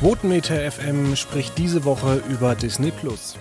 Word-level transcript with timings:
Quotenmeter 0.00 0.72
FM 0.72 1.14
spricht 1.14 1.58
diese 1.58 1.84
Woche 1.84 2.22
über 2.30 2.54
Disney 2.54 2.90
Plus. 2.90 3.36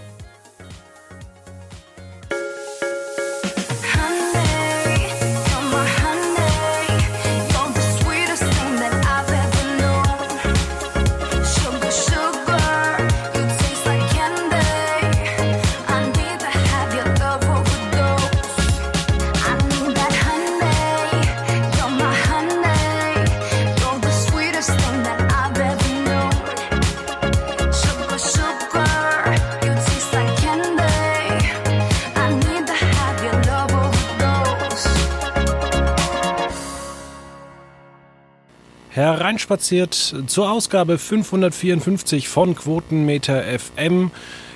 Hereinspaziert 39.50 40.16
zur 40.28 40.52
Ausgabe 40.52 41.00
554 41.00 42.30
von 42.30 42.54
Quotenmeter 42.54 43.42
FM. 43.42 44.12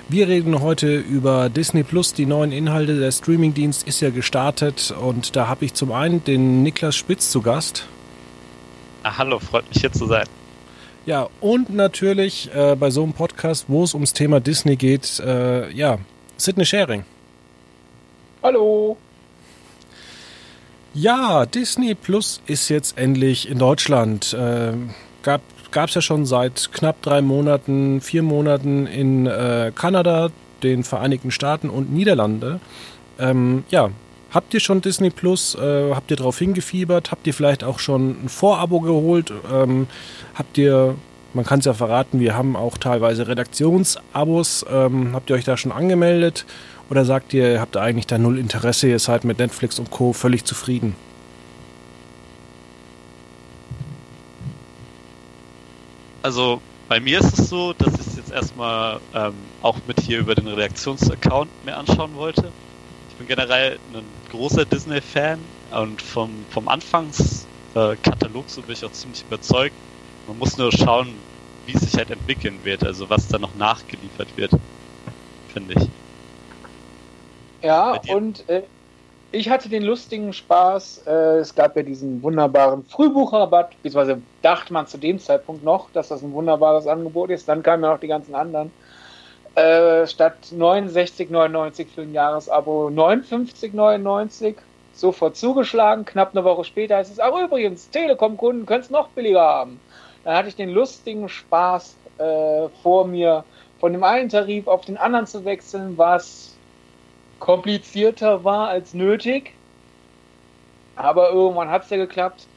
Wir 0.07 0.27
reden 0.27 0.61
heute 0.61 0.97
über 0.97 1.49
Disney 1.49 1.83
Plus, 1.83 2.13
die 2.13 2.27
neuen 2.27 2.51
Inhalte. 2.51 2.99
Der 2.99 3.11
Streamingdienst 3.11 3.87
ist 3.87 4.01
ja 4.01 4.11
gestartet 4.11 4.91
und 4.91 5.35
da 5.35 5.47
habe 5.47 5.65
ich 5.65 5.73
zum 5.73 5.91
einen 5.91 6.23
den 6.23 6.61
Niklas 6.61 6.95
Spitz 6.95 7.31
zu 7.31 7.41
Gast. 7.41 7.87
Ah, 9.01 9.17
hallo, 9.17 9.39
freut 9.39 9.67
mich 9.69 9.81
hier 9.81 9.91
zu 9.91 10.05
sein. 10.05 10.25
Ja, 11.05 11.27
und 11.41 11.73
natürlich 11.73 12.51
äh, 12.53 12.75
bei 12.75 12.91
so 12.91 13.03
einem 13.03 13.13
Podcast, 13.13 13.65
wo 13.67 13.83
es 13.83 13.95
ums 13.95 14.13
Thema 14.13 14.39
Disney 14.39 14.75
geht, 14.75 15.19
äh, 15.19 15.71
ja, 15.71 15.97
Sidney 16.37 16.65
Sharing. 16.65 17.03
Hallo. 18.43 18.97
Ja, 20.95 21.47
Disney 21.47 21.95
Plus 21.95 22.39
ist 22.45 22.69
jetzt 22.69 22.99
endlich 22.99 23.49
in 23.49 23.57
Deutschland. 23.57 24.33
Äh, 24.33 24.73
gab 25.23 25.41
es 25.89 25.95
ja 25.95 26.01
schon 26.01 26.27
seit 26.27 26.71
knapp 26.71 27.01
drei 27.01 27.23
Monaten, 27.23 27.99
vier 27.99 28.21
Monaten 28.21 28.85
in 28.85 29.25
äh, 29.25 29.71
Kanada, 29.73 30.29
den 30.61 30.83
Vereinigten 30.83 31.31
Staaten 31.31 31.71
und 31.71 31.91
Niederlande. 31.91 32.59
Ähm, 33.17 33.63
ja, 33.71 33.89
habt 34.31 34.53
ihr 34.53 34.59
schon 34.59 34.81
Disney 34.81 35.09
Plus? 35.09 35.55
Äh, 35.55 35.95
habt 35.95 36.11
ihr 36.11 36.17
darauf 36.17 36.37
hingefiebert? 36.37 37.09
Habt 37.09 37.25
ihr 37.25 37.33
vielleicht 37.33 37.63
auch 37.63 37.79
schon 37.79 38.25
ein 38.25 38.29
Vorabo 38.29 38.79
geholt? 38.79 39.33
Ähm, 39.51 39.87
habt 40.35 40.59
ihr, 40.59 40.93
man 41.33 41.43
kann 41.43 41.57
es 41.57 41.65
ja 41.65 41.73
verraten, 41.73 42.19
wir 42.19 42.37
haben 42.37 42.55
auch 42.55 42.77
teilweise 42.77 43.27
Redaktionsabos. 43.27 44.63
Ähm, 44.71 45.13
habt 45.13 45.31
ihr 45.31 45.35
euch 45.37 45.43
da 45.43 45.57
schon 45.57 45.71
angemeldet? 45.71 46.45
Oder 46.93 47.05
sagt 47.05 47.33
ihr, 47.33 47.53
ihr 47.53 47.59
habt 47.59 47.75
eigentlich 47.75 48.05
da 48.05 48.19
null 48.19 48.37
Interesse, 48.37 48.87
ihr 48.87 48.99
seid 48.99 49.23
mit 49.23 49.39
Netflix 49.39 49.79
und 49.79 49.89
Co. 49.89 50.13
völlig 50.13 50.45
zufrieden? 50.45 50.95
Also 56.21 56.61
bei 56.87 56.99
mir 56.99 57.17
ist 57.19 57.39
es 57.39 57.49
so, 57.49 57.73
dass 57.73 57.95
ich 57.95 58.05
es 58.05 58.15
jetzt 58.17 58.31
erstmal 58.31 58.99
ähm, 59.15 59.33
auch 59.63 59.79
mit 59.87 60.01
hier 60.01 60.19
über 60.19 60.35
den 60.35 60.47
Reaktionsaccount 60.47 61.49
mir 61.65 61.75
anschauen 61.75 62.13
wollte. 62.13 62.49
Ich 63.09 63.15
bin 63.15 63.27
generell 63.27 63.79
ein 63.95 64.03
großer 64.29 64.63
Disney-Fan 64.63 65.39
und 65.71 65.99
vom, 65.99 66.29
vom 66.51 66.67
Anfangskatalog 66.67 68.43
so 68.45 68.61
bin 68.61 68.73
ich 68.73 68.85
auch 68.85 68.91
ziemlich 68.91 69.23
überzeugt. 69.23 69.73
Man 70.27 70.37
muss 70.37 70.59
nur 70.59 70.71
schauen, 70.71 71.07
wie 71.65 71.73
es 71.73 71.81
sich 71.81 71.95
halt 71.95 72.11
entwickeln 72.11 72.59
wird, 72.61 72.83
also 72.85 73.09
was 73.09 73.27
da 73.29 73.39
noch 73.39 73.55
nachgeliefert 73.55 74.27
wird, 74.35 74.51
finde 75.51 75.73
ich. 75.73 75.89
Ja, 77.63 77.97
und 78.13 78.47
äh, 78.49 78.63
ich 79.31 79.49
hatte 79.49 79.69
den 79.69 79.83
lustigen 79.83 80.33
Spaß, 80.33 81.03
äh, 81.07 81.37
es 81.37 81.55
gab 81.55 81.77
ja 81.77 81.81
diesen 81.81 82.21
wunderbaren 82.21 82.83
Frühbucherrabatt, 82.83 83.71
beziehungsweise 83.81 84.21
dachte 84.41 84.73
man 84.73 84.85
zu 84.85 84.97
dem 84.97 85.17
Zeitpunkt 85.17 85.63
noch, 85.63 85.89
dass 85.91 86.09
das 86.09 86.21
ein 86.21 86.33
wunderbares 86.33 86.87
Angebot 86.87 87.29
ist, 87.29 87.47
dann 87.47 87.63
kamen 87.63 87.83
ja 87.83 87.93
noch 87.93 87.99
die 87.99 88.07
ganzen 88.07 88.35
anderen. 88.35 88.71
Äh, 89.55 90.07
statt 90.07 90.35
69,99 90.51 91.87
für 91.87 92.01
ein 92.01 92.13
Jahresabo 92.13 92.87
59,99 92.89 94.55
sofort 94.93 95.37
zugeschlagen. 95.37 96.05
Knapp 96.05 96.31
eine 96.33 96.43
Woche 96.43 96.65
später 96.65 96.97
heißt 96.97 97.11
es, 97.11 97.19
ach 97.19 97.33
übrigens, 97.39 97.89
Telekom-Kunden 97.91 98.65
können 98.65 98.81
es 98.81 98.89
noch 98.89 99.09
billiger 99.09 99.41
haben. 99.41 99.79
Dann 100.25 100.35
hatte 100.35 100.49
ich 100.49 100.55
den 100.55 100.69
lustigen 100.69 101.29
Spaß 101.29 101.95
äh, 102.17 102.67
vor 102.81 103.07
mir, 103.07 103.45
von 103.79 103.93
dem 103.93 104.03
einen 104.03 104.29
Tarif 104.29 104.67
auf 104.67 104.85
den 104.85 104.97
anderen 104.97 105.27
zu 105.27 105.45
wechseln, 105.45 105.97
was 105.97 106.52
komplizierter 107.43 108.45
war 108.45 108.69
als 108.69 108.93
nötig. 108.93 109.51
Aber 110.95 111.31
irgendwann 111.31 111.69
hat 111.69 111.83
es 111.83 111.89
ja 111.89 111.97
geklappt. 111.97 112.47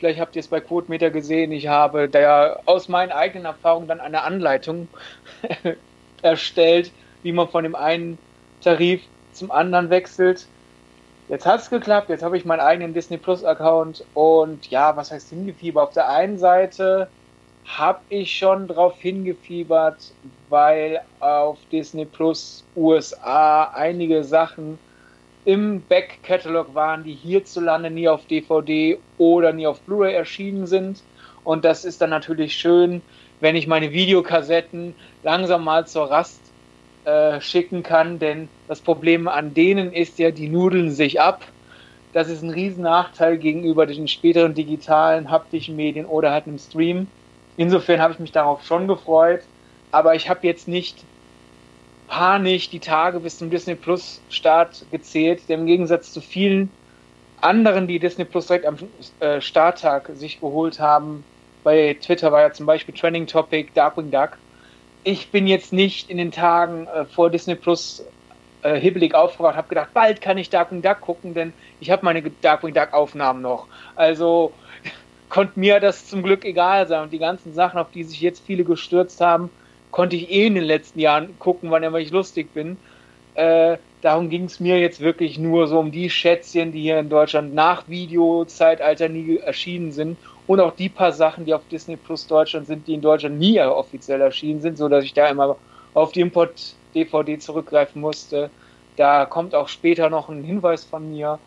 Vielleicht 0.00 0.18
habt 0.18 0.34
ihr 0.34 0.40
es 0.40 0.48
bei 0.48 0.58
Quotemeter 0.58 1.10
gesehen. 1.10 1.52
Ich 1.52 1.68
habe 1.68 2.08
da 2.08 2.58
aus 2.64 2.88
meinen 2.88 3.12
eigenen 3.12 3.44
Erfahrungen 3.44 3.86
dann 3.86 4.00
eine 4.00 4.24
Anleitung 4.24 4.88
erstellt, 6.22 6.90
wie 7.22 7.30
man 7.30 7.50
von 7.50 7.62
dem 7.62 7.76
einen 7.76 8.18
Tarif 8.62 9.02
zum 9.32 9.52
anderen 9.52 9.90
wechselt. 9.90 10.48
Jetzt 11.28 11.46
hat 11.46 11.60
es 11.60 11.70
geklappt. 11.70 12.08
Jetzt 12.08 12.24
habe 12.24 12.36
ich 12.36 12.44
meinen 12.44 12.58
eigenen 12.58 12.94
Disney 12.94 13.18
Plus 13.18 13.44
Account 13.44 14.04
und 14.14 14.68
ja, 14.72 14.96
was 14.96 15.12
heißt 15.12 15.28
hingefieber? 15.28 15.84
Auf 15.84 15.92
der 15.92 16.08
einen 16.08 16.38
Seite 16.38 17.06
habe 17.64 18.00
ich 18.08 18.36
schon 18.36 18.66
darauf 18.66 18.98
hingefiebert, 18.98 19.98
weil 20.52 21.00
auf 21.18 21.56
Disney 21.72 22.04
Plus 22.04 22.62
USA 22.76 23.72
einige 23.74 24.22
Sachen 24.22 24.78
im 25.46 25.80
Back-Catalog 25.80 26.74
waren, 26.74 27.04
die 27.04 27.14
hierzulande 27.14 27.90
nie 27.90 28.06
auf 28.06 28.26
DVD 28.26 28.98
oder 29.16 29.54
nie 29.54 29.66
auf 29.66 29.80
Blu-ray 29.80 30.14
erschienen 30.14 30.66
sind. 30.66 31.02
Und 31.42 31.64
das 31.64 31.86
ist 31.86 32.02
dann 32.02 32.10
natürlich 32.10 32.54
schön, 32.54 33.00
wenn 33.40 33.56
ich 33.56 33.66
meine 33.66 33.92
Videokassetten 33.92 34.94
langsam 35.22 35.64
mal 35.64 35.86
zur 35.86 36.10
Rast 36.10 36.42
äh, 37.06 37.40
schicken 37.40 37.82
kann, 37.82 38.18
denn 38.18 38.50
das 38.68 38.82
Problem 38.82 39.28
an 39.28 39.54
denen 39.54 39.90
ist 39.90 40.18
ja, 40.18 40.32
die 40.32 40.48
nudeln 40.48 40.90
sich 40.90 41.18
ab. 41.18 41.40
Das 42.12 42.28
ist 42.28 42.42
ein 42.42 42.50
Riesennachteil 42.50 43.38
gegenüber 43.38 43.86
den 43.86 44.06
späteren 44.06 44.52
digitalen, 44.52 45.30
haptischen 45.30 45.76
Medien 45.76 46.04
oder 46.04 46.30
halt 46.30 46.46
einem 46.46 46.58
Stream. 46.58 47.06
Insofern 47.56 48.02
habe 48.02 48.12
ich 48.12 48.18
mich 48.18 48.32
darauf 48.32 48.64
schon 48.64 48.86
gefreut, 48.86 49.40
aber 49.92 50.16
ich 50.16 50.28
habe 50.28 50.46
jetzt 50.46 50.66
nicht 50.66 51.04
panisch 52.08 52.68
die 52.68 52.80
Tage 52.80 53.20
bis 53.20 53.38
zum 53.38 53.50
Disney 53.50 53.74
Plus 53.74 54.20
Start 54.28 54.84
gezählt, 54.90 55.42
denn 55.48 55.60
im 55.60 55.66
Gegensatz 55.66 56.12
zu 56.12 56.20
vielen 56.20 56.70
anderen, 57.40 57.86
die 57.86 57.98
Disney 57.98 58.24
Plus 58.24 58.46
direkt 58.46 58.66
am 58.66 58.76
äh, 59.20 59.40
Starttag 59.40 60.10
sich 60.14 60.40
geholt 60.40 60.80
haben, 60.80 61.24
bei 61.64 61.96
Twitter 62.00 62.32
war 62.32 62.40
ja 62.40 62.52
zum 62.52 62.66
Beispiel 62.66 62.94
Trending 62.94 63.26
Topic 63.26 63.70
Darkwing 63.74 64.10
Duck. 64.10 64.30
Ich 65.04 65.30
bin 65.30 65.46
jetzt 65.46 65.72
nicht 65.72 66.10
in 66.10 66.18
den 66.18 66.32
Tagen 66.32 66.86
äh, 66.86 67.04
vor 67.04 67.30
Disney 67.30 67.54
Plus 67.54 68.04
äh, 68.62 68.78
hibbelig 68.78 69.14
aufgewacht, 69.14 69.56
habe 69.56 69.68
gedacht, 69.68 69.90
bald 69.92 70.20
kann 70.20 70.38
ich 70.38 70.50
Darkwing 70.50 70.82
Duck 70.82 71.00
gucken, 71.00 71.34
denn 71.34 71.52
ich 71.80 71.90
habe 71.90 72.04
meine 72.04 72.22
Darkwing 72.22 72.74
Duck 72.74 72.92
Aufnahmen 72.92 73.42
noch. 73.42 73.66
Also 73.96 74.52
konnte 75.28 75.58
mir 75.58 75.80
das 75.80 76.08
zum 76.08 76.22
Glück 76.22 76.44
egal 76.44 76.86
sein. 76.86 77.04
Und 77.04 77.12
die 77.12 77.18
ganzen 77.18 77.54
Sachen, 77.54 77.78
auf 77.78 77.90
die 77.90 78.04
sich 78.04 78.20
jetzt 78.20 78.44
viele 78.44 78.64
gestürzt 78.64 79.20
haben, 79.20 79.50
konnte 79.92 80.16
ich 80.16 80.30
eh 80.30 80.46
in 80.46 80.56
den 80.56 80.64
letzten 80.64 80.98
Jahren 80.98 81.38
gucken, 81.38 81.70
wann 81.70 81.84
immer 81.84 81.98
ich 81.98 82.10
lustig 82.10 82.52
bin. 82.52 82.76
Äh, 83.34 83.76
darum 84.00 84.28
ging 84.28 84.44
es 84.44 84.58
mir 84.58 84.80
jetzt 84.80 85.00
wirklich 85.00 85.38
nur 85.38 85.68
so 85.68 85.78
um 85.78 85.92
die 85.92 86.10
Schätzchen, 86.10 86.72
die 86.72 86.80
hier 86.80 86.98
in 86.98 87.08
Deutschland 87.08 87.54
nach 87.54 87.88
Videozeitalter 87.88 89.08
nie 89.08 89.36
erschienen 89.36 89.92
sind. 89.92 90.18
Und 90.46 90.58
auch 90.58 90.74
die 90.74 90.88
paar 90.88 91.12
Sachen, 91.12 91.44
die 91.44 91.54
auf 91.54 91.62
Disney 91.70 91.96
Plus 91.96 92.26
Deutschland 92.26 92.66
sind, 92.66 92.88
die 92.88 92.94
in 92.94 93.00
Deutschland 93.00 93.38
nie 93.38 93.60
offiziell 93.60 94.20
erschienen 94.20 94.60
sind, 94.60 94.76
so 94.76 94.88
dass 94.88 95.04
ich 95.04 95.14
da 95.14 95.28
immer 95.28 95.56
auf 95.94 96.10
die 96.10 96.20
Import-DVD 96.20 97.38
zurückgreifen 97.38 98.00
musste. 98.00 98.50
Da 98.96 99.24
kommt 99.24 99.54
auch 99.54 99.68
später 99.68 100.10
noch 100.10 100.28
ein 100.28 100.42
Hinweis 100.42 100.84
von 100.84 101.10
mir. 101.10 101.38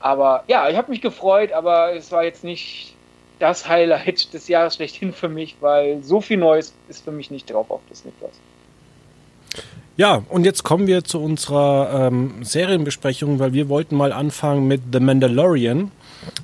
Aber 0.00 0.44
ja, 0.48 0.68
ich 0.68 0.76
habe 0.76 0.90
mich 0.90 1.00
gefreut, 1.00 1.52
aber 1.52 1.94
es 1.94 2.10
war 2.12 2.24
jetzt 2.24 2.44
nicht 2.44 2.93
das 3.38 3.68
Highlight 3.68 4.32
des 4.32 4.48
Jahres 4.48 4.76
schlechthin 4.76 5.12
für 5.12 5.28
mich, 5.28 5.56
weil 5.60 6.02
so 6.02 6.20
viel 6.20 6.36
Neues 6.36 6.74
ist 6.88 7.04
für 7.04 7.12
mich 7.12 7.30
nicht 7.30 7.50
drauf 7.50 7.70
auf 7.70 7.80
Disney 7.90 8.12
Plus. 8.18 8.32
Ja, 9.96 10.24
und 10.28 10.44
jetzt 10.44 10.64
kommen 10.64 10.88
wir 10.88 11.04
zu 11.04 11.22
unserer 11.22 12.08
ähm, 12.08 12.42
Serienbesprechung, 12.42 13.38
weil 13.38 13.52
wir 13.52 13.68
wollten 13.68 13.96
mal 13.96 14.12
anfangen 14.12 14.66
mit 14.66 14.80
The 14.92 14.98
Mandalorian. 14.98 15.92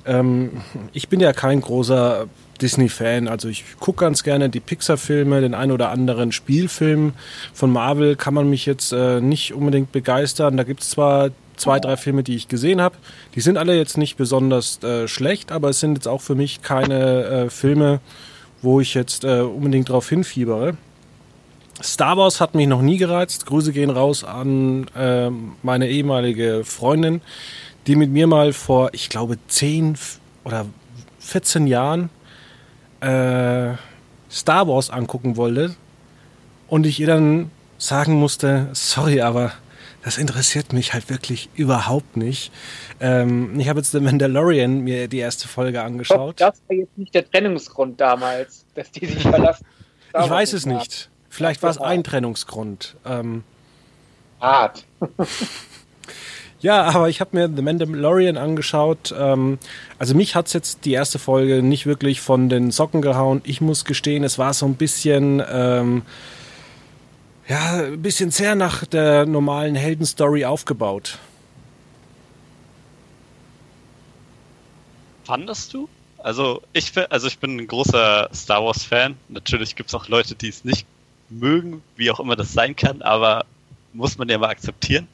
Ähm, 0.05 0.61
ich 0.93 1.09
bin 1.09 1.19
ja 1.19 1.33
kein 1.33 1.59
großer 1.59 2.27
Disney-Fan, 2.61 3.27
also 3.27 3.49
ich 3.49 3.65
gucke 3.79 4.05
ganz 4.05 4.23
gerne 4.23 4.49
die 4.49 4.59
Pixar-Filme, 4.59 5.41
den 5.41 5.53
ein 5.53 5.71
oder 5.71 5.89
anderen 5.89 6.31
Spielfilm 6.31 7.13
von 7.53 7.71
Marvel 7.71 8.15
kann 8.15 8.33
man 8.33 8.49
mich 8.49 8.65
jetzt 8.65 8.93
äh, 8.93 9.19
nicht 9.19 9.53
unbedingt 9.53 9.91
begeistern. 9.91 10.55
Da 10.55 10.63
gibt 10.63 10.81
es 10.81 10.91
zwar 10.91 11.31
zwei, 11.55 11.79
drei 11.79 11.97
Filme, 11.97 12.23
die 12.23 12.35
ich 12.35 12.47
gesehen 12.47 12.81
habe. 12.81 12.95
Die 13.35 13.41
sind 13.41 13.57
alle 13.57 13.77
jetzt 13.77 13.97
nicht 13.97 14.17
besonders 14.17 14.81
äh, 14.83 15.07
schlecht, 15.07 15.51
aber 15.51 15.69
es 15.69 15.79
sind 15.79 15.95
jetzt 15.95 16.07
auch 16.07 16.21
für 16.21 16.35
mich 16.35 16.61
keine 16.61 17.23
äh, 17.23 17.49
Filme, 17.49 17.99
wo 18.61 18.79
ich 18.79 18.93
jetzt 18.93 19.23
äh, 19.23 19.41
unbedingt 19.41 19.89
drauf 19.89 20.09
hinfiebere. 20.09 20.77
Star 21.81 22.17
Wars 22.17 22.39
hat 22.39 22.53
mich 22.55 22.67
noch 22.67 22.81
nie 22.81 22.97
gereizt. 22.97 23.45
Grüße 23.45 23.71
gehen 23.73 23.89
raus 23.89 24.23
an 24.23 24.87
äh, 24.95 25.29
meine 25.63 25.89
ehemalige 25.89 26.63
Freundin, 26.63 27.21
die 27.87 27.95
mit 27.95 28.11
mir 28.11 28.27
mal 28.27 28.53
vor, 28.53 28.89
ich 28.93 29.09
glaube, 29.09 29.37
10 29.47 29.97
oder 30.43 30.65
14 31.19 31.67
Jahren 31.67 32.09
äh, 32.99 33.73
Star 34.29 34.67
Wars 34.67 34.89
angucken 34.89 35.37
wollte 35.37 35.75
und 36.67 36.85
ich 36.85 36.99
ihr 36.99 37.07
dann 37.07 37.51
sagen 37.77 38.13
musste, 38.13 38.69
sorry, 38.73 39.21
aber 39.21 39.51
das 40.03 40.17
interessiert 40.17 40.73
mich 40.73 40.93
halt 40.93 41.09
wirklich 41.09 41.49
überhaupt 41.55 42.17
nicht. 42.17 42.51
Ähm, 42.99 43.59
ich 43.59 43.69
habe 43.69 43.79
jetzt 43.79 43.91
The 43.91 43.99
Mandalorian 43.99 44.81
mir 44.81 45.07
die 45.07 45.19
erste 45.19 45.47
Folge 45.47 45.83
angeschaut. 45.83 46.41
Das 46.41 46.61
war 46.67 46.75
jetzt 46.75 46.97
nicht 46.97 47.13
der 47.13 47.29
Trennungsgrund 47.29 48.01
damals, 48.01 48.65
dass 48.73 48.91
die 48.91 49.05
sich 49.05 49.21
verlassen. 49.21 49.65
ich 50.07 50.29
weiß 50.29 50.53
es 50.53 50.65
nicht. 50.65 51.09
Vielleicht 51.29 51.63
war 51.63 51.69
es 51.69 51.77
ein 51.77 52.03
Trennungsgrund. 52.03 52.95
Ähm, 53.05 53.43
Hart. 54.41 54.85
ja, 56.59 56.83
aber 56.83 57.07
ich 57.07 57.21
habe 57.21 57.37
mir 57.37 57.49
The 57.55 57.61
Mandalorian 57.61 58.37
angeschaut. 58.37 59.13
Ähm, 59.17 59.59
also 59.99 60.15
mich 60.15 60.35
hat 60.35 60.47
es 60.47 60.53
jetzt 60.53 60.83
die 60.85 60.93
erste 60.93 61.19
Folge 61.19 61.61
nicht 61.61 61.85
wirklich 61.85 62.21
von 62.21 62.49
den 62.49 62.71
Socken 62.71 63.01
gehauen. 63.01 63.41
Ich 63.45 63.61
muss 63.61 63.85
gestehen, 63.85 64.23
es 64.23 64.39
war 64.39 64.53
so 64.53 64.65
ein 64.65 64.75
bisschen... 64.75 65.43
Ähm, 65.47 66.01
ja, 67.51 67.83
ein 67.83 68.01
bisschen 68.01 68.31
sehr 68.31 68.55
nach 68.55 68.85
der 68.85 69.25
normalen 69.25 69.75
Heldenstory 69.75 70.45
aufgebaut. 70.45 71.19
Fandest 75.25 75.73
du? 75.73 75.89
Also 76.17 76.61
ich, 76.71 76.93
also 77.09 77.27
ich 77.27 77.39
bin 77.39 77.57
ein 77.57 77.67
großer 77.67 78.29
Star 78.33 78.63
Wars 78.63 78.85
Fan. 78.85 79.17
Natürlich 79.27 79.75
gibt 79.75 79.89
es 79.89 79.95
auch 79.95 80.07
Leute, 80.07 80.33
die 80.35 80.47
es 80.47 80.63
nicht 80.63 80.87
mögen, 81.29 81.83
wie 81.97 82.09
auch 82.09 82.21
immer 82.21 82.37
das 82.37 82.53
sein 82.53 82.73
kann, 82.73 83.01
aber 83.01 83.45
muss 83.91 84.17
man 84.17 84.29
ja 84.29 84.37
mal 84.37 84.49
akzeptieren. 84.49 85.09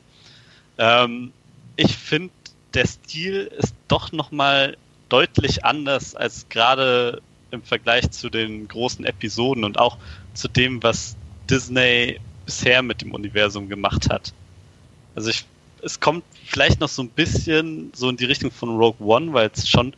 Ähm, 0.78 1.32
ich 1.76 1.98
finde, 1.98 2.34
der 2.76 2.86
Stil 2.86 3.52
ist 3.58 3.74
doch 3.88 4.12
nochmal 4.12 4.78
deutlich 5.10 5.66
anders 5.66 6.14
als 6.14 6.48
gerade 6.50 7.20
im 7.50 7.64
Vergleich 7.64 8.12
zu 8.12 8.30
den 8.30 8.68
großen 8.68 9.06
Episoden 9.06 9.64
und 9.64 9.80
auch 9.80 9.98
zu 10.36 10.48
dem, 10.48 10.84
was 10.84 11.16
Disney 11.50 12.20
bisher 12.48 12.82
mit 12.82 13.02
dem 13.02 13.14
Universum 13.14 13.70
gemacht 13.70 14.10
hat. 14.10 14.34
Also 15.16 15.30
ich, 15.30 15.46
es 15.84 16.00
kommt 16.00 16.24
vielleicht 16.46 16.80
noch 16.80 16.88
so 16.90 17.04
ein 17.04 17.10
bisschen 17.10 17.92
so 17.94 18.10
in 18.10 18.18
die 18.18 18.26
Richtung 18.26 18.50
von 18.50 18.78
Rogue 18.78 19.06
One, 19.06 19.34
weil 19.34 19.52
es 19.54 19.70
schon 19.70 19.94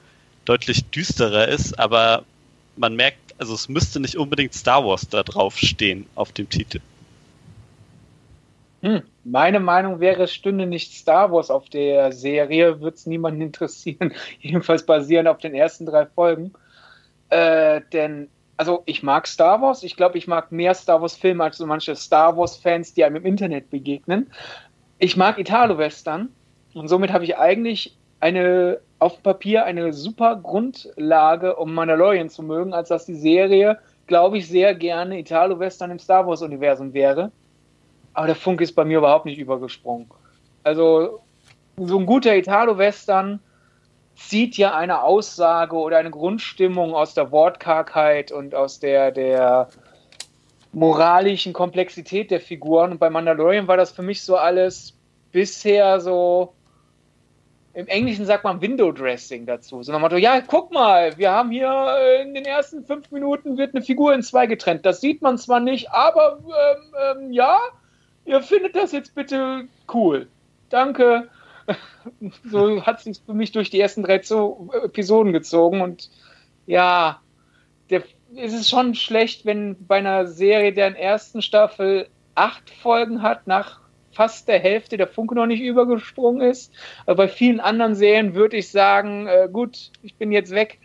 deutlich 0.46 0.84
düsterer 0.90 1.48
ist, 1.48 1.78
aber 1.80 2.26
man 2.76 2.96
merkt, 2.96 3.20
also 3.38 3.54
es 3.54 3.70
müsste 3.70 4.00
nicht 4.00 4.18
unbedingt 4.18 4.54
Star 4.54 4.84
Wars 4.84 5.08
da 5.08 5.24
drauf 5.24 5.58
stehen 5.58 6.08
auf 6.16 6.32
dem 6.32 6.50
Titel. 6.50 6.80
Hm, 8.82 9.04
meine 9.26 9.60
Meinung 9.60 10.00
wäre, 10.00 10.24
es 10.24 10.34
stünde 10.34 10.66
nicht 10.66 10.94
Star 10.94 11.32
Wars 11.32 11.52
auf 11.52 11.70
der 11.70 12.12
Serie, 12.14 12.82
würde 12.82 12.96
es 12.96 13.06
niemanden 13.06 13.42
interessieren, 13.50 14.14
jedenfalls 14.40 14.86
basierend 14.86 15.28
auf 15.28 15.38
den 15.38 15.54
ersten 15.54 15.86
drei 15.86 16.08
Folgen. 16.08 16.54
Äh, 17.30 17.82
denn 17.94 18.28
also 18.60 18.84
ich 18.86 19.04
mag 19.04 19.26
Star 19.26 19.62
Wars. 19.62 19.84
Ich 19.84 19.96
glaube, 19.96 20.18
ich 20.18 20.28
mag 20.28 20.52
mehr 20.52 20.74
Star 20.74 21.02
Wars-Filme 21.02 21.46
als 21.46 21.58
so 21.58 21.66
manche 21.66 21.96
Star 21.96 22.36
Wars-Fans, 22.36 22.94
die 22.94 23.06
einem 23.06 23.16
im 23.16 23.26
Internet 23.26 23.70
begegnen. 23.70 24.30
Ich 24.98 25.16
mag 25.16 25.40
Italo-Western 25.40 26.28
und 26.74 26.90
somit 26.90 27.14
habe 27.14 27.24
ich 27.24 27.38
eigentlich 27.38 27.98
eine 28.20 28.82
auf 29.00 29.24
Papier 29.24 29.64
eine 29.64 29.94
super 29.94 30.36
Grundlage, 30.36 31.56
um 31.56 31.74
Mandalorian 31.74 32.30
zu 32.30 32.44
mögen, 32.44 32.74
als 32.74 32.90
dass 32.90 33.06
die 33.06 33.16
Serie, 33.16 33.80
glaube 34.08 34.40
ich, 34.40 34.50
sehr 34.50 34.76
gerne 34.76 35.20
Italo-Western 35.20 35.92
im 35.92 36.00
Star 36.00 36.28
Wars-Universum 36.28 36.94
wäre. 36.94 37.32
Aber 38.14 38.28
der 38.28 38.36
Funk 38.36 38.60
ist 38.60 38.74
bei 38.74 38.84
mir 38.84 38.98
überhaupt 38.98 39.26
nicht 39.26 39.40
übergesprungen. 39.40 40.10
Also 40.66 41.22
so 41.78 41.98
ein 41.98 42.06
guter 42.06 42.36
Italo-Western 42.36 43.40
zieht 44.20 44.58
ja 44.58 44.76
eine 44.76 45.04
Aussage 45.04 45.76
oder 45.76 45.98
eine 45.98 46.12
Grundstimmung 46.12 46.94
aus 46.94 47.14
der 47.14 47.32
Wortkargheit 47.32 48.32
und 48.32 48.54
aus 48.54 48.80
der, 48.80 49.12
der 49.12 49.70
moralischen 50.74 51.54
Komplexität 51.54 52.30
der 52.30 52.42
Figuren. 52.42 52.92
Und 52.92 53.00
bei 53.00 53.10
Mandalorian 53.10 53.68
war 53.68 53.78
das 53.78 53.92
für 53.92 54.02
mich 54.02 54.22
so 54.22 54.36
alles 54.36 54.94
bisher 55.32 56.00
so. 56.00 56.54
Im 57.74 57.88
Englischen 57.88 58.26
sagt 58.26 58.44
man 58.44 58.62
Window 58.62 58.92
Dressing 58.92 59.46
dazu. 59.46 59.84
So 59.84 59.92
nach 59.92 60.00
Motto, 60.00 60.18
ja, 60.18 60.42
guck 60.42 60.74
mal, 60.74 61.18
wir 61.18 61.32
haben 61.32 61.52
hier 61.52 61.72
äh, 62.00 62.24
in 62.24 62.34
den 62.34 62.46
ersten 62.46 62.84
fünf 62.84 63.10
Minuten 63.12 63.58
wird 63.58 63.74
eine 63.74 63.84
Figur 63.84 64.14
in 64.14 64.22
zwei 64.22 64.48
getrennt. 64.48 64.86
Das 64.86 65.00
sieht 65.02 65.22
man 65.22 65.38
zwar 65.38 65.60
nicht, 65.60 65.90
aber 65.92 66.40
ähm, 66.40 67.22
ähm, 67.24 67.32
ja, 67.32 67.58
ihr 68.26 68.42
findet 68.42 68.76
das 68.76 68.92
jetzt 68.92 69.16
bitte 69.16 69.66
cool. 69.94 70.28
Danke 70.70 71.30
so 72.46 72.86
hat 72.86 73.06
es 73.06 73.20
für 73.20 73.34
mich 73.34 73.52
durch 73.52 73.70
die 73.70 73.80
ersten 73.80 74.04
drei 74.04 74.16
Episoden 74.16 75.34
gezogen 75.34 75.82
und 75.82 76.10
ja, 76.66 77.22
der, 77.90 78.04
ist 78.36 78.54
es 78.54 78.70
schon 78.70 78.96
schlecht, 78.96 79.46
wenn 79.46 79.76
bei 79.88 79.98
einer 79.98 80.28
Serie, 80.28 80.74
deren 80.74 80.96
ersten 80.96 81.42
Staffel 81.42 82.08
acht 82.36 82.70
Folgen 82.70 83.22
hat, 83.22 83.48
nach 83.48 83.80
fast 84.12 84.48
der 84.48 84.60
Hälfte 84.60 84.98
der 84.98 85.08
Funke 85.08 85.36
noch 85.36 85.46
nicht 85.46 85.62
übergesprungen 85.62 86.42
ist. 86.42 86.74
Aber 87.06 87.16
bei 87.24 87.28
vielen 87.28 87.60
anderen 87.60 87.96
Serien 87.96 88.36
würde 88.36 88.58
ich 88.58 88.70
sagen, 88.70 89.28
äh, 89.28 89.48
gut, 89.52 89.92
ich 90.04 90.16
bin 90.16 90.32
jetzt 90.32 90.52
weg. 90.52 90.80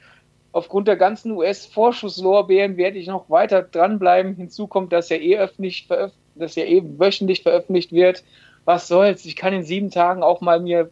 Aufgrund 0.53 0.87
der 0.87 0.97
ganzen 0.97 1.33
US-Vorschusslorbeeren 1.33 2.77
werde 2.77 2.99
ich 2.99 3.09
noch 3.09 3.29
weiter 3.29 3.63
dranbleiben. 3.63 4.37
Hinzu 4.37 4.69
kommt, 4.69 4.93
dass 4.93 5.09
ja 5.09 5.17
eh 5.17 5.37
öffentlich 5.37 5.89
dass 6.37 6.55
ja 6.55 6.65
eh 6.65 6.83
wöchentlich 6.85 7.43
veröffentlicht 7.43 7.93
wird 7.93 8.25
was 8.65 8.89
soll's, 8.89 9.25
ich 9.25 9.37
kann 9.37 9.53
in 9.53 9.65
sieben 9.65 9.91
Tagen 9.91 10.23
auch 10.23 10.41
mal 10.41 10.61
mir 10.61 10.91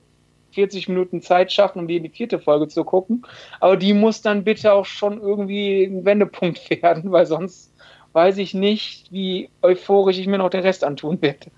40 0.52 0.88
Minuten 0.88 1.22
Zeit 1.22 1.52
schaffen, 1.52 1.80
um 1.80 1.88
die 1.88 1.96
in 1.96 2.02
die 2.02 2.10
vierte 2.10 2.38
Folge 2.38 2.68
zu 2.68 2.84
gucken. 2.84 3.24
Aber 3.60 3.76
die 3.76 3.94
muss 3.94 4.22
dann 4.22 4.44
bitte 4.44 4.72
auch 4.72 4.84
schon 4.84 5.20
irgendwie 5.20 5.84
ein 5.84 6.04
Wendepunkt 6.04 6.70
werden, 6.82 7.10
weil 7.10 7.26
sonst 7.26 7.72
weiß 8.12 8.38
ich 8.38 8.54
nicht, 8.54 9.10
wie 9.10 9.48
euphorisch 9.62 10.18
ich 10.18 10.26
mir 10.26 10.38
noch 10.38 10.50
den 10.50 10.60
Rest 10.60 10.84
antun 10.84 11.20
werde. 11.22 11.50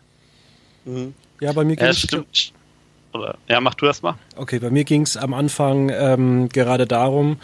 Mhm. 0.85 1.15
Ja, 1.41 1.53
bei 1.53 1.65
mir 1.65 1.77
ging 1.77 1.89
es. 1.89 2.07
Ja, 3.49 3.61
mach 3.61 3.75
du 3.75 3.87
erst 3.87 4.03
mal. 4.03 4.17
Okay, 4.37 4.59
bei 4.59 4.71
mir 4.71 4.85
ging 4.85 5.03
es 5.03 5.17
am 5.17 5.35
Anfang 5.35 5.89
ähm, 5.91 6.49
gerade 6.49 6.87
darum, 6.87 7.39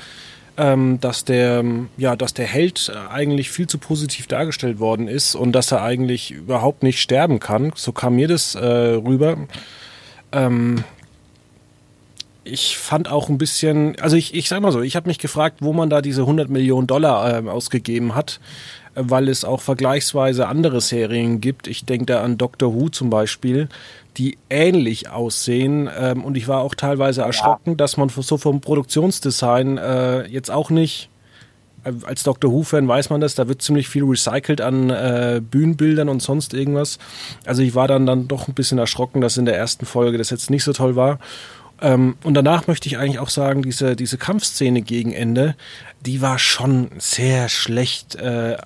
ähm, 0.61 1.01
dass 1.01 1.25
der, 1.25 1.65
ja, 1.97 2.17
dass 2.17 2.35
der 2.35 2.45
Held 2.45 2.93
eigentlich 3.11 3.51
viel 3.51 3.67
zu 3.67 3.79
positiv 3.79 4.27
dargestellt 4.27 4.79
worden 4.79 5.09
ist 5.09 5.35
und 5.35 5.53
dass 5.53 5.73
er 5.73 5.83
eigentlich 5.83 6.33
überhaupt 6.33 6.83
nicht 6.83 7.01
sterben 7.01 7.41
kann. 7.41 7.73
So 7.75 7.93
kam 7.93 8.17
mir 8.17 8.29
das 8.29 8.57
äh, 8.57 8.67
rüber. 8.67 9.39
Ähm, 10.33 10.85
ich 12.45 12.77
fand 12.77 13.11
auch 13.11 13.31
ein 13.31 13.39
bisschen, 13.39 13.99
also 14.01 14.17
ich, 14.17 14.35
ich 14.35 14.51
sag 14.51 14.61
mal 14.61 14.71
so, 14.71 14.83
ich 14.83 14.97
habe 14.97 15.09
mich 15.09 15.19
gefragt, 15.19 15.59
wo 15.61 15.73
man 15.73 15.89
da 15.89 16.03
diese 16.03 16.23
100 16.23 16.51
Millionen 16.51 16.87
Dollar 16.87 17.43
äh, 17.43 17.49
ausgegeben 17.49 18.15
hat, 18.15 18.39
weil 18.95 19.31
es 19.31 19.47
auch 19.47 19.63
vergleichsweise 19.63 20.47
andere 20.47 20.83
Serien 20.83 21.41
gibt. 21.41 21.69
Ich 21.69 21.87
denke 21.87 22.05
da 22.07 22.23
an 22.23 22.37
Doctor 22.37 22.75
Who 22.75 22.91
zum 22.91 23.09
Beispiel, 23.09 23.71
die 24.17 24.39
ähnlich 24.49 25.11
aussehen. 25.11 25.89
Ähm, 25.99 26.25
und 26.25 26.37
ich 26.37 26.49
war 26.49 26.61
auch 26.61 26.75
teilweise 26.75 27.23
erschrocken, 27.23 27.71
ja. 27.71 27.77
dass 27.77 27.97
man 27.97 28.09
so 28.09 28.37
vom 28.37 28.61
Produktionsdesign 28.61 29.79
äh, 29.79 30.27
jetzt 30.27 30.51
auch 30.51 30.71
nicht 30.71 31.11
äh, 31.85 31.93
als 32.05 32.23
Doctor 32.23 32.53
Who-Fan 32.53 32.87
weiß 32.87 33.11
man 33.11 33.21
das, 33.21 33.35
da 33.35 33.49
wird 33.49 33.63
ziemlich 33.63 33.89
viel 33.89 34.05
recycelt 34.05 34.61
an 34.61 34.91
äh, 34.91 35.41
Bühnenbildern 35.43 36.09
und 36.09 36.21
sonst 36.21 36.55
irgendwas. 36.55 36.99
Also 37.45 37.63
ich 37.63 37.75
war 37.75 37.89
dann, 37.89 38.07
dann 38.07 38.29
doch 38.29 38.49
ein 38.49 38.55
bisschen 38.55 38.79
erschrocken, 38.79 39.21
dass 39.21 39.37
in 39.37 39.45
der 39.45 39.57
ersten 39.57 39.87
Folge 39.87 40.19
das 40.19 40.31
jetzt 40.31 40.51
nicht 40.51 40.65
so 40.65 40.73
toll 40.73 40.97
war. 40.97 41.19
Ähm, 41.81 42.17
und 42.23 42.35
danach 42.35 42.67
möchte 42.67 42.89
ich 42.89 42.99
eigentlich 42.99 43.19
auch 43.19 43.31
sagen, 43.31 43.63
diese, 43.63 43.97
diese 43.97 44.19
Kampfszene 44.19 44.83
gegen 44.83 45.13
Ende, 45.13 45.57
die 46.05 46.21
war 46.21 46.39
schon 46.39 46.91
sehr 46.99 47.49
schlecht, 47.49 48.17
äh, 48.17 48.57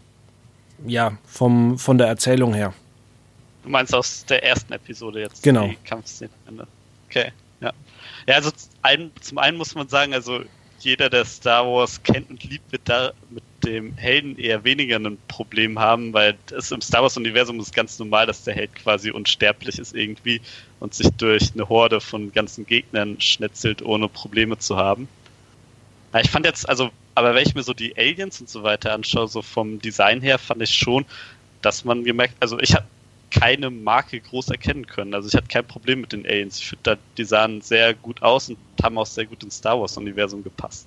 ja, 0.86 1.12
vom, 1.24 1.78
von 1.78 1.98
der 1.98 2.08
Erzählung 2.08 2.54
her. 2.54 2.74
Du 3.64 3.70
meinst 3.70 3.94
aus 3.94 4.26
der 4.26 4.44
ersten 4.44 4.72
Episode 4.74 5.20
jetzt? 5.20 5.42
Genau. 5.42 5.66
Die 5.68 5.76
Kampfszene. 5.84 6.30
Okay, 7.08 7.32
ja. 7.60 7.72
Ja, 8.26 8.34
also 8.34 8.50
zum 9.20 9.38
einen 9.38 9.56
muss 9.56 9.74
man 9.74 9.88
sagen, 9.88 10.12
also 10.12 10.44
jeder, 10.80 11.08
der 11.08 11.24
Star 11.24 11.66
Wars 11.66 12.02
kennt 12.02 12.28
und 12.28 12.44
liebt, 12.44 12.70
wird 12.70 12.82
da 12.84 13.12
mit 13.30 13.42
dem 13.64 13.96
Helden 13.96 14.36
eher 14.36 14.64
weniger 14.64 14.96
ein 14.96 15.16
Problem 15.28 15.78
haben, 15.78 16.12
weil 16.12 16.36
es 16.54 16.70
im 16.70 16.82
Star 16.82 17.02
Wars-Universum 17.02 17.58
ist 17.58 17.74
ganz 17.74 17.98
normal, 17.98 18.26
dass 18.26 18.44
der 18.44 18.54
Held 18.54 18.74
quasi 18.74 19.10
unsterblich 19.10 19.78
ist 19.78 19.94
irgendwie 19.94 20.42
und 20.80 20.92
sich 20.92 21.08
durch 21.16 21.52
eine 21.54 21.66
Horde 21.70 22.02
von 22.02 22.32
ganzen 22.32 22.66
Gegnern 22.66 23.18
schnetzelt, 23.18 23.80
ohne 23.80 24.08
Probleme 24.08 24.58
zu 24.58 24.76
haben. 24.76 25.08
Ja, 26.12 26.20
ich 26.20 26.30
fand 26.30 26.44
jetzt, 26.44 26.68
also, 26.68 26.90
aber 27.14 27.34
wenn 27.34 27.46
ich 27.46 27.54
mir 27.54 27.62
so 27.62 27.72
die 27.72 27.96
Aliens 27.96 28.42
und 28.42 28.50
so 28.50 28.62
weiter 28.62 28.92
anschaue, 28.92 29.26
so 29.26 29.40
vom 29.40 29.80
Design 29.80 30.20
her, 30.20 30.38
fand 30.38 30.60
ich 30.60 30.74
schon, 30.74 31.06
dass 31.62 31.86
man 31.86 32.04
gemerkt, 32.04 32.34
also 32.40 32.58
ich 32.60 32.74
habe 32.74 32.84
keine 33.38 33.70
Marke 33.70 34.20
groß 34.20 34.50
erkennen 34.50 34.86
können. 34.86 35.14
Also 35.14 35.28
ich 35.28 35.34
hatte 35.34 35.48
kein 35.48 35.66
Problem 35.66 36.00
mit 36.00 36.12
den 36.12 36.24
Aliens. 36.24 36.58
Ich 36.58 36.68
finde, 36.68 36.98
die 37.16 37.24
sahen 37.24 37.60
sehr 37.60 37.94
gut 37.94 38.22
aus 38.22 38.48
und 38.48 38.58
haben 38.82 38.98
auch 38.98 39.06
sehr 39.06 39.26
gut 39.26 39.42
ins 39.42 39.56
Star 39.56 39.80
Wars-Universum 39.80 40.42
gepasst. 40.42 40.86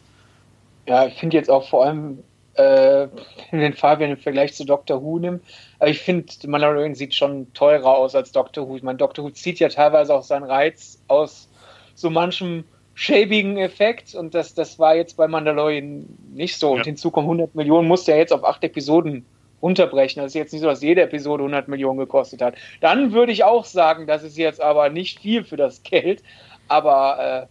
Ja, 0.87 1.05
ich 1.05 1.15
finde 1.15 1.37
jetzt 1.37 1.49
auch 1.49 1.67
vor 1.67 1.85
allem 1.85 2.23
äh, 2.53 3.07
den 3.51 3.73
Fabian 3.73 4.11
im 4.11 4.17
Vergleich 4.17 4.53
zu 4.53 4.65
Doctor 4.65 5.03
Who 5.03 5.19
nimmt. 5.19 5.43
Aber 5.79 5.89
ich 5.89 5.99
finde, 5.99 6.25
Mandalorian 6.47 6.95
sieht 6.95 7.13
schon 7.13 7.51
teurer 7.53 7.97
aus 7.97 8.15
als 8.15 8.31
Doctor 8.31 8.67
Who. 8.67 8.77
Ich 8.77 8.83
meine, 8.83 8.97
Doctor 8.97 9.25
Who 9.25 9.29
zieht 9.31 9.59
ja 9.59 9.69
teilweise 9.69 10.13
auch 10.13 10.23
seinen 10.23 10.45
Reiz 10.45 11.01
aus 11.07 11.49
so 11.95 12.09
manchem 12.09 12.63
schäbigen 12.93 13.57
Effekt 13.57 14.15
und 14.15 14.33
das, 14.33 14.55
das 14.55 14.79
war 14.79 14.95
jetzt 14.95 15.17
bei 15.17 15.27
Mandalorian 15.27 16.05
nicht 16.33 16.57
so. 16.57 16.71
Und 16.71 16.85
hinzu 16.85 17.11
kommen 17.11 17.27
100 17.27 17.53
Millionen, 17.53 17.87
musste 17.87 18.11
er 18.11 18.17
jetzt 18.17 18.33
auf 18.33 18.43
acht 18.43 18.63
Episoden 18.63 19.23
unterbrechen. 19.59 20.19
Das 20.19 20.27
ist 20.27 20.35
jetzt 20.35 20.53
nicht 20.53 20.61
so, 20.61 20.67
dass 20.67 20.81
jede 20.81 21.01
Episode 21.01 21.43
100 21.43 21.67
Millionen 21.67 21.97
gekostet 21.97 22.41
hat. 22.41 22.55
Dann 22.81 23.13
würde 23.13 23.31
ich 23.31 23.43
auch 23.43 23.65
sagen, 23.65 24.07
das 24.07 24.23
ist 24.23 24.37
jetzt 24.37 24.61
aber 24.61 24.89
nicht 24.89 25.19
viel 25.19 25.43
für 25.43 25.57
das 25.57 25.83
Geld, 25.83 26.23
aber 26.67 27.47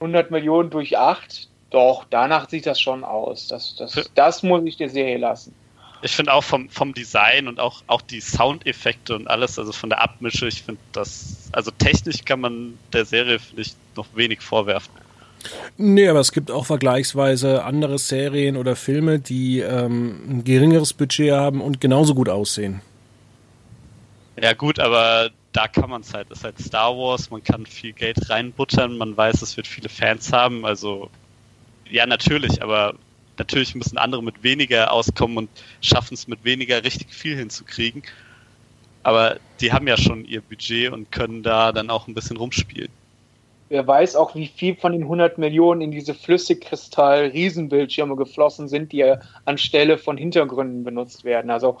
äh, 0.00 0.02
100 0.02 0.30
Millionen 0.30 0.70
durch 0.70 0.98
acht, 0.98 1.48
doch, 1.70 2.04
danach 2.10 2.48
sieht 2.48 2.66
das 2.66 2.80
schon 2.80 3.04
aus. 3.04 3.48
Das, 3.48 3.76
das, 3.76 4.10
das 4.14 4.42
muss 4.42 4.62
ich 4.64 4.76
der 4.76 4.90
Serie 4.90 5.18
lassen. 5.18 5.54
Ich 6.02 6.10
finde 6.10 6.34
auch 6.34 6.42
vom, 6.42 6.68
vom 6.68 6.92
Design 6.92 7.46
und 7.46 7.60
auch, 7.60 7.82
auch 7.86 8.02
die 8.02 8.20
Soundeffekte 8.20 9.14
und 9.14 9.28
alles, 9.28 9.58
also 9.58 9.72
von 9.72 9.88
der 9.88 10.02
Abmische, 10.02 10.48
ich 10.48 10.62
finde 10.62 10.80
das, 10.92 11.48
also 11.52 11.70
technisch 11.70 12.24
kann 12.24 12.40
man 12.40 12.78
der 12.92 13.04
Serie, 13.04 13.38
finde 13.38 13.62
ich, 13.62 13.74
noch 13.96 14.06
wenig 14.14 14.40
vorwerfen. 14.40 14.92
Nee, 15.76 16.08
aber 16.08 16.20
es 16.20 16.32
gibt 16.32 16.50
auch 16.50 16.66
vergleichsweise 16.66 17.64
andere 17.64 17.98
Serien 17.98 18.56
oder 18.56 18.76
Filme, 18.76 19.18
die 19.18 19.60
ähm, 19.60 20.20
ein 20.28 20.44
geringeres 20.44 20.92
Budget 20.92 21.32
haben 21.32 21.60
und 21.60 21.80
genauso 21.80 22.14
gut 22.14 22.28
aussehen. 22.28 22.80
Ja, 24.40 24.52
gut, 24.54 24.78
aber 24.78 25.30
da 25.52 25.68
kann 25.68 25.90
man 25.90 26.00
es 26.02 26.14
halt. 26.14 26.30
Das 26.30 26.38
ist 26.38 26.44
halt 26.44 26.58
Star 26.58 26.96
Wars, 26.96 27.30
man 27.30 27.42
kann 27.44 27.66
viel 27.66 27.92
Geld 27.92 28.30
reinbuttern, 28.30 28.96
man 28.96 29.16
weiß, 29.16 29.42
es 29.42 29.56
wird 29.56 29.66
viele 29.66 29.88
Fans 29.88 30.32
haben. 30.32 30.64
Also, 30.64 31.10
ja, 31.90 32.06
natürlich, 32.06 32.62
aber 32.62 32.94
natürlich 33.38 33.74
müssen 33.74 33.98
andere 33.98 34.22
mit 34.22 34.42
weniger 34.42 34.92
auskommen 34.92 35.36
und 35.36 35.50
schaffen 35.80 36.14
es 36.14 36.26
mit 36.26 36.44
weniger 36.44 36.82
richtig 36.84 37.12
viel 37.14 37.36
hinzukriegen. 37.36 38.02
Aber 39.02 39.38
die 39.60 39.72
haben 39.72 39.86
ja 39.88 39.96
schon 39.96 40.24
ihr 40.24 40.40
Budget 40.40 40.92
und 40.92 41.10
können 41.10 41.42
da 41.42 41.72
dann 41.72 41.90
auch 41.90 42.06
ein 42.06 42.14
bisschen 42.14 42.36
rumspielen. 42.36 42.90
Wer 43.72 43.86
weiß 43.86 44.16
auch, 44.16 44.34
wie 44.34 44.48
viel 44.48 44.76
von 44.76 44.92
den 44.92 45.04
100 45.04 45.38
Millionen 45.38 45.80
in 45.80 45.92
diese 45.92 46.12
Flüssigkristall-Riesenbildschirme 46.12 48.16
geflossen 48.16 48.68
sind, 48.68 48.92
die 48.92 49.14
anstelle 49.46 49.96
von 49.96 50.18
Hintergründen 50.18 50.84
benutzt 50.84 51.24
werden. 51.24 51.50
Also 51.50 51.78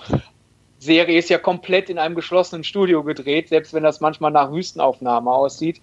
Serie 0.78 1.18
ist 1.18 1.28
ja 1.28 1.36
komplett 1.36 1.90
in 1.90 1.98
einem 1.98 2.14
geschlossenen 2.14 2.64
Studio 2.64 3.02
gedreht, 3.02 3.50
selbst 3.50 3.74
wenn 3.74 3.82
das 3.82 4.00
manchmal 4.00 4.30
nach 4.30 4.50
Wüstenaufnahme 4.50 5.30
aussieht. 5.30 5.82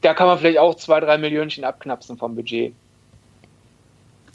Da 0.00 0.14
kann 0.14 0.26
man 0.26 0.36
vielleicht 0.36 0.58
auch 0.58 0.74
zwei, 0.74 0.98
drei 0.98 1.16
Millionchen 1.16 1.62
abknapsen 1.62 2.18
vom 2.18 2.34
Budget. 2.34 2.74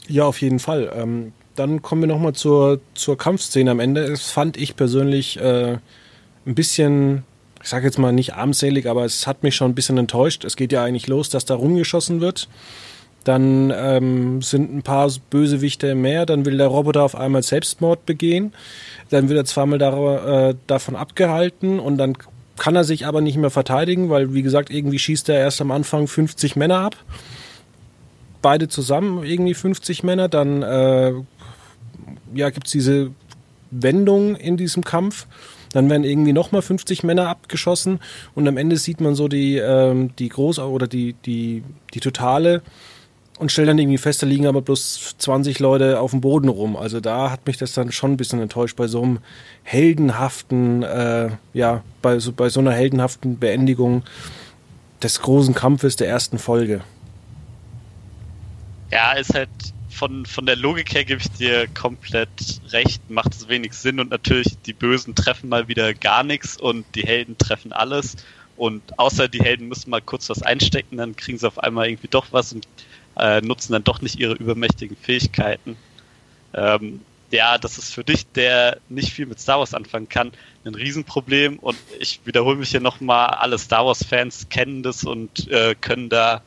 Ja, 0.08 0.24
auf 0.24 0.40
jeden 0.40 0.60
Fall. 0.60 0.90
Ähm, 0.96 1.34
dann 1.56 1.82
kommen 1.82 2.00
wir 2.00 2.08
nochmal 2.08 2.32
zur, 2.32 2.80
zur 2.94 3.18
Kampfszene 3.18 3.70
am 3.70 3.80
Ende. 3.80 4.08
Das 4.08 4.30
fand 4.30 4.56
ich 4.56 4.76
persönlich 4.76 5.38
äh, 5.38 5.76
ein 6.46 6.54
bisschen 6.54 7.24
ich 7.62 7.68
sage 7.68 7.86
jetzt 7.86 7.98
mal 7.98 8.12
nicht 8.12 8.34
armselig, 8.34 8.88
aber 8.88 9.04
es 9.04 9.26
hat 9.26 9.42
mich 9.42 9.54
schon 9.54 9.70
ein 9.70 9.74
bisschen 9.74 9.98
enttäuscht. 9.98 10.44
Es 10.44 10.56
geht 10.56 10.72
ja 10.72 10.82
eigentlich 10.82 11.06
los, 11.06 11.28
dass 11.28 11.44
da 11.44 11.54
rumgeschossen 11.54 12.20
wird. 12.20 12.48
Dann 13.24 13.72
ähm, 13.74 14.42
sind 14.42 14.74
ein 14.74 14.82
paar 14.82 15.10
Bösewichte 15.30 15.94
mehr. 15.94 16.26
Dann 16.26 16.44
will 16.44 16.58
der 16.58 16.66
Roboter 16.66 17.04
auf 17.04 17.14
einmal 17.14 17.42
Selbstmord 17.42 18.04
begehen. 18.04 18.52
Dann 19.10 19.28
wird 19.28 19.38
er 19.38 19.44
zweimal 19.44 19.78
da, 19.78 20.48
äh, 20.48 20.54
davon 20.66 20.96
abgehalten 20.96 21.78
und 21.78 21.98
dann 21.98 22.16
kann 22.58 22.74
er 22.74 22.84
sich 22.84 23.06
aber 23.06 23.20
nicht 23.20 23.36
mehr 23.36 23.50
verteidigen, 23.50 24.10
weil, 24.10 24.34
wie 24.34 24.42
gesagt, 24.42 24.70
irgendwie 24.70 24.98
schießt 24.98 25.28
er 25.28 25.38
erst 25.38 25.60
am 25.60 25.70
Anfang 25.70 26.08
50 26.08 26.56
Männer 26.56 26.78
ab. 26.78 26.96
Beide 28.40 28.68
zusammen 28.68 29.22
irgendwie 29.22 29.54
50 29.54 30.02
Männer. 30.02 30.28
Dann 30.28 30.62
äh, 30.62 31.12
ja, 32.34 32.50
gibt 32.50 32.66
es 32.66 32.72
diese 32.72 33.12
Wendung 33.70 34.34
in 34.34 34.56
diesem 34.56 34.82
Kampf 34.82 35.26
dann 35.72 35.90
werden 35.90 36.04
irgendwie 36.04 36.32
nochmal 36.32 36.62
50 36.62 37.02
Männer 37.02 37.28
abgeschossen 37.28 38.00
und 38.34 38.46
am 38.46 38.56
Ende 38.56 38.76
sieht 38.76 39.00
man 39.00 39.14
so 39.14 39.28
die, 39.28 39.56
ähm, 39.56 40.14
die 40.16 40.30
Groß- 40.30 40.62
oder 40.62 40.86
die, 40.86 41.14
die, 41.24 41.62
die 41.94 42.00
Totale 42.00 42.62
und 43.38 43.50
stellt 43.50 43.68
dann 43.68 43.78
irgendwie 43.78 43.98
fest, 43.98 44.22
da 44.22 44.26
liegen 44.26 44.46
aber 44.46 44.62
bloß 44.62 45.16
20 45.18 45.58
Leute 45.58 46.00
auf 46.00 46.12
dem 46.12 46.20
Boden 46.20 46.48
rum. 46.48 46.76
Also 46.76 47.00
da 47.00 47.30
hat 47.30 47.46
mich 47.46 47.56
das 47.56 47.72
dann 47.72 47.90
schon 47.90 48.12
ein 48.12 48.16
bisschen 48.16 48.40
enttäuscht 48.40 48.76
bei 48.76 48.86
so 48.86 49.02
einem 49.02 49.18
heldenhaften, 49.64 50.82
äh, 50.82 51.30
ja, 51.52 51.82
bei 52.02 52.18
so, 52.18 52.32
bei 52.32 52.50
so 52.50 52.60
einer 52.60 52.72
heldenhaften 52.72 53.38
Beendigung 53.38 54.04
des 55.02 55.20
großen 55.20 55.54
Kampfes 55.54 55.96
der 55.96 56.08
ersten 56.08 56.38
Folge. 56.38 56.82
Ja, 58.90 59.12
ist 59.12 59.34
halt 59.34 59.48
von, 59.92 60.26
von 60.26 60.46
der 60.46 60.56
Logik 60.56 60.94
her 60.94 61.04
gebe 61.04 61.20
ich 61.20 61.30
dir 61.30 61.66
komplett 61.68 62.28
recht, 62.70 63.10
macht 63.10 63.34
es 63.34 63.48
wenig 63.48 63.74
Sinn 63.74 64.00
und 64.00 64.10
natürlich 64.10 64.58
die 64.66 64.72
Bösen 64.72 65.14
treffen 65.14 65.48
mal 65.48 65.68
wieder 65.68 65.94
gar 65.94 66.24
nichts 66.24 66.56
und 66.56 66.84
die 66.94 67.02
Helden 67.02 67.38
treffen 67.38 67.72
alles 67.72 68.16
und 68.56 68.98
außer 68.98 69.28
die 69.28 69.40
Helden 69.40 69.68
müssen 69.68 69.90
mal 69.90 70.00
kurz 70.00 70.28
was 70.28 70.42
einstecken, 70.42 70.96
dann 70.96 71.16
kriegen 71.16 71.38
sie 71.38 71.46
auf 71.46 71.58
einmal 71.58 71.88
irgendwie 71.88 72.08
doch 72.08 72.26
was 72.30 72.52
und 72.52 72.66
äh, 73.18 73.40
nutzen 73.40 73.72
dann 73.72 73.84
doch 73.84 74.00
nicht 74.00 74.18
ihre 74.18 74.34
übermächtigen 74.34 74.96
Fähigkeiten. 74.96 75.76
Ähm, 76.54 77.00
ja, 77.30 77.56
das 77.58 77.78
ist 77.78 77.94
für 77.94 78.04
dich, 78.04 78.26
der 78.32 78.78
nicht 78.88 79.12
viel 79.12 79.26
mit 79.26 79.40
Star 79.40 79.58
Wars 79.58 79.74
anfangen 79.74 80.08
kann, 80.08 80.32
ein 80.64 80.74
Riesenproblem 80.74 81.58
und 81.58 81.78
ich 81.98 82.20
wiederhole 82.24 82.56
mich 82.56 82.70
hier 82.70 82.80
nochmal, 82.80 83.28
alle 83.28 83.58
Star 83.58 83.86
Wars-Fans 83.86 84.48
kennen 84.50 84.82
das 84.82 85.04
und 85.04 85.48
äh, 85.48 85.74
können 85.80 86.08
da 86.08 86.42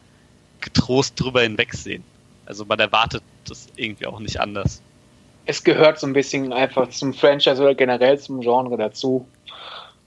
getrost 0.62 1.20
drüber 1.20 1.42
hinwegsehen. 1.42 2.04
Also 2.46 2.66
man 2.66 2.80
erwartet 2.80 3.24
das 3.50 3.68
irgendwie 3.76 4.06
auch 4.06 4.20
nicht 4.20 4.40
anders. 4.40 4.82
Es 5.46 5.64
gehört 5.64 6.00
so 6.00 6.08
ein 6.08 6.14
bisschen 6.14 6.54
einfach 6.54 6.90
zum 6.90 7.14
Franchise 7.14 7.62
oder 7.62 7.76
generell 7.76 8.20
zum 8.20 8.42
Genre 8.42 8.78
dazu. 8.78 9.28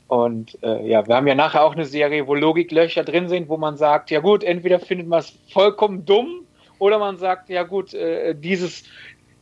Und 0.09 0.59
äh, 0.62 0.88
ja, 0.88 1.07
wir 1.07 1.14
haben 1.14 1.26
ja 1.26 1.35
nachher 1.35 1.62
auch 1.62 1.75
eine 1.75 1.85
Serie, 1.85 2.26
wo 2.26 2.35
Logiklöcher 2.35 3.04
drin 3.04 3.28
sind, 3.28 3.49
wo 3.49 3.57
man 3.57 3.76
sagt, 3.76 4.11
ja 4.11 4.21
gut, 4.21 4.42
entweder 4.42 4.80
findet 4.80 5.07
man 5.07 5.21
es 5.21 5.35
vollkommen 5.52 6.07
dumm 6.07 6.47
oder 6.78 6.99
man 6.99 7.18
sagt, 7.18 7.50
ja 7.50 7.62
gut, 7.62 7.92
äh, 7.92 8.35
dieses, 8.35 8.85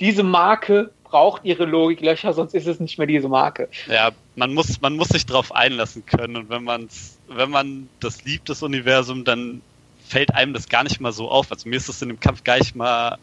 diese 0.01 0.25
Marke 0.25 0.91
braucht 1.05 1.45
ihre 1.45 1.67
Logiklöcher, 1.67 2.33
sonst 2.33 2.53
ist 2.55 2.67
es 2.67 2.81
nicht 2.81 2.99
mehr 2.99 3.07
diese 3.07 3.29
Marke. 3.29 3.69
Ja, 3.89 4.11
man 4.35 4.55
muss, 4.55 4.81
man 4.81 4.97
muss 4.97 5.09
sich 5.09 5.25
darauf 5.25 5.55
einlassen 5.55 6.05
können 6.05 6.37
und 6.37 6.51
wenn 6.51 6.65
man 6.65 6.89
wenn 7.29 7.51
man 7.51 7.89
das 8.01 8.25
liebt, 8.25 8.49
das 8.49 8.63
Universum, 8.63 9.25
dann 9.25 9.63
fällt 10.07 10.35
einem 10.35 10.53
das 10.53 10.69
gar 10.69 10.85
nicht 10.85 11.01
mal 11.01 11.13
so 11.13 11.29
auf. 11.31 11.51
Also 11.51 11.69
mir 11.69 11.77
ist 11.77 11.89
das 11.89 12.03
in 12.03 12.09
dem 12.09 12.21
Kampf 12.21 12.45
gar 12.45 12.59
nicht 12.59 12.77
mal 12.77 13.19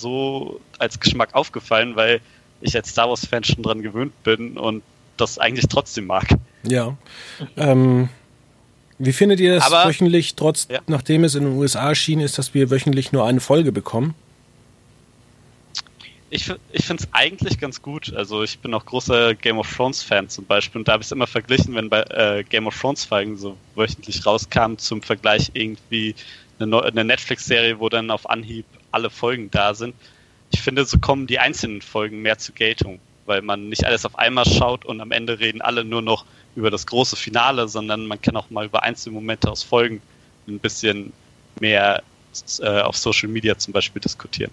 so 0.00 0.60
als 0.78 0.98
Geschmack 1.00 1.34
aufgefallen, 1.34 1.96
weil 1.96 2.20
ich 2.60 2.74
als 2.76 2.90
Star 2.90 3.08
Wars-Fan 3.08 3.44
schon 3.44 3.62
dran 3.62 3.82
gewöhnt 3.82 4.12
bin 4.22 4.56
und 4.56 4.82
das 5.16 5.38
eigentlich 5.38 5.66
trotzdem 5.68 6.06
mag. 6.06 6.26
Ja. 6.64 6.96
Ähm, 7.56 8.08
wie 8.98 9.12
findet 9.12 9.40
ihr 9.40 9.56
das 9.56 9.64
Aber, 9.64 9.88
wöchentlich, 9.88 10.34
trotz, 10.34 10.68
ja. 10.70 10.80
nachdem 10.86 11.24
es 11.24 11.34
in 11.34 11.44
den 11.44 11.54
USA 11.54 11.88
erschienen 11.88 12.22
ist, 12.22 12.38
dass 12.38 12.54
wir 12.54 12.70
wöchentlich 12.70 13.12
nur 13.12 13.26
eine 13.26 13.40
Folge 13.40 13.72
bekommen? 13.72 14.14
Ich, 16.30 16.50
ich 16.72 16.86
finde 16.86 17.02
es 17.02 17.08
eigentlich 17.12 17.58
ganz 17.58 17.82
gut. 17.82 18.14
Also 18.14 18.42
ich 18.42 18.58
bin 18.60 18.72
auch 18.72 18.86
großer 18.86 19.34
Game 19.34 19.58
of 19.58 19.70
Thrones 19.70 20.02
Fan 20.02 20.28
zum 20.30 20.46
Beispiel 20.46 20.78
und 20.80 20.88
da 20.88 20.92
habe 20.92 21.02
ich 21.02 21.08
es 21.08 21.12
immer 21.12 21.26
verglichen, 21.26 21.74
wenn 21.74 21.90
bei 21.90 22.02
äh, 22.04 22.42
Game 22.48 22.66
of 22.66 22.80
Thrones 22.80 23.04
Folgen 23.04 23.36
so 23.36 23.56
wöchentlich 23.74 24.24
rauskamen, 24.24 24.78
zum 24.78 25.02
Vergleich 25.02 25.50
irgendwie 25.52 26.14
eine, 26.58 26.82
eine 26.82 27.04
Netflix-Serie, 27.04 27.78
wo 27.80 27.88
dann 27.88 28.10
auf 28.10 28.28
Anhieb 28.28 28.66
alle 28.90 29.10
Folgen 29.10 29.50
da 29.50 29.74
sind. 29.74 29.94
Ich 30.52 30.62
finde, 30.62 30.84
so 30.84 30.98
kommen 30.98 31.26
die 31.26 31.38
einzelnen 31.38 31.82
Folgen 31.82 32.22
mehr 32.22 32.38
zur 32.38 32.54
Geltung, 32.54 33.00
weil 33.26 33.42
man 33.42 33.68
nicht 33.68 33.84
alles 33.84 34.04
auf 34.04 34.18
einmal 34.18 34.44
schaut 34.44 34.84
und 34.84 35.00
am 35.00 35.12
Ende 35.12 35.38
reden 35.38 35.62
alle 35.62 35.84
nur 35.84 36.02
noch 36.02 36.24
über 36.54 36.70
das 36.70 36.86
große 36.86 37.16
Finale, 37.16 37.68
sondern 37.68 38.06
man 38.06 38.20
kann 38.20 38.36
auch 38.36 38.50
mal 38.50 38.66
über 38.66 38.82
einzelne 38.82 39.14
Momente 39.14 39.50
aus 39.50 39.62
Folgen 39.62 40.02
ein 40.46 40.58
bisschen 40.58 41.12
mehr 41.60 42.02
äh, 42.60 42.80
auf 42.80 42.96
Social 42.96 43.28
Media 43.28 43.56
zum 43.56 43.72
Beispiel 43.72 44.00
diskutieren. 44.00 44.50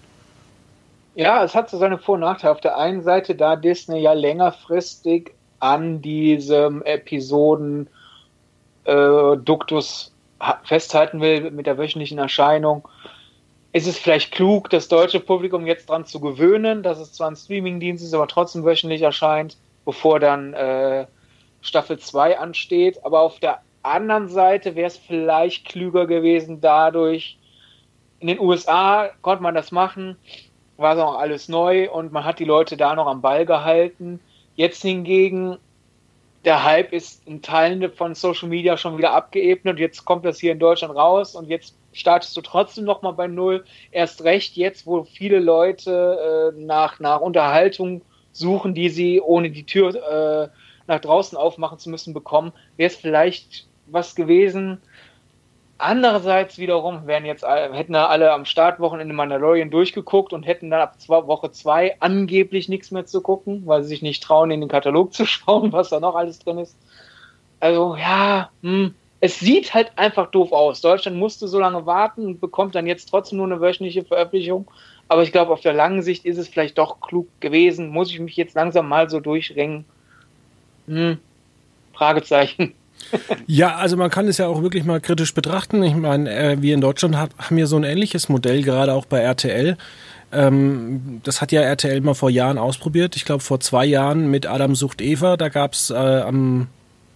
Ja, 1.14 1.44
es 1.44 1.54
hat 1.54 1.68
so 1.68 1.78
seine 1.78 1.98
Vor- 1.98 2.14
und 2.14 2.20
Nachteile. 2.20 2.52
Auf 2.52 2.60
der 2.60 2.78
einen 2.78 3.02
Seite, 3.02 3.34
da 3.34 3.56
Disney 3.56 4.00
ja 4.00 4.12
längerfristig 4.12 5.32
an 5.58 6.00
diesem 6.00 6.82
Episoden 6.82 7.88
äh, 8.84 9.36
Duktus 9.36 10.09
festhalten 10.64 11.20
will 11.20 11.50
mit 11.50 11.66
der 11.66 11.78
wöchentlichen 11.78 12.18
Erscheinung, 12.18 12.88
ist 13.72 13.86
es 13.86 13.98
vielleicht 13.98 14.32
klug, 14.32 14.68
das 14.70 14.88
deutsche 14.88 15.20
Publikum 15.20 15.66
jetzt 15.66 15.88
dran 15.88 16.04
zu 16.04 16.20
gewöhnen, 16.20 16.82
dass 16.82 16.98
es 16.98 17.12
zwar 17.12 17.30
ein 17.30 17.36
Streamingdienst 17.36 18.04
ist, 18.04 18.14
aber 18.14 18.26
trotzdem 18.26 18.64
wöchentlich 18.64 19.02
erscheint, 19.02 19.56
bevor 19.84 20.18
dann 20.18 20.54
äh, 20.54 21.06
Staffel 21.60 21.98
2 21.98 22.38
ansteht. 22.38 23.04
Aber 23.04 23.20
auf 23.20 23.38
der 23.38 23.60
anderen 23.82 24.28
Seite 24.28 24.74
wäre 24.74 24.88
es 24.88 24.96
vielleicht 24.96 25.66
klüger 25.66 26.06
gewesen, 26.06 26.60
dadurch, 26.60 27.38
in 28.18 28.26
den 28.26 28.40
USA 28.40 29.10
konnte 29.22 29.42
man 29.42 29.54
das 29.54 29.72
machen, 29.72 30.16
war 30.76 30.94
es 30.94 31.02
auch 31.02 31.18
alles 31.18 31.48
neu 31.48 31.90
und 31.90 32.12
man 32.12 32.24
hat 32.24 32.38
die 32.38 32.44
Leute 32.44 32.76
da 32.76 32.94
noch 32.94 33.06
am 33.06 33.20
Ball 33.20 33.46
gehalten. 33.46 34.20
Jetzt 34.56 34.82
hingegen 34.82 35.58
der 36.44 36.64
Hype 36.64 36.92
ist 36.92 37.26
in 37.26 37.42
Teilen 37.42 37.92
von 37.92 38.14
Social 38.14 38.48
Media 38.48 38.76
schon 38.76 38.96
wieder 38.96 39.12
abgeebnet. 39.12 39.78
Jetzt 39.78 40.04
kommt 40.04 40.24
das 40.24 40.38
hier 40.38 40.52
in 40.52 40.58
Deutschland 40.58 40.94
raus 40.94 41.34
und 41.34 41.48
jetzt 41.48 41.76
startest 41.92 42.36
du 42.36 42.40
trotzdem 42.40 42.84
nochmal 42.84 43.12
bei 43.12 43.26
Null. 43.26 43.64
Erst 43.90 44.24
recht 44.24 44.56
jetzt, 44.56 44.86
wo 44.86 45.04
viele 45.04 45.38
Leute 45.38 46.54
äh, 46.56 46.60
nach, 46.60 46.98
nach 46.98 47.20
Unterhaltung 47.20 48.02
suchen, 48.32 48.74
die 48.74 48.88
sie 48.88 49.20
ohne 49.20 49.50
die 49.50 49.66
Tür 49.66 49.94
äh, 49.94 50.48
nach 50.86 51.00
draußen 51.00 51.36
aufmachen 51.36 51.78
zu 51.78 51.90
müssen 51.90 52.14
bekommen, 52.14 52.52
wäre 52.76 52.88
es 52.88 52.96
vielleicht 52.96 53.66
was 53.86 54.14
gewesen. 54.14 54.80
Andererseits 55.80 56.58
wiederum 56.58 57.06
wären 57.06 57.24
jetzt 57.24 57.42
hätten 57.42 57.94
da 57.94 58.06
alle 58.06 58.32
am 58.32 58.44
Startwochenende 58.44 59.14
Mandalorian 59.14 59.70
durchgeguckt 59.70 60.32
und 60.34 60.42
hätten 60.42 60.70
dann 60.70 60.82
ab 60.82 61.00
zwei, 61.00 61.26
Woche 61.26 61.52
zwei 61.52 61.96
angeblich 62.00 62.68
nichts 62.68 62.90
mehr 62.90 63.06
zu 63.06 63.22
gucken, 63.22 63.62
weil 63.64 63.82
sie 63.82 63.88
sich 63.88 64.02
nicht 64.02 64.22
trauen, 64.22 64.50
in 64.50 64.60
den 64.60 64.68
Katalog 64.68 65.12
zu 65.14 65.24
schauen, 65.24 65.72
was 65.72 65.88
da 65.88 65.98
noch 65.98 66.16
alles 66.16 66.38
drin 66.38 66.58
ist. 66.58 66.76
Also 67.60 67.96
ja, 67.96 68.50
hm, 68.62 68.94
es 69.20 69.38
sieht 69.38 69.72
halt 69.72 69.92
einfach 69.96 70.30
doof 70.30 70.52
aus. 70.52 70.80
Deutschland 70.82 71.16
musste 71.16 71.48
so 71.48 71.58
lange 71.58 71.86
warten 71.86 72.26
und 72.26 72.40
bekommt 72.40 72.74
dann 72.74 72.86
jetzt 72.86 73.06
trotzdem 73.06 73.38
nur 73.38 73.46
eine 73.46 73.60
wöchentliche 73.60 74.04
Veröffentlichung. 74.04 74.70
Aber 75.08 75.22
ich 75.22 75.32
glaube, 75.32 75.52
auf 75.52 75.60
der 75.60 75.72
langen 75.72 76.02
Sicht 76.02 76.24
ist 76.24 76.38
es 76.38 76.48
vielleicht 76.48 76.78
doch 76.78 77.00
klug 77.00 77.28
gewesen. 77.40 77.88
Muss 77.88 78.10
ich 78.10 78.20
mich 78.20 78.36
jetzt 78.36 78.54
langsam 78.54 78.88
mal 78.88 79.10
so 79.10 79.20
durchringen? 79.20 79.84
Hm, 80.86 81.18
Fragezeichen. 81.92 82.74
Ja, 83.46 83.76
also 83.76 83.96
man 83.96 84.10
kann 84.10 84.28
es 84.28 84.38
ja 84.38 84.46
auch 84.46 84.62
wirklich 84.62 84.84
mal 84.84 85.00
kritisch 85.00 85.34
betrachten. 85.34 85.82
Ich 85.82 85.94
meine, 85.94 86.32
äh, 86.32 86.62
wir 86.62 86.74
in 86.74 86.80
Deutschland 86.80 87.16
haben 87.16 87.58
ja 87.58 87.66
so 87.66 87.76
ein 87.76 87.84
ähnliches 87.84 88.28
Modell, 88.28 88.62
gerade 88.62 88.94
auch 88.94 89.06
bei 89.06 89.20
RTL. 89.20 89.76
Ähm, 90.32 91.20
das 91.24 91.40
hat 91.40 91.52
ja 91.52 91.62
RTL 91.62 92.00
mal 92.00 92.14
vor 92.14 92.30
Jahren 92.30 92.58
ausprobiert. 92.58 93.16
Ich 93.16 93.24
glaube, 93.24 93.42
vor 93.42 93.60
zwei 93.60 93.84
Jahren 93.84 94.30
mit 94.30 94.46
Adam 94.46 94.74
sucht 94.74 95.00
Eva. 95.00 95.36
Da 95.36 95.48
gab 95.48 95.72
es 95.72 95.90
äh, 95.90 95.94
am 95.94 96.68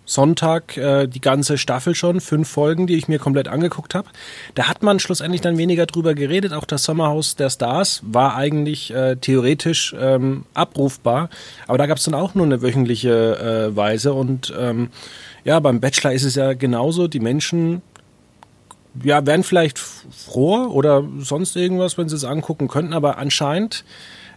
Sonntag 0.07 0.77
äh, 0.77 1.07
die 1.07 1.21
ganze 1.21 1.57
Staffel 1.57 1.95
schon, 1.95 2.21
fünf 2.21 2.49
Folgen, 2.49 2.87
die 2.87 2.97
ich 2.97 3.09
mir 3.09 3.19
komplett 3.19 3.49
angeguckt 3.49 3.95
habe. 3.95 4.09
Da 4.55 4.69
hat 4.69 4.83
man 4.83 4.99
schlussendlich 4.99 5.41
dann 5.41 5.57
weniger 5.57 5.87
drüber 5.87 6.15
geredet. 6.15 6.53
Auch 6.53 6.67
das 6.67 6.85
Sommerhaus 6.85 7.37
der 7.37 7.51
Stars 7.51 8.03
war 8.05 8.37
eigentlich 8.37 8.93
äh, 8.93 9.17
theoretisch 9.17 9.95
ähm, 9.99 10.45
abrufbar, 10.53 11.31
aber 11.67 11.79
da 11.79 11.87
gab 11.87 11.99
es 11.99 12.05
dann 12.05 12.15
auch 12.15 12.35
nur 12.35 12.45
eine 12.45 12.61
wöchentliche 12.61 13.71
äh, 13.73 13.77
Weise. 13.77 14.13
Und 14.13 14.53
ähm, 14.59 14.91
ja, 15.45 15.61
beim 15.61 15.81
Bachelor 15.81 16.13
ist 16.13 16.25
es 16.25 16.35
ja 16.35 16.55
genauso. 16.55 17.07
Die 17.07 17.21
Menschen 17.21 17.83
ja, 19.03 19.25
wären 19.27 19.43
vielleicht 19.43 19.79
froh 19.79 20.67
oder 20.67 21.05
sonst 21.19 21.57
irgendwas, 21.57 21.99
wenn 21.99 22.09
sie 22.09 22.17
es 22.17 22.25
angucken 22.25 22.69
könnten, 22.69 22.93
aber 22.93 23.19
anscheinend 23.19 23.85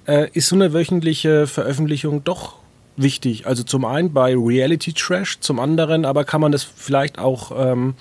äh, 0.07 0.29
ist 0.33 0.47
so 0.47 0.55
eine 0.55 0.73
wöchentliche 0.73 1.47
Veröffentlichung 1.47 2.23
doch 2.23 2.55
wichtig. 2.95 3.45
Also 3.45 3.63
zum 3.63 3.85
einen 3.85 4.13
bei 4.13 4.35
Reality 4.35 4.93
Trash, 4.93 5.39
zum 5.39 5.59
anderen 5.59 6.05
aber 6.05 6.25
kann 6.25 6.41
man 6.41 6.51
das 6.51 6.63
vielleicht 6.63 7.19
auch 7.19 7.51
ähm, 7.55 7.93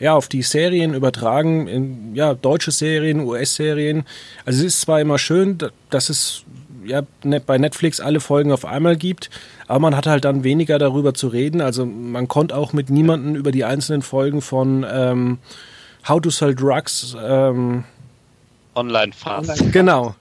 ja, 0.00 0.14
auf 0.14 0.28
die 0.28 0.42
Serien 0.42 0.94
übertragen, 0.94 1.68
in, 1.68 2.14
ja, 2.16 2.34
deutsche 2.34 2.72
Serien, 2.72 3.20
US-Serien. 3.20 4.04
Also 4.44 4.60
es 4.60 4.74
ist 4.74 4.80
zwar 4.80 5.00
immer 5.00 5.18
schön, 5.18 5.58
dass 5.90 6.10
es 6.10 6.44
ja, 6.84 7.02
ne, 7.22 7.40
bei 7.40 7.58
Netflix 7.58 8.00
alle 8.00 8.20
Folgen 8.20 8.52
auf 8.52 8.64
einmal 8.64 8.96
gibt, 8.96 9.30
aber 9.66 9.80
man 9.80 9.96
hat 9.96 10.06
halt 10.06 10.24
dann 10.24 10.44
weniger 10.44 10.78
darüber 10.78 11.14
zu 11.14 11.28
reden. 11.28 11.60
Also 11.60 11.86
man 11.86 12.28
konnte 12.28 12.56
auch 12.56 12.72
mit 12.72 12.90
niemandem 12.90 13.36
über 13.36 13.52
die 13.52 13.64
einzelnen 13.64 14.02
Folgen 14.02 14.40
von 14.40 14.86
ähm, 14.90 15.38
How 16.08 16.20
to 16.20 16.30
Sell 16.30 16.54
Drugs 16.54 17.16
ähm, 17.20 17.84
Online 18.74 19.12
fast. 19.12 19.72
Genau 19.72 20.14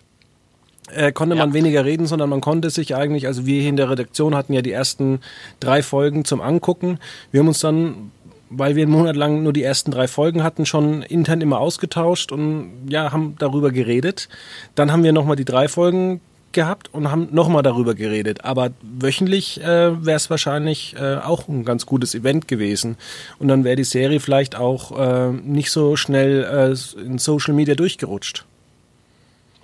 äh, 0.91 1.12
konnte 1.12 1.36
ja. 1.36 1.46
man 1.46 1.53
weniger 1.53 1.86
reden, 1.86 2.08
sondern 2.08 2.29
man 2.29 2.41
konnte 2.41 2.70
sich 2.70 2.96
eigentlich, 2.96 3.27
also 3.27 3.46
wir 3.46 3.60
hier 3.60 3.70
in 3.70 3.77
der 3.77 3.89
Redaktion 3.89 4.36
hatten 4.36 4.53
ja 4.53 4.62
die 4.62 4.72
ersten 4.72 5.20
drei 5.60 5.84
Folgen 5.84 6.25
zum 6.25 6.41
Angucken. 6.41 7.00
Wir 7.32 7.39
haben 7.39 7.48
uns 7.48 7.60
dann, 7.60 8.12
weil 8.50 8.75
wir 8.75 8.84
einen 8.84 8.91
Monat 8.91 9.15
lang 9.15 9.43
nur 9.43 9.53
die 9.53 9.63
ersten 9.63 9.91
drei 9.91 10.08
Folgen 10.08 10.43
hatten, 10.43 10.65
schon 10.65 11.01
intern 11.01 11.41
immer 11.41 11.60
ausgetauscht 11.60 12.32
und 12.32 12.72
ja, 12.88 13.12
haben 13.12 13.36
darüber 13.39 13.72
geredet. 13.72 14.29
Dann 14.75 14.91
haben 14.91 15.03
wir 15.03 15.13
nochmal 15.13 15.36
die 15.36 15.46
drei 15.46 15.67
Folgen 15.67 16.22
gehabt 16.53 16.93
und 16.93 17.12
haben 17.12 17.29
nochmal 17.31 17.63
darüber 17.63 17.95
geredet. 17.95 18.45
Aber 18.45 18.72
wöchentlich 18.81 19.62
äh, 19.62 20.05
wäre 20.05 20.17
es 20.17 20.29
wahrscheinlich 20.29 20.95
äh, 20.97 21.15
auch 21.15 21.47
ein 21.47 21.65
ganz 21.65 21.86
gutes 21.86 22.15
Event 22.15 22.47
gewesen. 22.47 22.97
Und 23.39 23.47
dann 23.47 23.63
wäre 23.63 23.75
die 23.75 23.84
Serie 23.84 24.19
vielleicht 24.19 24.56
auch 24.56 24.97
äh, 24.97 25.32
nicht 25.32 25.71
so 25.71 25.95
schnell 25.95 26.43
äh, 26.43 27.01
in 27.01 27.17
Social 27.17 27.54
Media 27.54 27.75
durchgerutscht. 27.75 28.45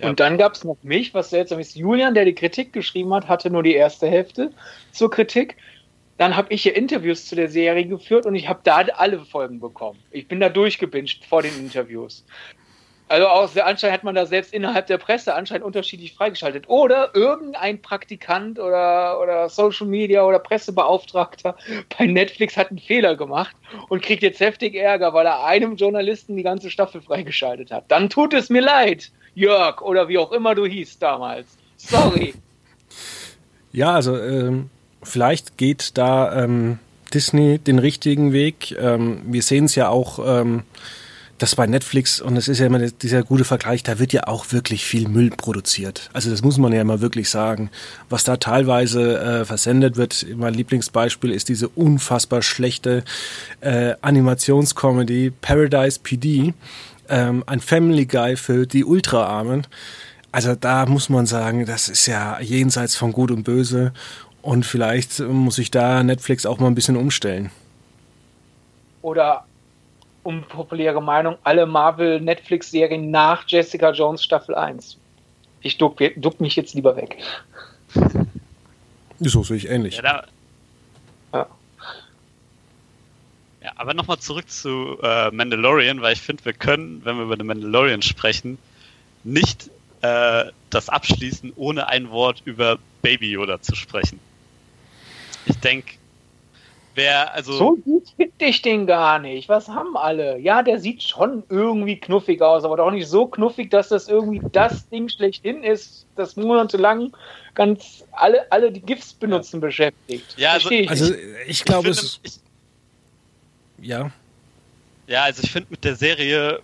Ja. 0.00 0.08
Und 0.08 0.20
dann 0.20 0.38
gab 0.38 0.54
es 0.54 0.64
noch 0.64 0.76
mich, 0.82 1.12
was 1.14 1.30
seltsam 1.30 1.58
ist. 1.60 1.76
Julian, 1.76 2.14
der 2.14 2.24
die 2.24 2.34
Kritik 2.34 2.72
geschrieben 2.72 3.12
hat, 3.12 3.28
hatte 3.28 3.50
nur 3.50 3.62
die 3.62 3.74
erste 3.74 4.06
Hälfte 4.08 4.50
zur 4.92 5.10
Kritik. 5.10 5.56
Dann 6.16 6.36
habe 6.36 6.52
ich 6.52 6.62
hier 6.62 6.76
Interviews 6.76 7.26
zu 7.26 7.34
der 7.34 7.48
Serie 7.48 7.86
geführt 7.86 8.26
und 8.26 8.34
ich 8.34 8.48
habe 8.48 8.60
da 8.62 8.82
alle 8.96 9.20
Folgen 9.20 9.60
bekommen. 9.60 9.98
Ich 10.10 10.28
bin 10.28 10.40
da 10.40 10.48
durchgebinscht 10.48 11.24
vor 11.24 11.42
den 11.42 11.58
Interviews. 11.58 12.24
Also 13.10 13.26
aus 13.26 13.54
der 13.54 13.66
anscheinend 13.66 13.94
hat 13.98 14.04
man 14.04 14.14
da 14.14 14.24
selbst 14.24 14.54
innerhalb 14.54 14.86
der 14.86 14.96
Presse 14.96 15.34
anscheinend 15.34 15.64
unterschiedlich 15.64 16.14
freigeschaltet. 16.14 16.68
Oder 16.68 17.10
irgendein 17.12 17.82
Praktikant 17.82 18.60
oder, 18.60 19.20
oder 19.20 19.48
Social 19.48 19.88
Media 19.88 20.24
oder 20.24 20.38
Pressebeauftragter 20.38 21.56
bei 21.98 22.06
Netflix 22.06 22.56
hat 22.56 22.70
einen 22.70 22.78
Fehler 22.78 23.16
gemacht 23.16 23.56
und 23.88 24.00
kriegt 24.00 24.22
jetzt 24.22 24.38
heftig 24.38 24.76
Ärger, 24.76 25.12
weil 25.12 25.26
er 25.26 25.44
einem 25.44 25.74
Journalisten 25.74 26.36
die 26.36 26.44
ganze 26.44 26.70
Staffel 26.70 27.02
freigeschaltet 27.02 27.72
hat. 27.72 27.86
Dann 27.88 28.10
tut 28.10 28.32
es 28.32 28.48
mir 28.48 28.62
leid. 28.62 29.10
Jörg 29.34 29.82
oder 29.82 30.06
wie 30.06 30.18
auch 30.18 30.30
immer 30.30 30.54
du 30.54 30.64
hieß 30.64 31.00
damals. 31.00 31.58
Sorry. 31.76 32.34
Ja, 33.72 33.94
also 33.94 34.18
ähm, 34.18 34.68
vielleicht 35.00 35.56
geht 35.56 35.96
da 35.96 36.42
ähm, 36.42 36.80
Disney 37.14 37.58
den 37.58 37.78
richtigen 37.78 38.32
Weg. 38.32 38.76
Ähm, 38.76 39.20
wir 39.26 39.42
sehen 39.42 39.66
es 39.66 39.76
ja 39.76 39.88
auch, 39.88 40.18
ähm, 40.18 40.64
dass 41.40 41.56
bei 41.56 41.66
Netflix, 41.66 42.20
und 42.20 42.36
es 42.36 42.48
ist 42.48 42.58
ja 42.58 42.66
immer 42.66 42.78
dieser 42.78 43.22
gute 43.22 43.44
Vergleich, 43.44 43.82
da 43.82 43.98
wird 43.98 44.12
ja 44.12 44.28
auch 44.28 44.52
wirklich 44.52 44.84
viel 44.84 45.08
Müll 45.08 45.30
produziert. 45.30 46.10
Also 46.12 46.30
das 46.30 46.42
muss 46.42 46.58
man 46.58 46.72
ja 46.72 46.82
immer 46.82 47.00
wirklich 47.00 47.30
sagen. 47.30 47.70
Was 48.10 48.24
da 48.24 48.36
teilweise 48.36 49.18
äh, 49.18 49.44
versendet 49.46 49.96
wird, 49.96 50.26
mein 50.36 50.52
Lieblingsbeispiel 50.52 51.32
ist 51.32 51.48
diese 51.48 51.68
unfassbar 51.68 52.42
schlechte 52.42 53.04
äh, 53.62 53.94
Animationscomedy 54.02 55.32
Paradise 55.40 55.98
PD 56.00 56.52
ähm, 57.08 57.42
ein 57.46 57.60
Family 57.60 58.04
Guy 58.06 58.36
für 58.36 58.66
die 58.66 58.84
Ultraarmen. 58.84 59.66
Also 60.32 60.54
da 60.54 60.86
muss 60.86 61.08
man 61.08 61.26
sagen, 61.26 61.64
das 61.66 61.88
ist 61.88 62.06
ja 62.06 62.38
jenseits 62.40 62.96
von 62.96 63.12
Gut 63.12 63.30
und 63.30 63.44
Böse. 63.44 63.92
Und 64.42 64.64
vielleicht 64.64 65.20
muss 65.20 65.56
sich 65.56 65.70
da 65.70 66.02
Netflix 66.02 66.46
auch 66.46 66.58
mal 66.58 66.66
ein 66.66 66.74
bisschen 66.74 66.96
umstellen. 66.96 67.50
Oder 69.02 69.44
unpopuläre 70.22 71.02
Meinung, 71.02 71.36
alle 71.44 71.66
Marvel-Netflix-Serien 71.66 73.10
nach 73.10 73.44
Jessica 73.46 73.90
Jones 73.92 74.22
Staffel 74.22 74.54
1. 74.54 74.96
Ich 75.62 75.78
duck, 75.78 75.98
duck 76.16 76.40
mich 76.40 76.56
jetzt 76.56 76.74
lieber 76.74 76.96
weg. 76.96 77.18
So 79.18 79.42
sehe 79.42 79.56
ich 79.56 79.68
ähnlich. 79.68 79.96
Ja, 79.96 80.02
da, 80.02 80.24
Ja, 83.62 83.72
aber 83.76 83.92
nochmal 83.92 84.18
zurück 84.18 84.48
zu 84.50 84.98
äh, 85.02 85.30
Mandalorian, 85.30 86.00
weil 86.00 86.14
ich 86.14 86.20
finde, 86.20 86.44
wir 86.46 86.54
können, 86.54 87.04
wenn 87.04 87.16
wir 87.16 87.24
über 87.24 87.36
den 87.36 87.46
Mandalorian 87.46 88.00
sprechen, 88.00 88.56
nicht 89.22 89.70
äh, 90.00 90.46
das 90.70 90.88
abschließen, 90.88 91.52
ohne 91.56 91.88
ein 91.88 92.10
Wort 92.10 92.40
über 92.46 92.78
Baby 93.02 93.32
Yoda 93.32 93.60
zu 93.60 93.74
sprechen. 93.74 94.18
Ich 95.44 95.58
denke, 95.58 95.92
wer, 96.94 97.34
also. 97.34 97.52
So 97.52 97.76
gut 97.76 98.08
finde 98.40 98.50
ich 98.52 98.62
den 98.62 98.86
gar 98.86 99.18
nicht. 99.18 99.50
Was 99.50 99.68
haben 99.68 99.98
alle? 99.98 100.38
Ja, 100.38 100.62
der 100.62 100.80
sieht 100.80 101.02
schon 101.02 101.42
irgendwie 101.50 102.00
knuffig 102.00 102.40
aus, 102.40 102.64
aber 102.64 102.78
doch 102.78 102.90
nicht 102.90 103.06
so 103.06 103.26
knuffig, 103.26 103.70
dass 103.70 103.88
das 103.88 104.08
irgendwie 104.08 104.40
das 104.52 104.88
Ding 104.88 105.10
schlechthin 105.10 105.62
ist, 105.62 106.06
das 106.16 106.36
monatelang 106.36 107.14
ganz 107.54 108.02
alle, 108.12 108.50
alle 108.50 108.72
die 108.72 108.80
GIFs 108.80 109.12
benutzen 109.12 109.60
ja. 109.60 109.66
beschäftigt. 109.66 110.34
Ja, 110.38 110.52
also, 110.52 110.70
ich, 110.70 110.88
also 110.88 111.14
ich 111.46 111.64
glaube, 111.66 111.90
es. 111.90 112.18
Ich, 112.22 112.32
ja. 113.82 114.10
Ja, 115.06 115.24
also 115.24 115.42
ich 115.42 115.50
finde 115.50 115.68
mit 115.70 115.84
der 115.84 115.96
Serie, 115.96 116.60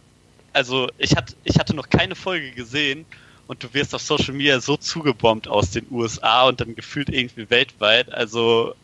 also 0.55 0.89
ich, 0.97 1.15
hat, 1.15 1.37
ich 1.45 1.59
hatte 1.59 1.77
noch 1.77 1.91
keine 1.91 2.15
Folge 2.15 2.53
gesehen 2.53 3.05
und 3.49 3.63
du 3.63 3.75
wirst 3.75 3.95
auf 3.95 4.01
Social 4.01 4.33
Media 4.33 4.61
so 4.61 4.79
zugebombt 4.79 5.47
aus 5.47 5.73
den 5.73 5.87
USA 5.91 6.49
und 6.49 6.59
dann 6.59 6.75
gefühlt 6.75 7.11
irgendwie 7.11 7.51
weltweit. 7.51 8.11
Also 8.15 8.75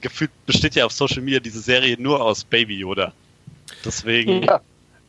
gefühlt 0.00 0.30
besteht 0.46 0.74
ja 0.74 0.86
auf 0.86 0.92
Social 0.92 1.22
Media 1.22 1.40
diese 1.40 1.60
Serie 1.60 1.96
nur 1.98 2.20
aus 2.20 2.44
Baby 2.44 2.78
Yoda. 2.78 3.12
Deswegen. 3.84 4.42
Ja. 4.42 4.60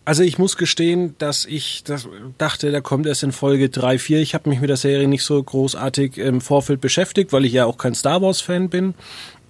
Also 0.06 0.24
ich 0.24 0.40
muss 0.40 0.58
gestehen, 0.58 1.14
dass 1.20 1.46
ich 1.46 1.84
das 1.84 2.08
dachte, 2.40 2.72
da 2.72 2.82
kommt 2.82 3.06
erst 3.06 3.22
in 3.22 3.32
Folge 3.32 3.70
3, 3.70 4.00
4. 4.00 4.20
Ich 4.22 4.34
habe 4.34 4.50
mich 4.50 4.60
mit 4.60 4.70
der 4.70 4.78
Serie 4.78 5.08
nicht 5.08 5.24
so 5.24 5.42
großartig 5.42 6.18
im 6.18 6.42
Vorfeld 6.42 6.82
beschäftigt, 6.82 7.32
weil 7.32 7.46
ich 7.46 7.54
ja 7.54 7.66
auch 7.66 7.78
kein 7.78 7.94
Star 7.94 8.22
Wars-Fan 8.22 8.70
bin. 8.70 8.96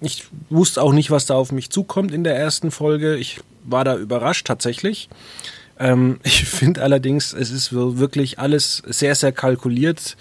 Ich 0.02 0.24
wusste 0.50 0.82
auch 0.82 0.92
nicht, 0.92 1.10
was 1.10 1.24
da 1.26 1.34
auf 1.34 1.50
mich 1.50 1.70
zukommt 1.70 2.12
in 2.12 2.24
der 2.24 2.36
ersten 2.36 2.70
Folge. 2.70 3.16
Ich 3.16 3.40
war 3.64 3.84
da 3.84 3.96
überrascht 3.96 4.46
tatsächlich. 4.46 5.08
Ähm, 5.78 6.20
ich 6.24 6.44
finde 6.44 6.82
allerdings, 6.82 7.32
es 7.32 7.50
ist 7.50 7.72
wirklich 7.72 8.38
alles 8.38 8.82
sehr, 8.86 9.14
sehr 9.14 9.32
kalkuliert. 9.32 10.16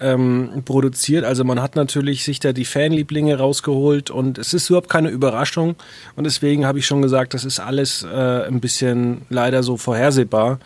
Ähm, 0.00 0.62
produziert. 0.64 1.24
Also 1.24 1.44
man 1.44 1.60
hat 1.60 1.76
natürlich 1.76 2.24
sich 2.24 2.40
da 2.40 2.52
die 2.52 2.64
Fanlieblinge 2.64 3.38
rausgeholt 3.38 4.10
und 4.10 4.38
es 4.38 4.54
ist 4.54 4.68
überhaupt 4.68 4.90
keine 4.90 5.08
Überraschung. 5.08 5.76
Und 6.16 6.24
deswegen 6.24 6.66
habe 6.66 6.78
ich 6.78 6.86
schon 6.86 7.02
gesagt, 7.02 7.34
das 7.34 7.44
ist 7.44 7.60
alles 7.60 8.02
äh, 8.02 8.46
ein 8.46 8.60
bisschen 8.60 9.22
leider 9.28 9.62
so 9.62 9.76
vorhersehbar. 9.76 10.58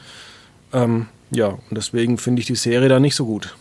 Ähm, 0.72 1.06
ja, 1.30 1.46
und 1.48 1.60
deswegen 1.70 2.18
finde 2.18 2.40
ich 2.40 2.46
die 2.46 2.56
Serie 2.56 2.88
da 2.88 2.98
nicht 2.98 3.14
so 3.14 3.24
gut. 3.24 3.54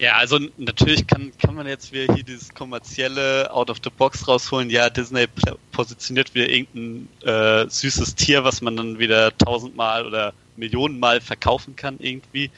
Ja, 0.00 0.14
also 0.14 0.38
natürlich 0.56 1.06
kann, 1.06 1.30
kann 1.38 1.54
man 1.54 1.66
jetzt 1.66 1.92
wieder 1.92 2.14
hier 2.14 2.24
dieses 2.24 2.54
kommerzielle 2.54 3.52
Out 3.52 3.68
of 3.68 3.76
the 3.84 3.90
Box 3.90 4.26
rausholen. 4.26 4.70
Ja, 4.70 4.88
Disney 4.88 5.26
positioniert 5.72 6.34
wieder 6.34 6.48
irgendein 6.48 7.08
äh, 7.22 7.68
süßes 7.68 8.14
Tier, 8.14 8.42
was 8.42 8.62
man 8.62 8.78
dann 8.78 8.98
wieder 8.98 9.36
tausendmal 9.36 10.06
oder 10.06 10.32
Millionenmal 10.56 11.20
verkaufen 11.20 11.76
kann 11.76 11.96
irgendwie. 11.98 12.50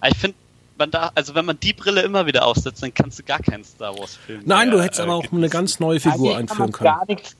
Aber 0.00 0.10
ich 0.10 0.18
finde, 0.18 0.36
man 0.78 0.90
da, 0.90 1.10
also 1.14 1.34
wenn 1.34 1.44
man 1.44 1.58
die 1.60 1.72
Brille 1.72 2.02
immer 2.02 2.26
wieder 2.26 2.46
aufsetzt, 2.46 2.82
dann 2.82 2.92
kannst 2.92 3.18
du 3.18 3.22
gar 3.22 3.40
keinen 3.40 3.64
Star 3.64 3.98
Wars 3.98 4.16
Film. 4.16 4.42
Nein, 4.44 4.68
mehr, 4.68 4.78
du 4.78 4.82
hättest 4.82 5.00
äh, 5.00 5.04
aber 5.04 5.14
auch 5.14 5.32
eine 5.32 5.48
ganz 5.48 5.80
neue 5.80 6.00
Figur 6.00 6.36
einführen 6.36 6.72
können. 6.72 6.90
Gar 6.90 7.06
nichts 7.06 7.36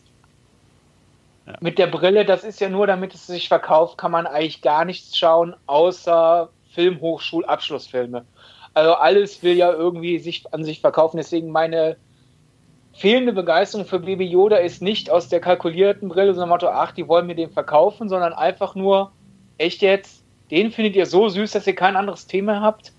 ja. 1.46 1.54
Mit 1.60 1.78
der 1.78 1.86
Brille, 1.86 2.24
das 2.24 2.42
ist 2.42 2.60
ja 2.60 2.68
nur, 2.68 2.86
damit 2.86 3.14
es 3.14 3.26
sich 3.26 3.48
verkauft, 3.48 3.98
kann 3.98 4.10
man 4.10 4.26
eigentlich 4.26 4.62
gar 4.62 4.84
nichts 4.84 5.16
schauen, 5.16 5.54
außer 5.66 6.50
Filmhochschulabschlussfilme. 6.74 8.24
Also 8.74 8.94
alles 8.94 9.42
will 9.42 9.56
ja 9.56 9.72
irgendwie 9.72 10.18
sich 10.18 10.52
an 10.52 10.64
sich 10.64 10.80
verkaufen. 10.80 11.16
Deswegen 11.16 11.50
meine 11.50 11.96
fehlende 12.92 13.32
Begeisterung 13.32 13.86
für 13.86 14.00
Baby 14.00 14.24
Yoda 14.26 14.56
ist 14.56 14.82
nicht 14.82 15.08
aus 15.08 15.28
der 15.28 15.40
kalkulierten 15.40 16.08
Brille, 16.08 16.34
sondern 16.34 16.48
Motto, 16.48 16.68
ach, 16.68 16.92
die 16.92 17.06
wollen 17.06 17.26
mir 17.26 17.36
den 17.36 17.50
verkaufen, 17.50 18.08
sondern 18.08 18.32
einfach 18.32 18.74
nur, 18.74 19.12
echt 19.56 19.82
jetzt, 19.82 20.24
den 20.50 20.72
findet 20.72 20.96
ihr 20.96 21.06
so 21.06 21.28
süß, 21.28 21.52
dass 21.52 21.66
ihr 21.66 21.74
kein 21.74 21.96
anderes 21.96 22.26
Thema 22.26 22.60
habt. 22.60 22.92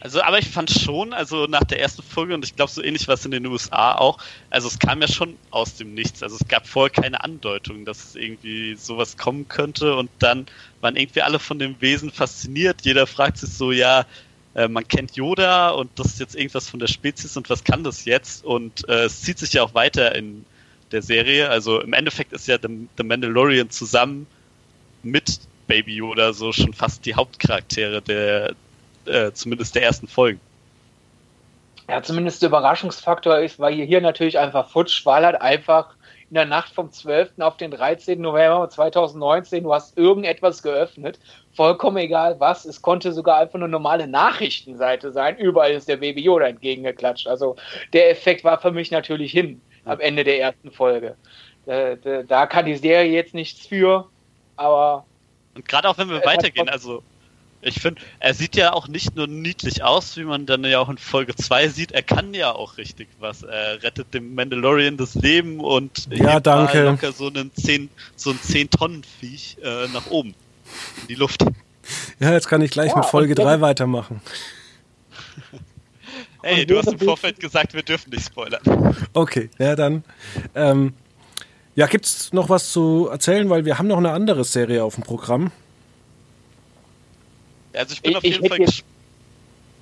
Also, 0.00 0.22
aber 0.22 0.38
ich 0.38 0.48
fand 0.48 0.70
schon, 0.70 1.12
also 1.12 1.46
nach 1.46 1.64
der 1.64 1.80
ersten 1.80 2.02
Folge, 2.02 2.34
und 2.34 2.44
ich 2.44 2.54
glaube, 2.54 2.70
so 2.70 2.82
ähnlich 2.82 3.08
war 3.08 3.14
es 3.14 3.24
in 3.24 3.32
den 3.32 3.46
USA 3.46 3.94
auch, 3.96 4.18
also 4.48 4.68
es 4.68 4.78
kam 4.78 5.00
ja 5.00 5.08
schon 5.08 5.36
aus 5.50 5.74
dem 5.74 5.94
Nichts. 5.94 6.22
Also 6.22 6.36
es 6.40 6.46
gab 6.46 6.66
vorher 6.68 6.90
keine 6.90 7.24
Andeutung, 7.24 7.84
dass 7.84 8.04
es 8.04 8.14
irgendwie 8.14 8.76
sowas 8.76 9.16
kommen 9.16 9.48
könnte 9.48 9.96
und 9.96 10.10
dann 10.20 10.46
waren 10.80 10.96
irgendwie 10.96 11.22
alle 11.22 11.38
von 11.38 11.58
dem 11.58 11.80
Wesen 11.80 12.12
fasziniert. 12.12 12.82
Jeder 12.82 13.06
fragt 13.06 13.38
sich 13.38 13.50
so, 13.50 13.72
ja, 13.72 14.06
äh, 14.54 14.68
man 14.68 14.86
kennt 14.86 15.16
Yoda 15.16 15.70
und 15.70 15.90
das 15.96 16.08
ist 16.08 16.20
jetzt 16.20 16.36
irgendwas 16.36 16.68
von 16.68 16.80
der 16.80 16.86
Spezies 16.86 17.36
und 17.36 17.50
was 17.50 17.64
kann 17.64 17.82
das 17.82 18.04
jetzt? 18.04 18.44
Und 18.44 18.88
äh, 18.88 19.04
es 19.04 19.22
zieht 19.22 19.38
sich 19.38 19.52
ja 19.54 19.62
auch 19.62 19.74
weiter 19.74 20.14
in 20.14 20.44
der 20.92 21.02
Serie. 21.02 21.48
Also 21.48 21.80
im 21.80 21.92
Endeffekt 21.92 22.32
ist 22.32 22.46
ja 22.46 22.58
The, 22.60 22.88
The 22.96 23.04
Mandalorian 23.04 23.70
zusammen 23.70 24.26
mit 25.02 25.40
Baby 25.66 25.96
Yoda 25.96 26.32
so 26.32 26.52
schon 26.52 26.72
fast 26.72 27.04
die 27.04 27.14
Hauptcharaktere 27.14 28.02
der, 28.02 28.54
äh, 29.08 29.32
zumindest 29.32 29.74
der 29.74 29.82
ersten 29.82 30.08
Folgen. 30.08 30.40
Ja, 31.88 32.02
zumindest 32.02 32.42
der 32.42 32.50
Überraschungsfaktor 32.50 33.38
ist, 33.38 33.58
weil 33.58 33.74
hier 33.74 34.00
natürlich 34.00 34.38
einfach 34.38 34.68
futsch, 34.68 35.06
weil 35.06 35.24
halt 35.24 35.40
einfach 35.40 35.94
in 36.28 36.34
der 36.34 36.44
Nacht 36.44 36.74
vom 36.74 36.92
12. 36.92 37.32
auf 37.38 37.56
den 37.56 37.70
13. 37.70 38.20
November 38.20 38.68
2019, 38.68 39.64
du 39.64 39.72
hast 39.72 39.96
irgendetwas 39.96 40.62
geöffnet, 40.62 41.18
vollkommen 41.54 41.96
egal 41.96 42.38
was, 42.38 42.66
es 42.66 42.82
konnte 42.82 43.12
sogar 43.12 43.38
einfach 43.38 43.54
eine 43.54 43.68
normale 43.68 44.06
Nachrichtenseite 44.06 45.12
sein, 45.12 45.38
überall 45.38 45.72
ist 45.72 45.88
der 45.88 45.96
Baby 45.96 46.22
Yoda 46.22 46.46
entgegengeklatscht. 46.46 47.26
Also 47.26 47.56
der 47.94 48.10
Effekt 48.10 48.44
war 48.44 48.60
für 48.60 48.72
mich 48.72 48.90
natürlich 48.90 49.32
hin 49.32 49.60
am 49.86 50.00
Ende 50.00 50.24
der 50.24 50.40
ersten 50.40 50.70
Folge. 50.70 51.16
Da, 51.64 51.96
da, 51.96 52.22
da 52.22 52.46
kann 52.46 52.66
die 52.66 52.76
Serie 52.76 53.10
jetzt 53.10 53.32
nichts 53.32 53.66
für, 53.66 54.06
aber. 54.56 55.06
Und 55.54 55.66
gerade 55.66 55.88
auch 55.88 55.96
wenn 55.96 56.10
wir 56.10 56.22
weitergehen, 56.24 56.68
also 56.68 57.02
ich 57.60 57.80
finde, 57.80 58.00
er 58.20 58.34
sieht 58.34 58.54
ja 58.56 58.72
auch 58.72 58.88
nicht 58.88 59.16
nur 59.16 59.26
niedlich 59.26 59.82
aus, 59.82 60.16
wie 60.16 60.24
man 60.24 60.46
dann 60.46 60.64
ja 60.64 60.78
auch 60.78 60.88
in 60.88 60.98
Folge 60.98 61.34
2 61.34 61.68
sieht, 61.68 61.92
er 61.92 62.02
kann 62.02 62.32
ja 62.34 62.52
auch 62.52 62.76
richtig 62.76 63.08
was. 63.18 63.42
Er 63.42 63.82
rettet 63.82 64.14
dem 64.14 64.34
Mandalorian 64.34 64.96
das 64.96 65.14
Leben 65.14 65.60
und 65.60 66.08
ja, 66.10 66.38
danke. 66.40 66.84
locker 66.84 67.12
so 67.12 67.28
einen 67.28 67.52
10, 67.54 67.88
so 68.14 68.30
ein 68.30 68.40
10 68.40 68.70
Tonnen 68.70 69.02
Viech 69.02 69.56
äh, 69.62 69.88
nach 69.88 70.08
oben 70.10 70.34
in 71.02 71.08
die 71.08 71.14
Luft. 71.14 71.44
Ja, 72.20 72.32
jetzt 72.32 72.48
kann 72.48 72.62
ich 72.62 72.70
gleich 72.70 72.90
ja, 72.90 72.98
mit 72.98 73.06
Folge 73.06 73.34
3 73.34 73.60
weitermachen. 73.60 74.20
Hey, 76.40 76.64
du 76.64 76.78
hast 76.78 76.86
im 76.86 77.00
Vorfeld 77.00 77.40
gesagt, 77.40 77.74
wir 77.74 77.82
dürfen 77.82 78.10
nicht 78.10 78.24
spoilern. 78.24 78.60
Okay, 79.12 79.50
ja 79.58 79.74
dann. 79.74 80.04
Ähm, 80.54 80.94
ja, 81.74 81.86
gibt's 81.86 82.32
noch 82.32 82.48
was 82.48 82.70
zu 82.70 83.08
erzählen, 83.10 83.50
weil 83.50 83.64
wir 83.64 83.78
haben 83.78 83.88
noch 83.88 83.98
eine 83.98 84.12
andere 84.12 84.44
Serie 84.44 84.84
auf 84.84 84.94
dem 84.94 85.02
Programm. 85.02 85.50
Also 87.78 87.92
ich 87.92 88.02
bin 88.02 88.12
ich, 88.12 88.16
auf 88.16 88.24
jeden 88.24 88.48
Fall 88.48 88.58
ges 88.58 88.82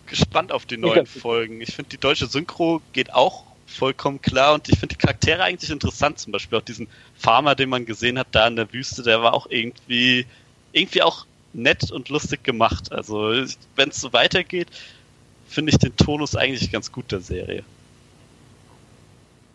gespannt 0.07 0.53
auf 0.53 0.67
die 0.67 0.77
neuen 0.77 1.07
Folgen. 1.07 1.61
Ich 1.61 1.75
finde, 1.75 1.89
die 1.89 1.99
deutsche 1.99 2.27
Synchro 2.27 2.81
geht 2.93 3.13
auch 3.13 3.43
vollkommen 3.67 4.23
klar 4.23 4.55
und 4.55 4.69
ich 4.69 4.79
finde 4.79 4.95
die 4.95 4.99
Charaktere 4.99 5.43
eigentlich 5.43 5.71
interessant. 5.71 6.21
Zum 6.21 6.33
Beispiel 6.33 6.59
auch 6.59 6.63
diesen 6.63 6.87
Farmer, 7.17 7.57
den 7.57 7.69
man 7.69 7.87
gesehen 7.87 8.19
hat 8.19 8.29
da 8.31 8.47
in 8.47 8.55
der 8.55 8.73
Wüste, 8.73 9.03
der 9.03 9.23
war 9.23 9.35
auch 9.35 9.49
irgendwie, 9.51 10.27
irgendwie 10.73 11.03
auch 11.03 11.27
nett 11.53 11.91
und 11.91 12.09
lustig 12.09 12.45
gemacht. 12.45 12.93
Also 12.93 13.33
wenn 13.75 13.89
es 13.89 14.01
so 14.01 14.13
weitergeht, 14.13 14.69
finde 15.49 15.73
ich 15.73 15.79
den 15.79 15.97
Tonus 15.97 16.37
eigentlich 16.37 16.71
ganz 16.71 16.93
gut 16.93 17.11
der 17.11 17.21
Serie. 17.21 17.65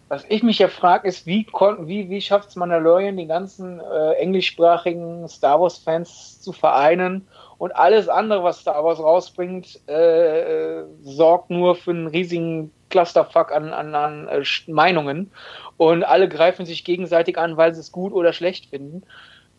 Was 0.09 0.25
ich 0.27 0.43
mich 0.43 0.59
ja 0.59 0.67
frage, 0.67 1.07
ist, 1.07 1.25
wie, 1.25 1.47
wie, 1.47 2.09
wie 2.09 2.21
schafft 2.21 2.49
es 2.49 2.57
Mandalorian, 2.57 3.15
die 3.15 3.27
ganzen 3.27 3.79
äh, 3.79 4.11
englischsprachigen 4.15 5.25
Star 5.29 5.61
Wars-Fans 5.61 6.41
zu 6.41 6.51
vereinen 6.51 7.27
und 7.61 7.75
alles 7.75 8.09
andere, 8.09 8.43
was 8.43 8.61
Star 8.61 8.83
Wars 8.83 8.97
rausbringt, 8.97 9.81
äh, 9.87 10.79
äh, 10.79 10.83
sorgt 11.03 11.51
nur 11.51 11.75
für 11.75 11.91
einen 11.91 12.07
riesigen 12.07 12.71
Clusterfuck 12.89 13.51
an, 13.51 13.71
an, 13.71 13.93
an 13.93 14.27
äh, 14.27 14.43
Meinungen. 14.65 15.29
Und 15.77 16.03
alle 16.03 16.27
greifen 16.27 16.65
sich 16.65 16.83
gegenseitig 16.83 17.37
an, 17.37 17.57
weil 17.57 17.75
sie 17.75 17.81
es 17.81 17.91
gut 17.91 18.13
oder 18.13 18.33
schlecht 18.33 18.71
finden. 18.71 19.03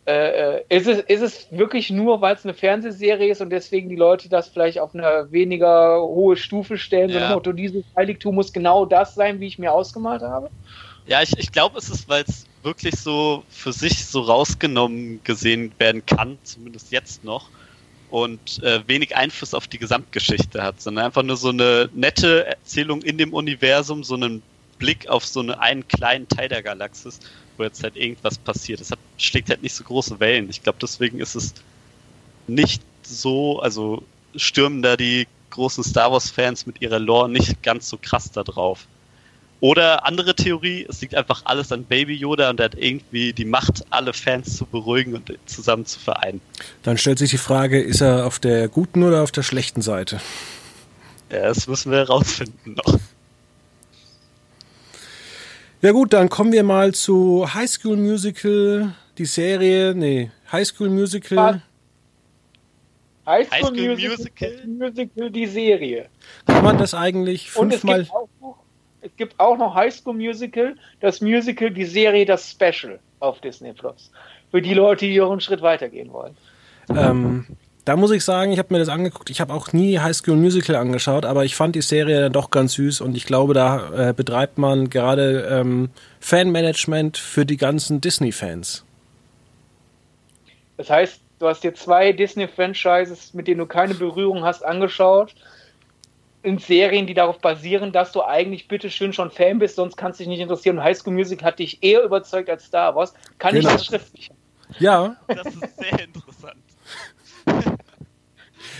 Äh, 0.05 0.57
äh 0.57 0.63
ist, 0.67 0.87
es, 0.87 0.99
ist 0.99 1.21
es 1.21 1.47
wirklich 1.51 1.91
nur, 1.91 2.19
weil 2.19 2.35
es 2.35 2.43
eine 2.43 2.53
Fernsehserie 2.53 3.31
ist 3.31 3.39
und 3.39 3.51
deswegen 3.51 3.87
die 3.87 3.95
Leute 3.95 4.27
das 4.27 4.49
vielleicht 4.49 4.79
auf 4.79 4.93
eine 4.93 5.31
weniger 5.31 6.01
hohe 6.01 6.35
Stufe 6.35 6.77
stellen, 6.77 7.07
ja. 7.07 7.13
so 7.13 7.19
nach 7.21 7.35
Motto, 7.35 7.53
dieses 7.53 7.85
Heiligtum 7.95 8.35
muss 8.35 8.51
genau 8.51 8.85
das 8.85 9.15
sein, 9.15 9.39
wie 9.39 9.47
ich 9.47 9.59
mir 9.59 9.71
ausgemalt 9.71 10.23
habe? 10.23 10.49
Ja, 11.07 11.21
ich, 11.21 11.37
ich 11.37 11.53
glaube, 11.53 11.77
es 11.77 11.89
ist, 11.89 12.09
weil 12.09 12.25
es 12.27 12.47
wirklich 12.63 12.99
so 12.99 13.43
für 13.47 13.71
sich 13.71 14.05
so 14.05 14.19
rausgenommen 14.19 15.21
gesehen 15.23 15.71
werden 15.77 16.05
kann, 16.05 16.37
zumindest 16.43 16.91
jetzt 16.91 17.23
noch 17.23 17.47
und 18.13 18.61
äh, 18.61 18.87
wenig 18.87 19.15
Einfluss 19.15 19.55
auf 19.55 19.67
die 19.67 19.79
Gesamtgeschichte 19.79 20.61
hat, 20.61 20.79
sondern 20.79 21.05
einfach 21.05 21.23
nur 21.23 21.35
so 21.35 21.49
eine 21.49 21.89
nette 21.95 22.45
Erzählung 22.45 23.01
in 23.01 23.17
dem 23.17 23.33
Universum, 23.33 24.03
so 24.03 24.13
einen 24.13 24.43
Blick 24.77 25.09
auf 25.09 25.25
so 25.25 25.39
eine, 25.39 25.59
einen 25.59 25.87
kleinen 25.87 26.27
Teil 26.27 26.47
der 26.47 26.61
Galaxis, 26.61 27.19
wo 27.57 27.63
jetzt 27.63 27.81
halt 27.81 27.95
irgendwas 27.95 28.37
passiert. 28.37 28.81
Das 28.81 28.91
hat, 28.91 28.99
schlägt 29.17 29.49
halt 29.49 29.63
nicht 29.63 29.73
so 29.73 29.83
große 29.83 30.19
Wellen. 30.19 30.47
Ich 30.51 30.61
glaube, 30.61 30.77
deswegen 30.79 31.21
ist 31.21 31.33
es 31.33 31.55
nicht 32.45 32.83
so, 33.01 33.59
also 33.61 34.03
stürmen 34.35 34.83
da 34.83 34.95
die 34.95 35.27
großen 35.49 35.83
Star 35.83 36.11
Wars-Fans 36.11 36.67
mit 36.67 36.83
ihrer 36.83 36.99
Lore 36.99 37.29
nicht 37.29 37.63
ganz 37.63 37.89
so 37.89 37.97
krass 37.99 38.31
da 38.31 38.43
drauf. 38.43 38.85
Oder 39.63 40.05
andere 40.05 40.35
Theorie, 40.35 40.85
es 40.89 40.99
liegt 40.99 41.15
einfach 41.15 41.43
alles 41.45 41.71
an 41.71 41.85
Baby 41.85 42.15
Yoda 42.15 42.49
und 42.49 42.59
er 42.59 42.65
hat 42.65 42.75
irgendwie 42.75 43.31
die 43.31 43.45
Macht, 43.45 43.85
alle 43.91 44.11
Fans 44.11 44.57
zu 44.57 44.65
beruhigen 44.65 45.15
und 45.15 45.31
zusammen 45.45 45.85
zu 45.85 46.01
vereinen. 46.01 46.41
Dann 46.81 46.97
stellt 46.97 47.17
sich 47.17 47.29
die 47.29 47.37
Frage, 47.37 47.81
ist 47.81 48.01
er 48.01 48.25
auf 48.25 48.39
der 48.39 48.67
guten 48.67 49.03
oder 49.03 49.23
auf 49.23 49.31
der 49.31 49.43
schlechten 49.43 49.81
Seite? 49.81 50.19
Ja, 51.31 51.43
das 51.43 51.65
müssen 51.65 51.93
wir 51.93 51.99
herausfinden 51.99 52.75
noch. 52.75 52.99
Ja 55.81 55.93
gut, 55.93 56.11
dann 56.11 56.27
kommen 56.27 56.51
wir 56.51 56.63
mal 56.63 56.93
zu 56.93 57.47
High 57.53 57.69
School 57.69 57.95
Musical, 57.95 58.93
die 59.17 59.25
Serie, 59.25 59.95
nee, 59.95 60.29
High 60.51 60.67
School 60.67 60.89
Musical. 60.89 61.61
High 63.25 63.47
School, 63.47 63.55
High 63.55 63.63
School 63.63 63.95
Musical, 63.95 64.09
Musical? 64.09 64.67
Musical, 64.67 65.31
die 65.31 65.45
Serie. 65.45 66.09
Kann 66.47 66.65
man 66.65 66.77
das 66.77 66.93
eigentlich 66.93 67.49
fünfmal... 67.49 67.99
Und 67.99 68.01
es 68.01 68.07
gibt 68.09 68.13
auch 68.13 68.27
noch 68.41 68.62
es 69.03 69.15
gibt 69.17 69.39
auch 69.39 69.57
noch 69.57 69.75
High 69.75 69.93
School 69.93 70.15
Musical, 70.15 70.75
das 71.01 71.21
Musical, 71.21 71.69
die 71.69 71.85
Serie, 71.85 72.25
das 72.25 72.49
Special 72.49 72.99
auf 73.19 73.39
Disney 73.41 73.73
Plus. 73.73 74.11
Für 74.51 74.61
die 74.61 74.73
Leute, 74.73 75.05
die 75.05 75.15
ihren 75.15 75.41
Schritt 75.41 75.61
weitergehen 75.61 76.11
wollen. 76.13 76.35
Ähm, 76.89 77.47
da 77.85 77.97
muss 77.97 78.11
ich 78.11 78.23
sagen, 78.23 78.51
ich 78.51 78.59
habe 78.59 78.73
mir 78.73 78.79
das 78.79 78.89
angeguckt. 78.89 79.29
Ich 79.29 79.41
habe 79.41 79.53
auch 79.53 79.73
nie 79.73 79.99
High 79.99 80.15
School 80.15 80.37
Musical 80.37 80.75
angeschaut, 80.75 81.25
aber 81.25 81.43
ich 81.43 81.55
fand 81.55 81.75
die 81.75 81.81
Serie 81.81 82.21
dann 82.21 82.33
doch 82.33 82.49
ganz 82.49 82.73
süß 82.73 83.01
und 83.01 83.17
ich 83.17 83.25
glaube, 83.25 83.53
da 83.53 84.09
äh, 84.09 84.13
betreibt 84.13 84.57
man 84.57 84.89
gerade 84.89 85.47
ähm, 85.51 85.89
Fanmanagement 86.19 87.17
für 87.17 87.45
die 87.45 87.57
ganzen 87.57 87.99
Disney-Fans. 87.99 88.85
Das 90.77 90.89
heißt, 90.89 91.19
du 91.39 91.47
hast 91.47 91.63
dir 91.63 91.73
zwei 91.73 92.13
Disney-Franchises, 92.13 93.33
mit 93.33 93.47
denen 93.47 93.59
du 93.59 93.65
keine 93.65 93.95
Berührung 93.95 94.43
hast, 94.43 94.63
angeschaut 94.63 95.35
in 96.43 96.57
Serien, 96.57 97.07
die 97.07 97.13
darauf 97.13 97.39
basieren, 97.39 97.91
dass 97.91 98.11
du 98.11 98.21
eigentlich 98.21 98.67
bitteschön 98.67 99.13
schon 99.13 99.31
Fan 99.31 99.59
bist, 99.59 99.77
sonst 99.77 99.95
kannst 99.95 100.19
du 100.19 100.23
dich 100.23 100.29
nicht 100.29 100.41
interessieren. 100.41 100.83
High 100.83 100.97
School 100.97 101.13
Music 101.13 101.41
hat 101.41 101.59
dich 101.59 101.81
eher 101.81 102.03
überzeugt 102.03 102.49
als 102.49 102.65
Star 102.65 102.95
Wars. 102.95 103.13
Kann 103.39 103.55
genau. 103.55 103.69
ich 103.69 103.73
das 103.75 103.85
schriftlich? 103.85 104.29
Ja. 104.79 105.15
Das 105.27 105.47
ist 105.47 105.77
sehr 105.77 105.99
interessant. 105.99 106.61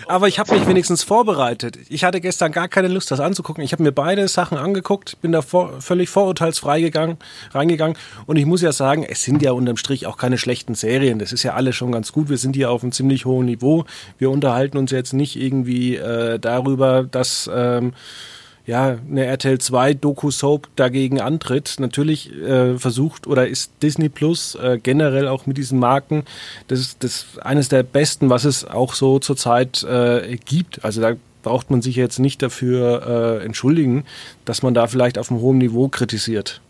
Aber 0.08 0.28
ich 0.28 0.40
habe 0.40 0.54
mich 0.54 0.68
wenigstens 0.68 1.04
vorbereitet. 1.04 1.78
Ich 1.90 2.04
hatte 2.04 2.22
gestern 2.22 2.52
gar 2.52 2.68
keine 2.68 2.88
Lust, 2.88 3.12
das 3.12 3.20
anzugucken. 3.20 3.64
Ich 3.64 3.72
habe 3.72 3.84
mir 3.84 3.92
beide 3.92 4.28
Sachen 4.28 4.58
angeguckt, 4.58 5.20
bin 5.22 5.32
da 5.32 5.42
vor, 5.42 5.82
völlig 5.82 6.10
vorurteilsfrei 6.10 6.82
gegangen, 6.82 7.18
reingegangen. 7.52 7.98
Und 8.26 8.38
ich 8.38 8.46
muss 8.46 8.62
ja 8.62 8.72
sagen, 8.72 9.04
es 9.04 9.24
sind 9.24 9.42
ja 9.42 9.52
unterm 9.52 9.78
Strich 9.78 10.08
auch 10.08 10.18
keine 10.18 10.38
schlechten 10.38 10.76
Serien. 10.76 11.20
Das 11.20 11.32
ist 11.32 11.44
ja 11.44 11.54
alles 11.54 11.76
schon 11.76 11.92
ganz 11.92 12.12
gut. 12.12 12.30
Wir 12.30 12.38
sind 12.38 12.56
hier 12.56 12.72
auf 12.72 12.84
einem 12.84 12.92
ziemlich 12.92 13.26
hohen 13.26 13.46
Niveau. 13.46 13.86
Wir 14.18 14.30
unterhalten 14.30 14.78
uns 14.78 14.92
jetzt 14.92 15.14
nicht 15.14 15.36
irgendwie 15.36 15.96
äh, 15.96 16.40
darüber, 16.40 17.04
dass 17.04 17.50
ähm, 17.54 17.94
ja, 18.66 18.98
eine 19.10 19.26
RTL 19.26 19.60
2 19.60 19.94
Doku-Soap 19.94 20.70
dagegen 20.76 21.20
antritt. 21.20 21.76
Natürlich 21.80 22.32
äh, 22.32 22.78
versucht 22.78 23.28
oder 23.28 23.48
ist 23.48 23.72
Disney 23.82 24.08
Plus 24.10 24.56
äh, 24.56 24.80
generell 24.82 25.28
auch 25.28 25.46
mit 25.46 25.58
diesen 25.58 25.80
Marken, 25.80 26.24
das 26.68 26.80
ist 26.80 27.04
das 27.04 27.26
eines 27.42 27.68
der 27.68 27.84
besten, 27.84 28.30
was 28.30 28.46
es 28.46 28.64
auch 28.64 28.94
so 28.94 29.20
zurzeit 29.20 29.84
äh, 29.84 30.38
gibt. 30.46 30.86
Also 30.86 31.02
da 31.02 31.16
braucht 31.42 31.72
man 31.72 31.82
sich 31.82 31.98
jetzt 31.98 32.20
nicht 32.20 32.42
dafür 32.42 33.40
äh, 33.42 33.46
entschuldigen, 33.46 34.06
dass 34.46 34.64
man 34.64 34.74
da 34.74 34.88
vielleicht 34.88 35.18
auf 35.18 35.30
einem 35.30 35.42
hohen 35.42 35.58
Niveau 35.58 35.90
kritisiert. 35.90 36.62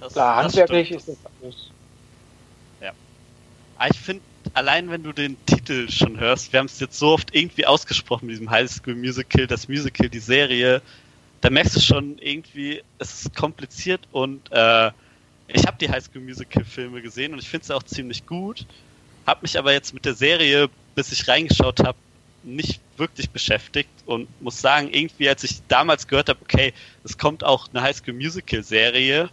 Das, 0.00 0.12
Klar, 0.12 0.42
handwerklich 0.42 0.90
ist 0.90 1.08
das 1.08 1.16
alles. 1.40 1.70
Ja. 2.82 2.90
Ah, 3.78 3.86
ich 3.90 3.98
finde 3.98 4.22
allein 4.52 4.90
wenn 4.90 5.02
du 5.02 5.12
den 5.12 5.36
Titel 5.46 5.90
schon 5.90 6.20
hörst, 6.20 6.52
wir 6.52 6.60
haben 6.60 6.66
es 6.66 6.80
jetzt 6.80 6.98
so 6.98 7.08
oft 7.08 7.34
irgendwie 7.34 7.66
ausgesprochen 7.66 8.26
mit 8.26 8.34
diesem 8.34 8.50
High 8.50 8.70
School 8.70 8.94
Musical, 8.94 9.46
das 9.46 9.68
Musical, 9.68 10.08
die 10.08 10.18
Serie, 10.18 10.82
da 11.40 11.50
merkst 11.50 11.76
du 11.76 11.80
schon 11.80 12.18
irgendwie, 12.18 12.82
es 12.98 13.22
ist 13.22 13.36
kompliziert 13.36 14.00
und 14.12 14.50
äh, 14.50 14.90
ich 15.48 15.66
habe 15.66 15.76
die 15.80 15.88
High 15.88 16.04
School 16.04 16.22
Musical 16.22 16.64
Filme 16.64 17.02
gesehen 17.02 17.32
und 17.32 17.38
ich 17.38 17.48
finde 17.48 17.66
sie 17.66 17.74
auch 17.74 17.82
ziemlich 17.82 18.26
gut, 18.26 18.66
habe 19.26 19.40
mich 19.42 19.58
aber 19.58 19.72
jetzt 19.72 19.94
mit 19.94 20.04
der 20.04 20.14
Serie, 20.14 20.68
bis 20.94 21.12
ich 21.12 21.26
reingeschaut 21.28 21.80
habe, 21.80 21.98
nicht 22.42 22.80
wirklich 22.96 23.30
beschäftigt 23.30 23.90
und 24.06 24.28
muss 24.42 24.60
sagen, 24.60 24.90
irgendwie 24.92 25.28
als 25.28 25.44
ich 25.44 25.62
damals 25.68 26.06
gehört 26.06 26.28
habe, 26.28 26.40
okay, 26.42 26.72
es 27.02 27.16
kommt 27.16 27.42
auch 27.42 27.68
eine 27.72 27.82
High 27.82 27.96
School 27.96 28.14
Musical 28.14 28.62
Serie, 28.62 29.30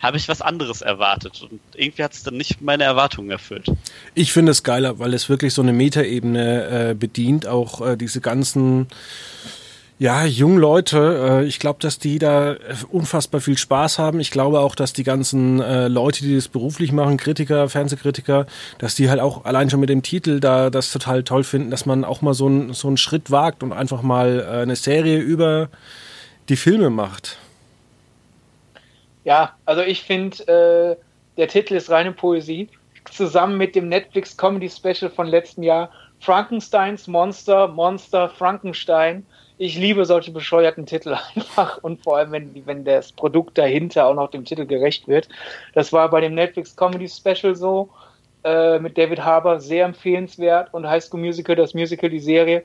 habe 0.00 0.16
ich 0.16 0.28
was 0.28 0.42
anderes 0.42 0.80
erwartet. 0.80 1.42
Und 1.42 1.60
irgendwie 1.74 2.04
hat 2.04 2.12
es 2.12 2.22
dann 2.22 2.36
nicht 2.36 2.60
meine 2.60 2.84
Erwartungen 2.84 3.30
erfüllt. 3.30 3.70
Ich 4.14 4.32
finde 4.32 4.52
es 4.52 4.62
geiler, 4.62 4.98
weil 4.98 5.14
es 5.14 5.28
wirklich 5.28 5.54
so 5.54 5.62
eine 5.62 5.72
Metaebene 5.72 6.90
äh, 6.90 6.94
bedient, 6.94 7.46
auch 7.46 7.86
äh, 7.86 7.96
diese 7.96 8.20
ganzen 8.20 8.88
ja, 10.00 10.24
jungen 10.24 10.58
Leute, 10.58 11.40
äh, 11.42 11.44
ich 11.44 11.58
glaube, 11.58 11.80
dass 11.80 11.98
die 11.98 12.20
da 12.20 12.56
unfassbar 12.90 13.40
viel 13.40 13.58
Spaß 13.58 13.98
haben. 13.98 14.20
Ich 14.20 14.30
glaube 14.30 14.60
auch, 14.60 14.76
dass 14.76 14.92
die 14.92 15.02
ganzen 15.02 15.60
äh, 15.60 15.88
Leute, 15.88 16.22
die 16.22 16.36
das 16.36 16.46
beruflich 16.46 16.92
machen, 16.92 17.16
Kritiker, 17.16 17.68
Fernsehkritiker, 17.68 18.46
dass 18.78 18.94
die 18.94 19.10
halt 19.10 19.20
auch 19.20 19.44
allein 19.44 19.70
schon 19.70 19.80
mit 19.80 19.88
dem 19.88 20.02
Titel 20.02 20.38
da 20.38 20.70
das 20.70 20.92
total 20.92 21.24
toll 21.24 21.42
finden, 21.42 21.70
dass 21.70 21.84
man 21.84 22.04
auch 22.04 22.22
mal 22.22 22.34
so, 22.34 22.48
ein, 22.48 22.74
so 22.74 22.86
einen 22.86 22.96
Schritt 22.96 23.32
wagt 23.32 23.64
und 23.64 23.72
einfach 23.72 24.02
mal 24.02 24.38
äh, 24.38 24.62
eine 24.62 24.76
Serie 24.76 25.18
über 25.18 25.68
die 26.48 26.56
Filme 26.56 26.90
macht. 26.90 27.38
Ja, 29.28 29.52
also 29.66 29.82
ich 29.82 30.04
finde, 30.04 30.38
äh, 30.48 30.96
der 31.36 31.48
Titel 31.48 31.74
ist 31.74 31.90
reine 31.90 32.12
Poesie. 32.12 32.70
Zusammen 33.10 33.58
mit 33.58 33.74
dem 33.74 33.90
Netflix 33.90 34.34
Comedy 34.34 34.70
Special 34.70 35.10
von 35.10 35.26
letzten 35.26 35.62
Jahr. 35.62 35.90
Frankensteins 36.20 37.06
Monster, 37.06 37.68
Monster, 37.68 38.30
Frankenstein. 38.30 39.26
Ich 39.58 39.76
liebe 39.76 40.06
solche 40.06 40.30
bescheuerten 40.30 40.86
Titel 40.86 41.14
einfach 41.34 41.76
und 41.82 42.02
vor 42.02 42.16
allem, 42.16 42.32
wenn, 42.32 42.62
wenn 42.64 42.86
das 42.86 43.12
Produkt 43.12 43.58
dahinter 43.58 44.06
auch 44.06 44.14
noch 44.14 44.30
dem 44.30 44.46
Titel 44.46 44.64
gerecht 44.64 45.06
wird. 45.08 45.28
Das 45.74 45.92
war 45.92 46.08
bei 46.08 46.22
dem 46.22 46.34
Netflix 46.34 46.74
Comedy 46.74 47.06
Special 47.06 47.54
so 47.54 47.90
äh, 48.44 48.78
mit 48.78 48.96
David 48.96 49.22
Harbour 49.22 49.60
sehr 49.60 49.84
empfehlenswert 49.84 50.72
und 50.72 50.88
High 50.88 51.04
School 51.04 51.20
Musical, 51.20 51.54
das 51.54 51.74
Musical, 51.74 52.08
die 52.08 52.18
Serie. 52.18 52.64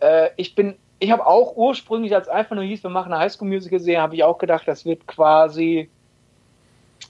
Äh, 0.00 0.28
ich 0.36 0.54
bin, 0.54 0.76
ich 0.98 1.10
habe 1.10 1.26
auch 1.26 1.56
ursprünglich, 1.56 2.14
als 2.14 2.28
einfach 2.28 2.54
nur 2.54 2.64
hieß, 2.64 2.82
wir 2.82 2.90
machen 2.90 3.14
eine 3.14 3.22
High 3.22 3.32
School 3.32 3.48
Musical 3.48 3.80
Serie, 3.80 4.02
habe 4.02 4.14
ich 4.14 4.24
auch 4.24 4.36
gedacht, 4.36 4.68
das 4.68 4.84
wird 4.84 5.06
quasi 5.06 5.88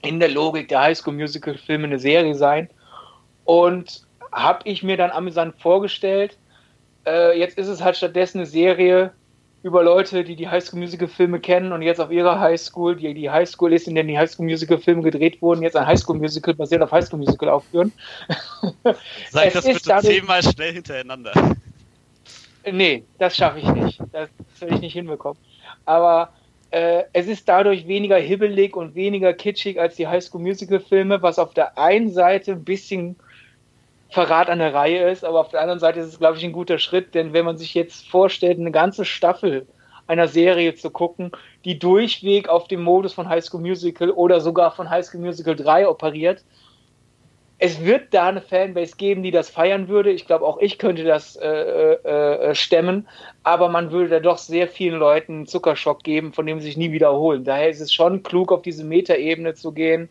in 0.02 0.20
der 0.20 0.28
Logik 0.28 0.68
der 0.68 0.82
Highschool 0.82 1.14
Musical 1.14 1.56
Filme 1.56 1.84
eine 1.84 1.98
Serie 1.98 2.34
sein. 2.34 2.68
Und 3.44 4.02
habe 4.32 4.60
ich 4.64 4.82
mir 4.82 4.96
dann 4.96 5.10
amüsant 5.10 5.54
vorgestellt. 5.60 6.36
Äh, 7.06 7.38
jetzt 7.38 7.58
ist 7.58 7.68
es 7.68 7.82
halt 7.82 7.96
stattdessen 7.96 8.38
eine 8.38 8.46
Serie 8.46 9.12
über 9.62 9.84
Leute, 9.84 10.24
die 10.24 10.34
die 10.34 10.48
Highschool 10.48 10.80
Musical 10.80 11.06
Filme 11.06 11.38
kennen 11.38 11.72
und 11.72 11.82
jetzt 11.82 12.00
auf 12.00 12.10
ihrer 12.10 12.40
Highschool, 12.40 12.96
die 12.96 13.14
die 13.14 13.30
Highschool 13.30 13.72
ist, 13.72 13.86
in 13.86 13.94
der 13.94 14.04
die 14.04 14.18
Highschool 14.18 14.46
Musical 14.46 14.78
Filme 14.78 15.02
gedreht 15.02 15.40
wurden, 15.40 15.62
jetzt 15.62 15.76
ein 15.76 15.86
Highschool 15.86 16.16
Musical 16.16 16.54
basiert 16.54 16.82
auf 16.82 16.90
Highschool 16.90 17.20
Musical 17.20 17.48
aufführen. 17.48 17.92
Sag 19.30 19.52
das 19.52 19.64
bitte 19.64 19.98
zehnmal 20.00 20.42
schnell 20.42 20.72
hintereinander. 20.72 21.32
Nee, 22.70 23.04
das 23.18 23.36
schaffe 23.36 23.60
ich 23.60 23.68
nicht. 23.68 24.00
Das 24.12 24.28
will 24.60 24.74
ich 24.74 24.80
nicht 24.80 24.92
hinbekommen. 24.94 25.40
Aber 25.84 26.32
äh, 26.72 27.04
es 27.12 27.26
ist 27.26 27.48
dadurch 27.48 27.86
weniger 27.86 28.16
hibbelig 28.16 28.76
und 28.76 28.94
weniger 28.94 29.34
kitschig 29.34 29.78
als 29.78 29.96
die 29.96 30.08
High 30.08 30.24
School 30.24 30.40
Musical 30.40 30.80
Filme, 30.80 31.22
was 31.22 31.38
auf 31.38 31.54
der 31.54 31.78
einen 31.78 32.10
Seite 32.10 32.52
ein 32.52 32.64
bisschen 32.64 33.16
Verrat 34.08 34.50
an 34.50 34.58
der 34.58 34.74
Reihe 34.74 35.10
ist, 35.10 35.24
aber 35.24 35.40
auf 35.40 35.48
der 35.48 35.60
anderen 35.60 35.80
Seite 35.80 36.00
ist 36.00 36.08
es, 36.08 36.18
glaube 36.18 36.36
ich, 36.36 36.44
ein 36.44 36.52
guter 36.52 36.78
Schritt, 36.78 37.14
denn 37.14 37.32
wenn 37.32 37.44
man 37.44 37.56
sich 37.56 37.72
jetzt 37.74 38.08
vorstellt, 38.08 38.58
eine 38.58 38.70
ganze 38.70 39.04
Staffel 39.04 39.66
einer 40.06 40.28
Serie 40.28 40.74
zu 40.74 40.90
gucken, 40.90 41.32
die 41.64 41.78
durchweg 41.78 42.48
auf 42.48 42.68
dem 42.68 42.82
Modus 42.82 43.14
von 43.14 43.28
High 43.28 43.44
School 43.44 43.60
Musical 43.60 44.10
oder 44.10 44.40
sogar 44.40 44.70
von 44.72 44.90
High 44.90 45.04
School 45.04 45.20
Musical 45.20 45.56
3 45.56 45.88
operiert, 45.88 46.44
es 47.64 47.84
wird 47.84 48.12
da 48.12 48.26
eine 48.26 48.40
Fanbase 48.40 48.96
geben, 48.96 49.22
die 49.22 49.30
das 49.30 49.48
feiern 49.48 49.86
würde. 49.86 50.10
Ich 50.10 50.26
glaube, 50.26 50.44
auch 50.44 50.58
ich 50.58 50.78
könnte 50.78 51.04
das 51.04 51.36
äh, 51.36 51.46
äh, 51.48 52.50
äh, 52.50 52.54
stemmen, 52.56 53.06
aber 53.44 53.68
man 53.68 53.92
würde 53.92 54.08
da 54.08 54.18
doch 54.18 54.38
sehr 54.38 54.66
vielen 54.66 54.98
Leuten 54.98 55.32
einen 55.32 55.46
Zuckerschock 55.46 56.02
geben, 56.02 56.32
von 56.32 56.44
dem 56.44 56.58
sie 56.58 56.66
sich 56.66 56.76
nie 56.76 56.90
wiederholen. 56.90 57.44
Daher 57.44 57.70
ist 57.70 57.80
es 57.80 57.92
schon 57.92 58.24
klug, 58.24 58.50
auf 58.50 58.62
diese 58.62 58.82
Metaebene 58.82 59.54
zu 59.54 59.70
gehen 59.70 60.08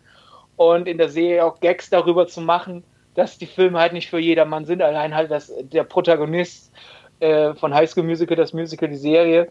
und 0.55 0.87
in 0.87 0.97
der 0.97 1.09
Serie 1.09 1.43
auch 1.43 1.59
Gags 1.59 1.89
darüber 1.89 2.25
zu 2.25 2.39
machen, 2.39 2.85
dass 3.15 3.37
die 3.37 3.47
Filme 3.47 3.79
halt 3.79 3.91
nicht 3.91 4.09
für 4.09 4.19
jedermann 4.19 4.63
sind. 4.63 4.81
Allein 4.81 5.13
halt, 5.13 5.29
dass 5.29 5.51
der 5.59 5.83
Protagonist 5.83 6.71
äh, 7.19 7.53
von 7.55 7.73
High 7.73 7.89
School 7.89 8.03
Musical, 8.03 8.37
das 8.37 8.53
Musical, 8.53 8.87
die 8.87 8.95
Serie, 8.95 9.49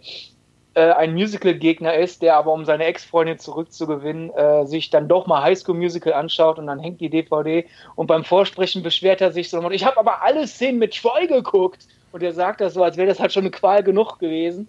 äh, 0.75 0.93
ein 0.93 1.15
Musical-Gegner 1.15 1.95
ist, 1.95 2.23
der 2.23 2.37
aber, 2.37 2.53
um 2.53 2.65
seine 2.65 2.85
Ex-Freundin 2.85 3.39
zurückzugewinnen, 3.39 4.31
äh, 4.31 4.67
sich 4.67 4.91
dann 4.91 5.09
doch 5.09 5.27
mal 5.27 5.43
High 5.43 5.59
School 5.59 5.75
Musical 5.75 6.13
anschaut 6.13 6.59
und 6.59 6.67
dann 6.67 6.79
hängt 6.79 7.01
die 7.01 7.11
DVD 7.11 7.67
und 7.97 8.07
beim 8.07 8.25
Vorsprechen 8.25 8.83
beschwert 8.83 9.21
er 9.21 9.33
sich 9.33 9.51
so, 9.51 9.69
ich 9.71 9.85
habe 9.85 9.99
aber 9.99 10.23
alle 10.23 10.47
Szenen 10.47 10.79
mit 10.79 10.95
Troy 10.95 11.27
geguckt 11.27 11.87
und 12.13 12.23
er 12.23 12.33
sagt 12.33 12.61
das 12.61 12.75
so, 12.75 12.85
als 12.85 12.97
wäre 12.97 13.09
das 13.09 13.21
halt 13.21 13.33
schon 13.33 13.43
eine 13.43 13.51
Qual 13.51 13.83
genug 13.83 14.19
gewesen. 14.19 14.69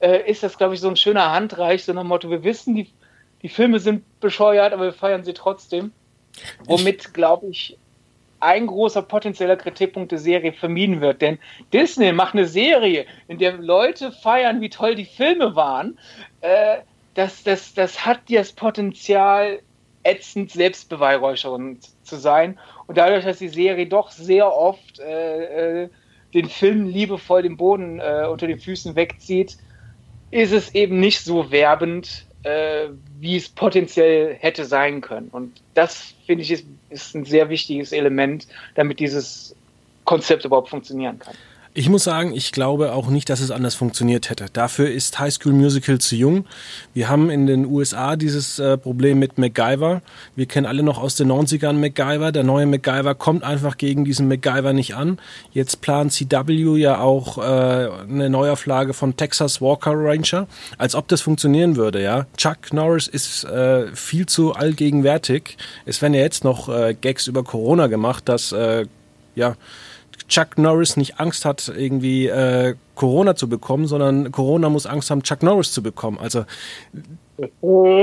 Äh, 0.00 0.30
ist 0.30 0.42
das, 0.42 0.58
glaube 0.58 0.74
ich, 0.74 0.80
so 0.80 0.88
ein 0.88 0.96
schöner 0.96 1.32
Handreich, 1.32 1.84
so 1.84 1.92
nach 1.92 2.02
dem 2.02 2.08
Motto, 2.08 2.30
wir 2.30 2.44
wissen, 2.44 2.74
die, 2.74 2.90
die 3.42 3.48
Filme 3.48 3.78
sind 3.80 4.02
bescheuert, 4.20 4.72
aber 4.72 4.84
wir 4.84 4.92
feiern 4.92 5.24
sie 5.24 5.34
trotzdem. 5.34 5.92
Womit, 6.66 7.14
glaube 7.14 7.46
ich, 7.48 7.78
ein 8.44 8.66
großer 8.66 9.02
potenzieller 9.02 9.56
Kritikpunkt 9.56 10.12
der 10.12 10.18
Serie 10.18 10.52
vermieden 10.52 11.00
wird. 11.00 11.22
Denn 11.22 11.38
Disney 11.72 12.12
macht 12.12 12.34
eine 12.34 12.46
Serie, 12.46 13.06
in 13.26 13.38
der 13.38 13.54
Leute 13.54 14.12
feiern, 14.12 14.60
wie 14.60 14.68
toll 14.68 14.94
die 14.94 15.06
Filme 15.06 15.56
waren. 15.56 15.98
Äh, 16.40 16.78
das, 17.14 17.42
das, 17.42 17.74
das 17.74 18.04
hat 18.04 18.20
das 18.28 18.52
Potenzial, 18.52 19.60
ätzend 20.04 20.50
selbstbeweihräuchernd 20.50 21.78
zu 22.02 22.16
sein. 22.16 22.58
Und 22.86 22.98
dadurch, 22.98 23.24
dass 23.24 23.38
die 23.38 23.48
Serie 23.48 23.86
doch 23.86 24.10
sehr 24.10 24.54
oft 24.54 24.98
äh, 25.00 25.84
äh, 25.84 25.88
den 26.34 26.48
Film 26.48 26.86
liebevoll 26.86 27.42
den 27.42 27.56
Boden 27.56 28.00
äh, 28.00 28.26
unter 28.30 28.46
den 28.46 28.58
Füßen 28.58 28.94
wegzieht, 28.96 29.56
ist 30.30 30.52
es 30.52 30.74
eben 30.74 31.00
nicht 31.00 31.20
so 31.20 31.50
werbend, 31.50 32.26
äh, 32.44 32.88
wie 33.18 33.36
es 33.36 33.48
potenziell 33.48 34.34
hätte 34.38 34.64
sein 34.64 35.00
können. 35.00 35.28
Und 35.28 35.60
das, 35.74 36.14
finde 36.26 36.42
ich, 36.42 36.52
ist, 36.52 36.66
ist 36.90 37.14
ein 37.14 37.24
sehr 37.24 37.48
wichtiges 37.48 37.92
Element, 37.92 38.46
damit 38.74 39.00
dieses 39.00 39.56
Konzept 40.04 40.44
überhaupt 40.44 40.68
funktionieren 40.68 41.18
kann. 41.18 41.34
Ich 41.76 41.88
muss 41.88 42.04
sagen, 42.04 42.32
ich 42.36 42.52
glaube 42.52 42.92
auch 42.92 43.08
nicht, 43.08 43.28
dass 43.28 43.40
es 43.40 43.50
anders 43.50 43.74
funktioniert 43.74 44.30
hätte. 44.30 44.46
Dafür 44.52 44.88
ist 44.88 45.18
High 45.18 45.34
School 45.34 45.54
Musical 45.54 45.98
zu 45.98 46.14
jung. 46.14 46.46
Wir 46.92 47.08
haben 47.08 47.30
in 47.30 47.48
den 47.48 47.66
USA 47.66 48.14
dieses 48.14 48.60
äh, 48.60 48.78
Problem 48.78 49.18
mit 49.18 49.38
MacGyver. 49.38 50.00
Wir 50.36 50.46
kennen 50.46 50.66
alle 50.66 50.84
noch 50.84 51.02
aus 51.02 51.16
den 51.16 51.32
90ern 51.32 51.72
MacGyver. 51.72 52.30
Der 52.30 52.44
neue 52.44 52.66
MacGyver 52.66 53.16
kommt 53.16 53.42
einfach 53.42 53.76
gegen 53.76 54.04
diesen 54.04 54.28
MacGyver 54.28 54.72
nicht 54.72 54.94
an. 54.94 55.18
Jetzt 55.52 55.80
plant 55.80 56.12
CW 56.12 56.76
ja 56.76 57.00
auch 57.00 57.38
äh, 57.38 57.40
eine 57.42 58.30
Neuauflage 58.30 58.94
von 58.94 59.16
Texas 59.16 59.60
Walker 59.60 59.94
Ranger. 59.96 60.46
Als 60.78 60.94
ob 60.94 61.08
das 61.08 61.22
funktionieren 61.22 61.74
würde, 61.74 62.00
ja. 62.00 62.26
Chuck 62.36 62.72
Norris 62.72 63.08
ist 63.08 63.42
äh, 63.46 63.88
viel 63.96 64.26
zu 64.26 64.52
allgegenwärtig. 64.52 65.56
Es 65.86 66.00
werden 66.02 66.14
ja 66.14 66.20
jetzt 66.20 66.44
noch 66.44 66.68
äh, 66.68 66.94
Gags 66.94 67.26
über 67.26 67.42
Corona 67.42 67.88
gemacht, 67.88 68.28
dass, 68.28 68.52
äh, 68.52 68.86
ja, 69.34 69.56
Chuck 70.28 70.58
Norris 70.58 70.96
nicht 70.96 71.20
Angst 71.20 71.44
hat, 71.44 71.72
irgendwie 71.74 72.28
äh, 72.28 72.74
Corona 72.94 73.36
zu 73.36 73.48
bekommen, 73.48 73.86
sondern 73.86 74.32
Corona 74.32 74.68
muss 74.68 74.86
Angst 74.86 75.10
haben, 75.10 75.22
Chuck 75.22 75.42
Norris 75.42 75.72
zu 75.72 75.82
bekommen. 75.82 76.18
Also 76.18 76.44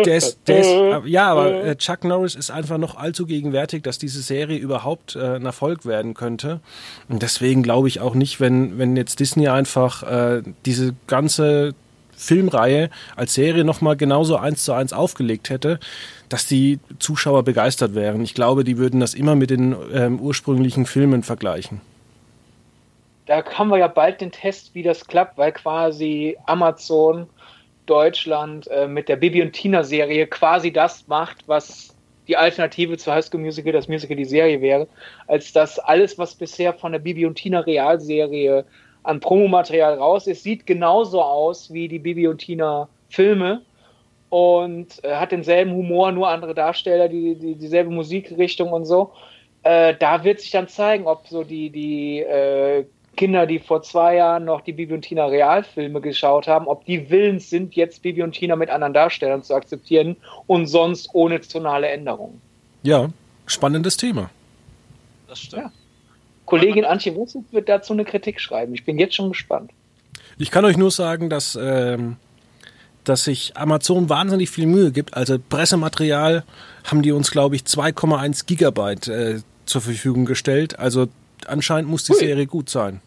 Der 0.05 0.17
ist, 0.17 0.39
der 0.47 0.60
ist, 0.60 1.07
ja, 1.07 1.31
aber 1.31 1.63
äh, 1.63 1.75
Chuck 1.77 2.03
Norris 2.03 2.36
ist 2.36 2.51
einfach 2.51 2.77
noch 2.77 2.95
allzu 2.97 3.25
gegenwärtig, 3.25 3.81
dass 3.84 3.97
diese 3.97 4.21
Serie 4.21 4.57
überhaupt 4.57 5.15
äh, 5.15 5.36
ein 5.36 5.45
Erfolg 5.45 5.86
werden 5.86 6.13
könnte. 6.13 6.60
Und 7.07 7.21
deswegen 7.21 7.63
glaube 7.63 7.88
ich 7.88 8.01
auch 8.01 8.13
nicht, 8.13 8.41
wenn, 8.41 8.77
wenn 8.77 8.97
jetzt 8.97 9.19
Disney 9.21 9.47
einfach 9.47 10.03
äh, 10.03 10.41
diese 10.65 10.93
ganze 11.07 11.73
Filmreihe 12.12 12.89
als 13.15 13.34
Serie 13.34 13.63
nochmal 13.63 13.95
genauso 13.95 14.36
eins 14.36 14.65
zu 14.65 14.73
eins 14.73 14.91
aufgelegt 14.91 15.49
hätte, 15.49 15.79
dass 16.27 16.45
die 16.45 16.79
Zuschauer 16.99 17.43
begeistert 17.43 17.95
wären. 17.95 18.21
Ich 18.23 18.34
glaube, 18.34 18.63
die 18.63 18.77
würden 18.77 18.99
das 18.99 19.13
immer 19.13 19.36
mit 19.36 19.49
den 19.49 19.75
ähm, 19.93 20.19
ursprünglichen 20.19 20.86
Filmen 20.86 21.23
vergleichen. 21.23 21.81
Da 23.32 23.46
haben 23.46 23.70
wir 23.70 23.78
ja 23.78 23.88
bald 23.88 24.20
den 24.20 24.34
Test, 24.34 24.76
wie 24.76 24.84
das 24.84 25.08
klappt, 25.08 25.38
weil 25.38 25.54
quasi 25.54 26.36
Amazon 26.48 27.30
Deutschland 27.86 28.67
äh, 28.67 28.89
mit 28.89 29.08
der 29.08 29.15
Bibi 29.15 29.41
und 29.41 29.54
Tina 29.54 29.84
Serie 29.84 30.28
quasi 30.28 30.74
das 30.74 31.08
macht, 31.08 31.48
was 31.48 31.96
die 32.28 32.36
Alternative 32.36 32.98
zu 32.98 33.10
High 33.10 33.24
School 33.24 33.39
Musical, 33.39 33.72
das 33.72 33.88
Musical 33.88 34.17
die 34.17 34.26
Serie 34.26 34.60
wäre, 34.60 34.86
als 35.28 35.54
dass 35.54 35.80
alles, 35.80 36.17
was 36.17 36.36
bisher 36.36 36.74
von 36.74 36.91
der 36.91 37.00
Bibi 37.00 37.26
und 37.26 37.36
Tina 37.36 37.62
Realserie 37.62 38.65
an 39.04 39.22
Promomaterial 39.22 39.94
raus 39.94 40.28
ist, 40.28 40.44
sieht 40.44 40.67
genauso 40.67 41.22
aus 41.22 41.72
wie 41.72 41.88
die 41.88 42.00
Bibi 42.00 42.28
und 42.28 42.39
Tina 42.39 42.89
Filme 43.08 43.62
und 44.28 45.02
äh, 45.06 45.15
hat 45.15 45.32
denselben 45.32 45.72
Humor, 45.72 46.12
nur 46.12 46.28
andere 46.28 46.54
Darsteller, 46.54 47.08
die, 47.08 47.36
die 47.36 47.56
dieselbe 47.56 47.91
Musikrichtung 47.91 48.74
und 48.74 48.84
so. 48.84 49.13
Äh, 49.63 49.96
da 49.98 50.26
wird 50.26 50.41
sich 50.41 50.52
dann 50.52 50.67
zeigen, 50.67 51.08
ob 51.08 51.30
so 51.30 51.46
die, 51.46 51.70
die 51.70 52.20
äh, 52.20 52.84
Kinder, 53.21 53.45
die 53.45 53.60
vor 53.60 53.84
zwei 53.84 54.15
Jahren 54.15 54.45
noch 54.45 54.62
die 54.62 54.73
Bibi 54.73 54.95
und 54.95 55.03
Tina 55.03 55.27
Realfilme 55.27 56.01
geschaut 56.01 56.47
haben, 56.47 56.65
ob 56.65 56.86
die 56.86 57.12
willens 57.12 57.51
sind, 57.51 57.75
jetzt 57.75 58.01
Bibi 58.01 58.23
und 58.23 58.31
Tina 58.31 58.55
mit 58.55 58.71
anderen 58.71 58.95
Darstellern 58.95 59.43
zu 59.43 59.53
akzeptieren 59.53 60.15
und 60.47 60.65
sonst 60.65 61.12
ohne 61.13 61.39
tonale 61.39 61.88
Änderungen. 61.89 62.41
Ja, 62.81 63.12
spannendes 63.45 63.95
Thema. 63.95 64.31
Das 65.27 65.38
stimmt. 65.39 65.65
Ja. 65.65 65.71
Kollegin 66.45 66.84
Antje 66.84 67.15
Wussig 67.15 67.43
wird 67.51 67.69
dazu 67.69 67.93
eine 67.93 68.05
Kritik 68.05 68.41
schreiben. 68.41 68.73
Ich 68.73 68.86
bin 68.86 68.97
jetzt 68.97 69.13
schon 69.13 69.29
gespannt. 69.29 69.69
Ich 70.39 70.49
kann 70.49 70.65
euch 70.65 70.77
nur 70.77 70.89
sagen, 70.89 71.29
dass, 71.29 71.55
ähm, 71.62 72.15
dass 73.03 73.25
sich 73.25 73.55
Amazon 73.55 74.10
wahnsinnig 74.10 74.49
viel 74.49 74.65
Mühe 74.65 74.91
gibt. 74.91 75.13
Also 75.13 75.38
Pressematerial 75.38 76.43
haben 76.86 77.03
die 77.03 77.12
uns, 77.12 77.29
glaube 77.29 77.55
ich, 77.55 77.62
2,1 77.65 78.47
Gigabyte 78.47 79.07
äh, 79.10 79.41
zur 79.67 79.81
Verfügung 79.81 80.25
gestellt. 80.25 80.79
Also 80.79 81.07
anscheinend 81.45 81.88
muss 81.88 82.05
die 82.05 82.13
Ui. 82.13 82.17
Serie 82.17 82.47
gut 82.47 82.67
sein. 82.67 82.99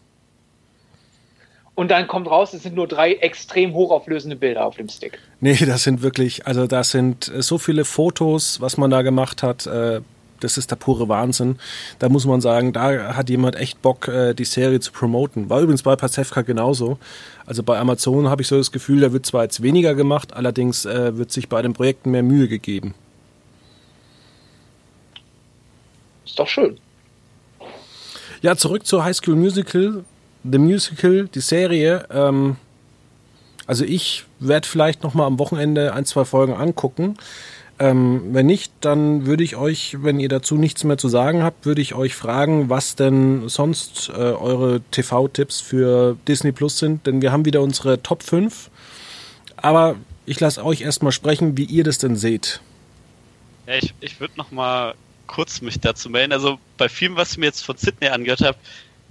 Und 1.75 1.91
dann 1.91 2.07
kommt 2.07 2.27
raus, 2.27 2.53
es 2.53 2.63
sind 2.63 2.75
nur 2.75 2.87
drei 2.87 3.13
extrem 3.15 3.73
hochauflösende 3.73 4.37
Bilder 4.37 4.65
auf 4.65 4.77
dem 4.77 4.87
Stick. 4.87 5.19
Nee, 5.41 5.57
das 5.65 5.83
sind 5.83 6.01
wirklich, 6.01 6.47
also 6.47 6.67
das 6.67 6.91
sind 6.91 7.27
äh, 7.27 7.41
so 7.41 7.57
viele 7.57 7.83
Fotos, 7.83 8.61
was 8.61 8.77
man 8.77 8.89
da 8.89 9.01
gemacht 9.01 9.43
hat. 9.43 9.67
Äh, 9.67 9.99
das 10.39 10.57
ist 10.57 10.71
der 10.71 10.77
pure 10.77 11.09
Wahnsinn. 11.09 11.57
Da 11.99 12.07
muss 12.07 12.25
man 12.25 12.39
sagen, 12.39 12.71
da 12.71 13.15
hat 13.15 13.29
jemand 13.29 13.57
echt 13.57 13.81
Bock, 13.81 14.07
äh, 14.07 14.33
die 14.33 14.45
Serie 14.45 14.79
zu 14.79 14.93
promoten. 14.93 15.49
War 15.49 15.59
übrigens 15.59 15.83
bei 15.83 15.97
Pasewka 15.97 16.43
genauso. 16.43 16.97
Also 17.45 17.61
bei 17.61 17.77
Amazon 17.77 18.29
habe 18.29 18.41
ich 18.41 18.47
so 18.47 18.57
das 18.57 18.71
Gefühl, 18.71 19.01
da 19.01 19.11
wird 19.11 19.25
zwar 19.25 19.43
jetzt 19.43 19.61
weniger 19.61 19.95
gemacht, 19.95 20.33
allerdings 20.33 20.85
wird 20.85 21.31
sich 21.31 21.47
bei 21.47 21.61
den 21.61 21.73
Projekten 21.73 22.09
mehr 22.09 22.23
Mühe 22.23 22.47
gegeben. 22.47 22.95
Ist 26.25 26.39
doch 26.39 26.47
schön. 26.47 26.79
Ja, 28.41 28.55
zurück 28.55 28.85
zur 28.85 29.03
High 29.03 29.15
School 29.15 29.35
Musical. 29.35 30.03
The 30.49 30.57
Musical, 30.57 31.27
die 31.27 31.39
Serie. 31.39 32.07
Ähm, 32.11 32.57
also 33.67 33.83
ich 33.83 34.25
werde 34.39 34.67
vielleicht 34.67 35.03
noch 35.03 35.13
mal 35.13 35.25
am 35.25 35.39
Wochenende 35.39 35.93
ein, 35.93 36.05
zwei 36.05 36.25
Folgen 36.25 36.53
angucken. 36.53 37.17
Ähm, 37.77 38.33
wenn 38.33 38.45
nicht, 38.45 38.71
dann 38.79 39.25
würde 39.25 39.43
ich 39.43 39.57
euch, 39.57 39.97
wenn 39.99 40.19
ihr 40.19 40.29
dazu 40.29 40.55
nichts 40.55 40.83
mehr 40.85 40.97
zu 40.97 41.09
sagen 41.09 41.43
habt, 41.43 41.65
würde 41.65 41.81
ich 41.81 41.93
euch 41.93 42.15
fragen, 42.15 42.69
was 42.69 42.95
denn 42.95 43.49
sonst 43.49 44.09
äh, 44.09 44.13
eure 44.13 44.81
TV-Tipps 44.91 45.59
für 45.59 46.15
Disney 46.27 46.53
Plus 46.53 46.77
sind. 46.77 47.05
Denn 47.05 47.21
wir 47.21 47.31
haben 47.31 47.43
wieder 47.43 47.61
unsere 47.61 48.01
Top 48.01 48.23
5. 48.23 48.69
Aber 49.57 49.95
ich 50.25 50.39
lasse 50.39 50.63
euch 50.63 50.81
erstmal 50.81 51.11
sprechen, 51.11 51.57
wie 51.57 51.65
ihr 51.65 51.83
das 51.83 51.97
denn 51.97 52.15
seht. 52.15 52.61
Ja, 53.67 53.75
ich, 53.75 53.93
ich 53.99 54.19
würde 54.19 54.35
noch 54.37 54.51
mal 54.51 54.93
kurz 55.27 55.61
mich 55.61 55.79
dazu 55.79 56.09
melden. 56.09 56.31
Also 56.31 56.59
bei 56.77 56.87
vielem, 56.87 57.17
was 57.17 57.31
ich 57.31 57.37
mir 57.39 57.47
jetzt 57.47 57.65
von 57.65 57.75
Sydney 57.75 58.07
angehört 58.07 58.41
habe, 58.41 58.57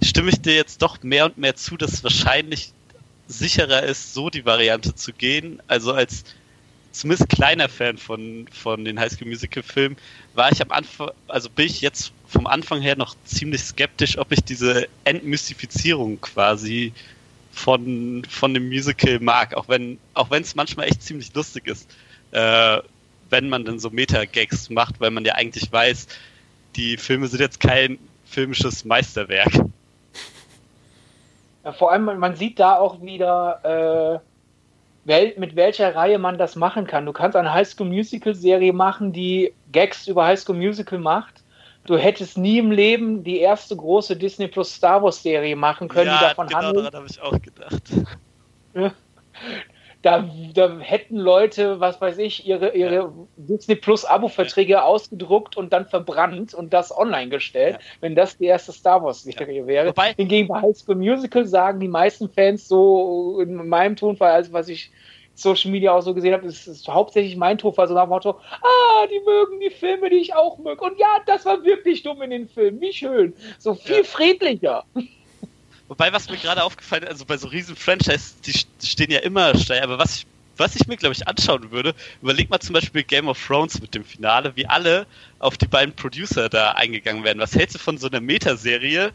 stimme 0.03 0.29
ich 0.29 0.41
dir 0.41 0.55
jetzt 0.55 0.81
doch 0.81 1.01
mehr 1.03 1.25
und 1.25 1.37
mehr 1.37 1.55
zu, 1.55 1.77
dass 1.77 1.93
es 1.93 2.03
wahrscheinlich 2.03 2.71
sicherer 3.27 3.83
ist, 3.83 4.13
so 4.13 4.29
die 4.29 4.45
Variante 4.45 4.95
zu 4.95 5.13
gehen. 5.13 5.61
Also 5.67 5.93
als 5.93 6.23
zumindest 6.91 7.29
kleiner 7.29 7.69
Fan 7.69 7.97
von, 7.97 8.47
von 8.51 8.85
den 8.85 8.99
High 8.99 9.11
School 9.11 9.27
Musical 9.27 9.63
Filmen 9.63 9.97
war 10.33 10.51
ich 10.51 10.61
am 10.61 10.71
Anfang, 10.71 11.11
also 11.27 11.49
bin 11.49 11.65
ich 11.65 11.81
jetzt 11.81 12.13
vom 12.27 12.47
Anfang 12.47 12.81
her 12.81 12.95
noch 12.95 13.15
ziemlich 13.25 13.63
skeptisch, 13.63 14.17
ob 14.17 14.31
ich 14.31 14.41
diese 14.43 14.87
Entmystifizierung 15.03 16.21
quasi 16.21 16.93
von, 17.51 18.23
von 18.29 18.53
dem 18.53 18.67
Musical 18.67 19.19
mag, 19.19 19.55
auch 19.55 19.67
wenn 19.67 19.97
auch 20.13 20.29
wenn 20.29 20.43
es 20.43 20.55
manchmal 20.55 20.87
echt 20.87 21.01
ziemlich 21.03 21.33
lustig 21.33 21.67
ist. 21.67 21.89
Äh, 22.31 22.79
wenn 23.29 23.49
man 23.49 23.65
dann 23.65 23.79
so 23.79 23.89
Meta-Gags 23.89 24.69
macht, 24.69 24.99
weil 24.99 25.09
man 25.09 25.25
ja 25.25 25.33
eigentlich 25.33 25.71
weiß, 25.71 26.07
die 26.75 26.97
Filme 26.97 27.27
sind 27.27 27.39
jetzt 27.39 27.59
kein 27.59 27.97
filmisches 28.25 28.85
Meisterwerk. 28.85 29.51
Ja, 31.65 31.71
vor 31.71 31.91
allem, 31.91 32.05
man 32.05 32.35
sieht 32.35 32.59
da 32.59 32.77
auch 32.77 33.01
wieder, 33.01 34.21
äh, 35.07 35.39
mit 35.39 35.55
welcher 35.55 35.95
Reihe 35.95 36.19
man 36.19 36.37
das 36.37 36.55
machen 36.55 36.85
kann. 36.85 37.05
Du 37.05 37.11
kannst 37.11 37.35
eine 37.35 37.53
Highschool 37.53 37.87
Musical 37.87 38.35
Serie 38.35 38.71
machen, 38.71 39.11
die 39.11 39.53
Gags 39.71 40.07
über 40.07 40.25
Highschool 40.25 40.55
Musical 40.55 40.99
macht. 40.99 41.43
Du 41.87 41.97
hättest 41.97 42.37
nie 42.37 42.59
im 42.59 42.71
Leben 42.71 43.23
die 43.23 43.39
erste 43.39 43.75
große 43.75 44.15
Disney 44.15 44.47
Plus 44.47 44.73
Star 44.73 45.01
Wars 45.03 45.21
Serie 45.21 45.55
machen 45.55 45.87
können, 45.87 46.07
ja, 46.07 46.17
die 46.17 46.23
davon 46.25 46.47
genau 46.47 46.59
handelt. 46.59 46.85
daran 46.85 46.95
habe 46.95 47.07
ich 47.09 47.21
auch 47.21 47.39
gedacht 47.41 47.83
da, 50.05 50.29
da 50.53 50.77
hätten 50.79 51.17
Leute, 51.17 51.79
was 51.79 51.99
weiß 51.99 52.19
ich, 52.19 52.45
ihre, 52.45 52.75
ihre 52.75 53.11
Disney 53.37 53.73
Plus 53.73 54.05
Abo-Verträge 54.05 54.73
ja. 54.73 54.83
ausgedruckt 54.83 55.57
und 55.57 55.73
dann 55.73 55.87
verbrannt 55.87 56.53
und 56.53 56.73
das 56.73 56.95
online 56.95 57.29
gestellt, 57.29 57.77
ja. 57.79 57.87
wenn 58.01 58.13
das 58.13 58.37
die 58.37 58.45
erste 58.45 58.71
Star 58.71 59.03
Wars-Serie 59.03 59.61
ja. 59.61 59.67
wäre. 59.67 59.87
Wobei, 59.89 60.13
Hingegen 60.13 60.47
bei 60.47 60.61
High 60.61 60.77
School 60.77 60.95
Musical 60.95 61.47
sagen 61.47 61.79
die 61.79 61.87
meisten 61.87 62.29
Fans 62.29 62.67
so 62.67 63.39
in 63.41 63.67
meinem 63.67 63.95
Tonfall, 63.95 64.33
also 64.33 64.53
was 64.53 64.69
ich 64.69 64.91
Social 65.33 65.71
Media 65.71 65.91
auch 65.91 66.01
so 66.01 66.13
gesehen 66.13 66.33
habe, 66.33 66.45
ist, 66.45 66.67
ist 66.67 66.87
hauptsächlich 66.87 67.35
mein 67.35 67.57
Tonfall, 67.57 67.87
so 67.87 67.95
nach 67.95 68.03
dem 68.03 68.09
Motto, 68.09 68.39
ah, 68.61 69.07
die 69.07 69.19
mögen 69.25 69.59
die 69.59 69.71
Filme, 69.71 70.11
die 70.11 70.17
ich 70.17 70.35
auch 70.35 70.59
möge. 70.59 70.83
Und 70.83 70.99
ja, 70.99 71.17
das 71.25 71.45
war 71.45 71.63
wirklich 71.63 72.03
dumm 72.03 72.21
in 72.21 72.29
den 72.29 72.47
Filmen, 72.47 72.79
wie 72.79 72.93
schön. 72.93 73.33
So 73.57 73.73
viel 73.73 74.03
friedlicher. 74.03 74.85
Wobei, 75.87 76.11
was 76.11 76.29
mir 76.29 76.37
gerade 76.37 76.63
aufgefallen 76.63 77.03
ist, 77.03 77.09
also 77.09 77.25
bei 77.25 77.37
so 77.37 77.47
riesen 77.47 77.75
Franchise, 77.75 78.35
die 78.45 78.53
stehen 78.85 79.11
ja 79.11 79.19
immer 79.19 79.55
steil, 79.55 79.83
aber 79.83 79.99
was 79.99 80.17
ich, 80.17 80.27
was 80.57 80.75
ich 80.75 80.87
mir, 80.87 80.97
glaube 80.97 81.13
ich, 81.13 81.27
anschauen 81.27 81.71
würde, 81.71 81.93
überleg 82.21 82.49
mal 82.49 82.59
zum 82.59 82.73
Beispiel 82.73 83.03
Game 83.03 83.27
of 83.27 83.45
Thrones 83.45 83.79
mit 83.81 83.93
dem 83.93 84.03
Finale, 84.03 84.55
wie 84.55 84.65
alle 84.65 85.05
auf 85.39 85.57
die 85.57 85.67
beiden 85.67 85.93
Producer 85.95 86.49
da 86.49 86.71
eingegangen 86.71 87.23
werden. 87.23 87.39
Was 87.39 87.55
hältst 87.55 87.75
du 87.75 87.79
von 87.79 87.97
so 87.97 88.07
einer 88.07 88.21
Metaserie, 88.21 89.11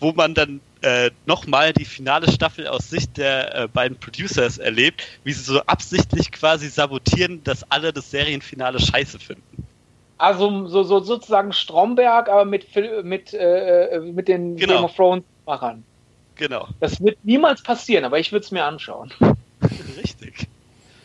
wo 0.00 0.12
man 0.12 0.34
dann 0.34 0.60
äh, 0.82 1.10
nochmal 1.24 1.72
die 1.72 1.84
finale 1.84 2.30
Staffel 2.30 2.66
aus 2.66 2.90
Sicht 2.90 3.16
der 3.16 3.54
äh, 3.54 3.68
beiden 3.68 3.98
Producers 3.98 4.58
erlebt, 4.58 5.02
wie 5.24 5.32
sie 5.32 5.42
so 5.42 5.60
absichtlich 5.62 6.30
quasi 6.32 6.68
sabotieren, 6.68 7.42
dass 7.44 7.70
alle 7.70 7.92
das 7.92 8.10
Serienfinale 8.10 8.80
scheiße 8.80 9.18
finden? 9.18 9.66
Also 10.18 10.66
so, 10.66 10.82
so 10.82 11.00
sozusagen 11.00 11.52
Stromberg, 11.52 12.28
aber 12.28 12.44
mit, 12.44 12.66
mit, 13.04 13.32
äh, 13.32 13.86
äh 13.86 14.00
mit 14.00 14.28
den 14.28 14.56
genau. 14.56 14.74
Game 14.74 14.84
of 14.84 14.94
Thrones 14.94 15.24
Machern. 15.46 15.84
Genau. 16.34 16.68
Das 16.80 17.00
wird 17.00 17.18
niemals 17.24 17.62
passieren, 17.62 18.04
aber 18.04 18.18
ich 18.18 18.30
würde 18.32 18.44
es 18.44 18.50
mir 18.50 18.64
anschauen. 18.64 19.10
Richtig. 19.96 20.48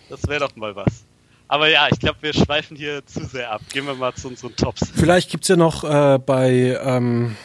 Das 0.10 0.28
wäre 0.28 0.42
doch 0.42 0.56
mal 0.56 0.76
was. 0.76 1.06
Aber 1.48 1.70
ja, 1.70 1.88
ich 1.92 2.00
glaube, 2.00 2.18
wir 2.22 2.34
schweifen 2.34 2.78
hier 2.78 3.06
zu 3.06 3.26
sehr 3.26 3.52
ab. 3.52 3.62
Gehen 3.72 3.86
wir 3.86 3.94
mal 3.94 4.14
zu 4.14 4.28
unseren 4.30 4.56
Tops. 4.56 4.90
Vielleicht 4.96 5.30
gibt 5.30 5.44
es 5.44 5.48
ja 5.50 5.56
noch 5.56 5.84
äh, 5.84 6.18
bei 6.18 6.80
ähm, 6.84 7.36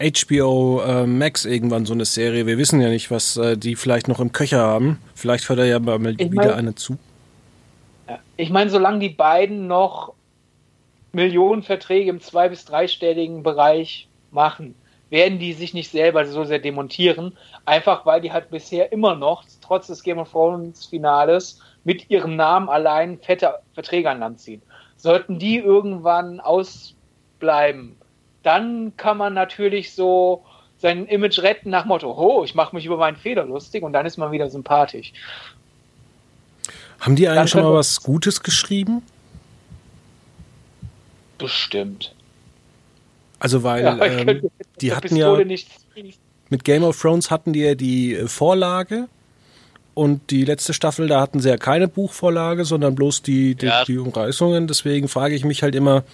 HBO 0.00 0.80
äh, 0.82 1.06
Max 1.06 1.44
irgendwann 1.44 1.86
so 1.86 1.92
eine 1.94 2.04
Serie. 2.04 2.46
Wir 2.46 2.58
wissen 2.58 2.80
ja 2.80 2.88
nicht, 2.88 3.10
was 3.10 3.36
äh, 3.36 3.56
die 3.56 3.74
vielleicht 3.74 4.06
noch 4.08 4.20
im 4.20 4.32
Köcher 4.32 4.58
haben. 4.60 4.98
Vielleicht 5.14 5.48
hört 5.48 5.58
er 5.58 5.64
ja 5.66 5.78
mal 5.78 6.12
ich 6.12 6.30
wieder 6.30 6.46
mein, 6.46 6.50
eine 6.52 6.74
zu. 6.74 6.98
Ja, 8.08 8.18
ich 8.36 8.50
meine, 8.50 8.70
solange 8.70 9.00
die 9.00 9.08
beiden 9.08 9.66
noch 9.66 10.12
Millionenverträge 11.12 12.10
im 12.10 12.20
zwei- 12.20 12.48
bis 12.48 12.64
dreistelligen 12.64 13.42
Bereich 13.42 14.08
machen, 14.30 14.74
werden 15.10 15.38
die 15.38 15.52
sich 15.52 15.74
nicht 15.74 15.90
selber 15.90 16.26
so 16.26 16.44
sehr 16.44 16.58
demontieren, 16.58 17.36
einfach 17.64 18.04
weil 18.06 18.20
die 18.20 18.32
halt 18.32 18.50
bisher 18.50 18.92
immer 18.92 19.14
noch, 19.14 19.44
trotz 19.60 19.86
des 19.86 20.02
Game 20.02 20.18
of 20.18 20.30
Thrones 20.30 20.86
Finales, 20.86 21.60
mit 21.84 22.10
ihrem 22.10 22.36
Namen 22.36 22.68
allein 22.68 23.18
fette 23.18 23.54
Verträge 23.74 24.10
an 24.10 24.20
Land 24.20 24.40
ziehen. 24.40 24.62
Sollten 24.96 25.38
die 25.38 25.58
irgendwann 25.58 26.40
ausbleiben, 26.40 27.96
dann 28.42 28.96
kann 28.96 29.16
man 29.16 29.34
natürlich 29.34 29.94
so 29.94 30.44
sein 30.78 31.06
Image 31.06 31.40
retten 31.40 31.70
nach 31.70 31.84
Motto, 31.84 32.12
oh, 32.12 32.44
ich 32.44 32.54
mache 32.54 32.74
mich 32.74 32.84
über 32.84 32.96
meinen 32.96 33.16
Fehler 33.16 33.44
lustig 33.44 33.82
und 33.82 33.92
dann 33.92 34.06
ist 34.06 34.16
man 34.16 34.30
wieder 34.30 34.48
sympathisch. 34.48 35.12
Haben 37.00 37.16
die 37.16 37.28
eigentlich 37.28 37.50
schon 37.50 37.62
mal 37.62 37.74
was 37.74 38.02
Gutes 38.02 38.42
geschrieben? 38.42 39.02
Bestimmt. 41.38 42.14
Also 43.38 43.62
weil 43.62 43.84
ja, 43.84 44.02
ähm, 44.04 44.50
die 44.80 44.94
hatten 44.94 45.16
ja 45.16 45.36
mit 46.50 46.64
Game 46.64 46.82
of 46.82 47.00
Thrones 47.00 47.30
hatten 47.30 47.52
die 47.52 47.60
ja 47.60 47.74
die 47.74 48.14
äh, 48.14 48.26
Vorlage 48.26 49.08
und 49.98 50.30
die 50.30 50.44
letzte 50.44 50.74
Staffel, 50.74 51.08
da 51.08 51.20
hatten 51.20 51.40
sie 51.40 51.48
ja 51.48 51.56
keine 51.56 51.88
Buchvorlage, 51.88 52.64
sondern 52.64 52.94
bloß 52.94 53.22
die, 53.22 53.56
die, 53.56 53.66
ja. 53.66 53.84
die 53.84 53.98
Umreißungen. 53.98 54.68
Deswegen 54.68 55.08
frage 55.08 55.34
ich 55.34 55.44
mich 55.44 55.64
halt 55.64 55.74
immer. 55.74 56.04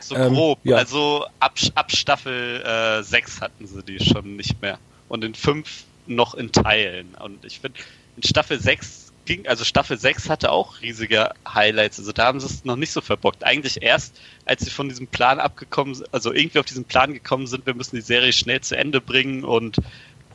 So 0.00 0.14
ähm, 0.16 0.34
grob. 0.34 0.58
Ja. 0.64 0.76
Also 0.76 1.24
ab, 1.40 1.54
ab 1.74 1.90
Staffel 1.92 2.62
äh, 2.62 3.02
6 3.02 3.40
hatten 3.40 3.66
sie 3.66 3.82
die 3.82 4.04
schon 4.04 4.36
nicht 4.36 4.60
mehr. 4.60 4.78
Und 5.08 5.24
in 5.24 5.34
5 5.34 5.84
noch 6.06 6.34
in 6.34 6.52
Teilen. 6.52 7.14
Und 7.24 7.42
ich 7.46 7.60
finde, 7.60 7.78
in 8.18 8.22
Staffel 8.22 8.60
6 8.60 9.01
ging, 9.24 9.46
also 9.46 9.64
Staffel 9.64 9.98
6 9.98 10.28
hatte 10.28 10.50
auch 10.50 10.80
riesige 10.80 11.30
Highlights. 11.48 11.98
Also 11.98 12.12
da 12.12 12.26
haben 12.26 12.40
sie 12.40 12.46
es 12.46 12.64
noch 12.64 12.76
nicht 12.76 12.92
so 12.92 13.00
verbockt. 13.00 13.44
Eigentlich 13.44 13.82
erst, 13.82 14.20
als 14.46 14.64
sie 14.64 14.70
von 14.70 14.88
diesem 14.88 15.06
Plan 15.06 15.40
abgekommen 15.40 15.94
sind, 15.94 16.12
also 16.12 16.32
irgendwie 16.32 16.58
auf 16.58 16.66
diesen 16.66 16.84
Plan 16.84 17.12
gekommen 17.12 17.46
sind, 17.46 17.66
wir 17.66 17.74
müssen 17.74 17.96
die 17.96 18.02
Serie 18.02 18.32
schnell 18.32 18.60
zu 18.60 18.76
Ende 18.76 19.00
bringen 19.00 19.44
und 19.44 19.78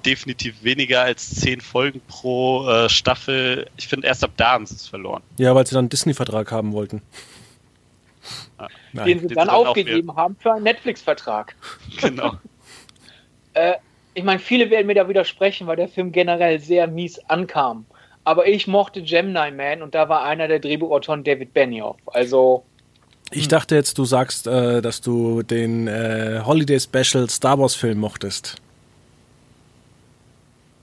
definitiv 0.05 0.63
weniger 0.63 1.01
als 1.01 1.35
zehn 1.35 1.59
Folgen 1.59 2.01
pro 2.07 2.67
äh, 2.67 2.89
Staffel. 2.89 3.67
Ich 3.77 3.87
finde, 3.87 4.07
erst 4.07 4.23
ab 4.23 4.31
da 4.37 4.51
haben 4.51 4.65
sie 4.65 4.75
es 4.75 4.87
verloren. 4.87 5.21
Ja, 5.37 5.53
weil 5.53 5.65
sie 5.67 5.73
dann 5.73 5.83
einen 5.83 5.89
Disney-Vertrag 5.89 6.51
haben 6.51 6.71
wollten. 6.71 7.01
Ah, 8.57 8.67
den 8.93 9.19
sie 9.19 9.27
den 9.27 9.35
dann, 9.35 9.49
aufgegeben 9.49 10.15
haben 10.15 10.35
für 10.39 10.53
einen 10.53 10.63
Netflix-Vertrag. 10.63 11.55
Genau. 12.01 12.35
äh, 13.53 13.73
ich 14.13 14.23
meine, 14.23 14.39
viele 14.39 14.69
werden 14.69 14.87
mir 14.87 14.95
da 14.95 15.07
widersprechen, 15.07 15.67
weil 15.67 15.75
der 15.75 15.87
Film 15.87 16.11
generell 16.11 16.59
sehr 16.59 16.87
mies 16.87 17.19
ankam. 17.27 17.85
Aber 18.27 18.45
ich 18.45 18.67
mochte 18.67 19.01
Gemini 19.01 19.51
Man 19.51 19.81
und 19.81 19.95
da 19.95 20.09
war 20.09 20.23
einer 20.23 20.49
der 20.49 20.59
Drehbuchautoren 20.59 21.23
David 21.23 21.53
Benioff. 21.53 21.95
Also. 22.07 22.65
Ich 23.31 23.43
hm. 23.43 23.49
dachte 23.49 23.75
jetzt, 23.75 23.97
du 23.97 24.03
sagst, 24.03 24.47
äh, 24.47 24.81
dass 24.81 24.99
du 24.99 25.43
den 25.43 25.87
äh, 25.87 26.41
Holiday 26.43 26.77
Special 26.77 27.29
Star 27.29 27.57
Wars 27.57 27.73
Film 27.73 27.99
mochtest. 27.99 28.55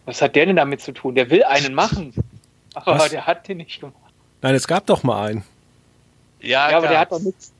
Was 0.07 0.23
hat 0.23 0.37
der 0.37 0.47
denn 0.47 0.57
damit 0.57 0.81
zu 0.81 0.93
tun? 0.93 1.15
Der 1.17 1.29
will 1.29 1.45
einen 1.45 1.75
machen. 1.75 2.15
Aber 2.75 2.99
Was? 2.99 3.11
der 3.11 3.27
hat 3.27 3.47
den 3.47 3.59
nicht 3.59 3.79
gemacht. 3.79 3.95
Nein, 4.41 4.55
es 4.55 4.67
gab 4.67 4.87
doch 4.87 5.03
mal 5.03 5.27
einen. 5.27 5.45
Ja, 6.41 6.71
ja 6.71 6.79
aber 6.79 6.89
der 6.89 6.99
hat 6.99 7.13
doch 7.13 7.21
nichts. 7.21 7.53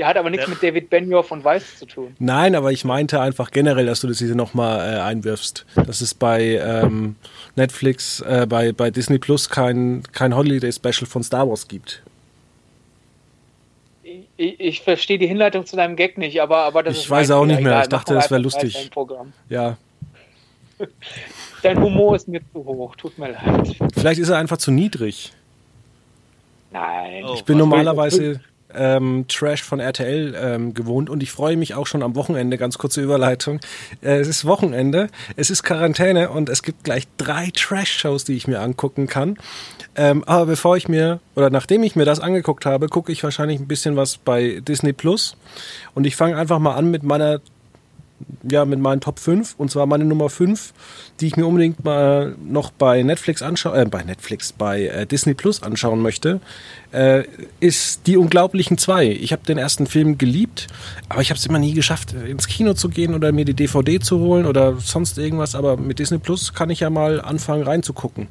Der 0.00 0.06
hat 0.06 0.16
aber 0.16 0.30
nichts 0.30 0.48
mit 0.48 0.62
David 0.62 0.88
Benioff 0.88 1.30
und 1.30 1.44
Weiß 1.44 1.78
zu 1.78 1.84
tun. 1.84 2.16
Nein, 2.18 2.54
aber 2.54 2.72
ich 2.72 2.86
meinte 2.86 3.20
einfach 3.20 3.50
generell, 3.50 3.84
dass 3.84 4.00
du 4.00 4.06
das 4.06 4.18
hier 4.18 4.34
nochmal 4.34 4.94
äh, 4.94 4.98
einwirfst. 4.98 5.66
Dass 5.74 6.00
es 6.00 6.14
bei 6.14 6.54
ähm, 6.54 7.16
Netflix, 7.54 8.22
äh, 8.22 8.46
bei, 8.48 8.72
bei 8.72 8.90
Disney 8.90 9.18
Plus 9.18 9.50
kein, 9.50 10.02
kein 10.12 10.34
Holiday 10.34 10.72
Special 10.72 11.06
von 11.06 11.22
Star 11.22 11.46
Wars 11.46 11.68
gibt. 11.68 12.02
Ich, 14.38 14.58
ich, 14.58 14.80
verstehe 14.80 15.18
die 15.18 15.26
Hinleitung 15.26 15.66
zu 15.66 15.76
deinem 15.76 15.96
Gag 15.96 16.16
nicht, 16.16 16.40
aber, 16.40 16.60
aber 16.60 16.82
das 16.82 16.94
ich 16.94 17.00
ist. 17.00 17.04
Ich 17.04 17.10
weiß 17.10 17.32
auch 17.32 17.44
nicht 17.44 17.60
mehr. 17.60 17.72
Egal. 17.72 17.82
Ich 17.82 17.88
dachte, 17.90 18.14
das 18.14 18.30
wäre 18.30 18.40
lustig. 18.40 18.90
Ja. 19.50 19.76
Dein 21.62 21.78
Humor 21.78 22.16
ist 22.16 22.26
mir 22.26 22.40
zu 22.54 22.64
hoch, 22.64 22.96
tut 22.96 23.18
mir 23.18 23.32
leid. 23.32 23.76
Vielleicht 23.92 24.18
ist 24.18 24.30
er 24.30 24.38
einfach 24.38 24.56
zu 24.56 24.70
niedrig. 24.70 25.34
Nein. 26.72 27.24
ich 27.34 27.44
bin 27.44 27.58
normalerweise 27.58 28.40
ähm, 28.74 29.26
Trash 29.28 29.62
von 29.62 29.80
RTL 29.80 30.34
ähm, 30.40 30.74
gewohnt 30.74 31.10
und 31.10 31.22
ich 31.22 31.30
freue 31.30 31.56
mich 31.56 31.74
auch 31.74 31.86
schon 31.86 32.02
am 32.02 32.14
Wochenende, 32.14 32.58
ganz 32.58 32.78
kurze 32.78 33.00
Überleitung. 33.00 33.60
Äh, 34.02 34.18
es 34.18 34.28
ist 34.28 34.44
Wochenende, 34.44 35.08
es 35.36 35.50
ist 35.50 35.62
Quarantäne 35.62 36.30
und 36.30 36.48
es 36.48 36.62
gibt 36.62 36.84
gleich 36.84 37.06
drei 37.16 37.50
Trash-Shows, 37.54 38.24
die 38.24 38.34
ich 38.34 38.46
mir 38.46 38.60
angucken 38.60 39.06
kann. 39.06 39.36
Ähm, 39.96 40.24
aber 40.24 40.46
bevor 40.46 40.76
ich 40.76 40.88
mir, 40.88 41.20
oder 41.34 41.50
nachdem 41.50 41.82
ich 41.82 41.96
mir 41.96 42.04
das 42.04 42.20
angeguckt 42.20 42.64
habe, 42.64 42.88
gucke 42.88 43.10
ich 43.12 43.22
wahrscheinlich 43.24 43.60
ein 43.60 43.68
bisschen 43.68 43.96
was 43.96 44.18
bei 44.18 44.60
Disney 44.60 44.92
Plus 44.92 45.36
und 45.94 46.06
ich 46.06 46.16
fange 46.16 46.36
einfach 46.36 46.58
mal 46.58 46.74
an 46.74 46.90
mit 46.90 47.02
meiner 47.02 47.40
ja, 48.48 48.64
mit 48.64 48.78
meinen 48.80 49.00
Top 49.00 49.18
5. 49.18 49.54
Und 49.58 49.70
zwar 49.70 49.86
meine 49.86 50.04
Nummer 50.04 50.28
5, 50.28 50.72
die 51.20 51.26
ich 51.26 51.36
mir 51.36 51.46
unbedingt 51.46 51.84
mal 51.84 52.34
noch 52.42 52.70
bei 52.70 53.02
Netflix 53.02 53.42
anschauen, 53.42 53.78
äh, 53.78 53.86
bei 53.86 54.02
Netflix, 54.02 54.52
bei 54.52 54.86
äh, 54.86 55.06
Disney 55.06 55.34
Plus 55.34 55.62
anschauen 55.62 56.00
möchte, 56.00 56.40
äh, 56.92 57.24
ist 57.60 58.06
Die 58.06 58.16
Unglaublichen 58.16 58.78
2. 58.78 59.06
Ich 59.08 59.32
habe 59.32 59.44
den 59.44 59.58
ersten 59.58 59.86
Film 59.86 60.18
geliebt, 60.18 60.68
aber 61.08 61.20
ich 61.20 61.30
habe 61.30 61.38
es 61.38 61.46
immer 61.46 61.58
nie 61.58 61.74
geschafft, 61.74 62.12
ins 62.12 62.46
Kino 62.46 62.74
zu 62.74 62.88
gehen 62.88 63.14
oder 63.14 63.32
mir 63.32 63.44
die 63.44 63.54
DVD 63.54 64.00
zu 64.00 64.18
holen 64.18 64.46
oder 64.46 64.76
sonst 64.78 65.18
irgendwas. 65.18 65.54
Aber 65.54 65.76
mit 65.76 65.98
Disney 65.98 66.18
Plus 66.18 66.54
kann 66.54 66.70
ich 66.70 66.80
ja 66.80 66.90
mal 66.90 67.20
anfangen 67.20 67.62
reinzugucken 67.62 68.28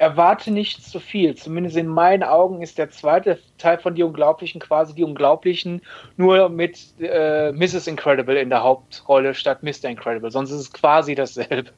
erwarte 0.00 0.50
nicht 0.50 0.82
zu 0.82 0.98
viel. 0.98 1.34
Zumindest 1.34 1.76
in 1.76 1.86
meinen 1.86 2.22
Augen 2.22 2.62
ist 2.62 2.78
der 2.78 2.88
zweite 2.90 3.38
Teil 3.58 3.78
von 3.78 3.94
Die 3.94 4.02
Unglaublichen 4.02 4.58
quasi 4.58 4.94
Die 4.94 5.04
Unglaublichen, 5.04 5.82
nur 6.16 6.48
mit 6.48 6.78
äh, 7.00 7.52
Mrs. 7.52 7.86
Incredible 7.86 8.36
in 8.36 8.48
der 8.48 8.62
Hauptrolle 8.62 9.34
statt 9.34 9.62
Mr. 9.62 9.90
Incredible. 9.90 10.30
Sonst 10.30 10.52
ist 10.52 10.60
es 10.60 10.72
quasi 10.72 11.14
dasselbe. 11.14 11.70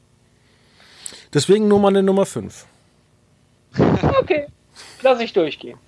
Deswegen 1.35 1.67
nur 1.67 1.81
mal 1.81 1.89
eine 1.89 2.03
Nummer 2.03 2.25
5. 2.25 2.67
Okay, 4.21 4.47
lass 5.03 5.21
ich 5.21 5.33
durchgehen. 5.33 5.79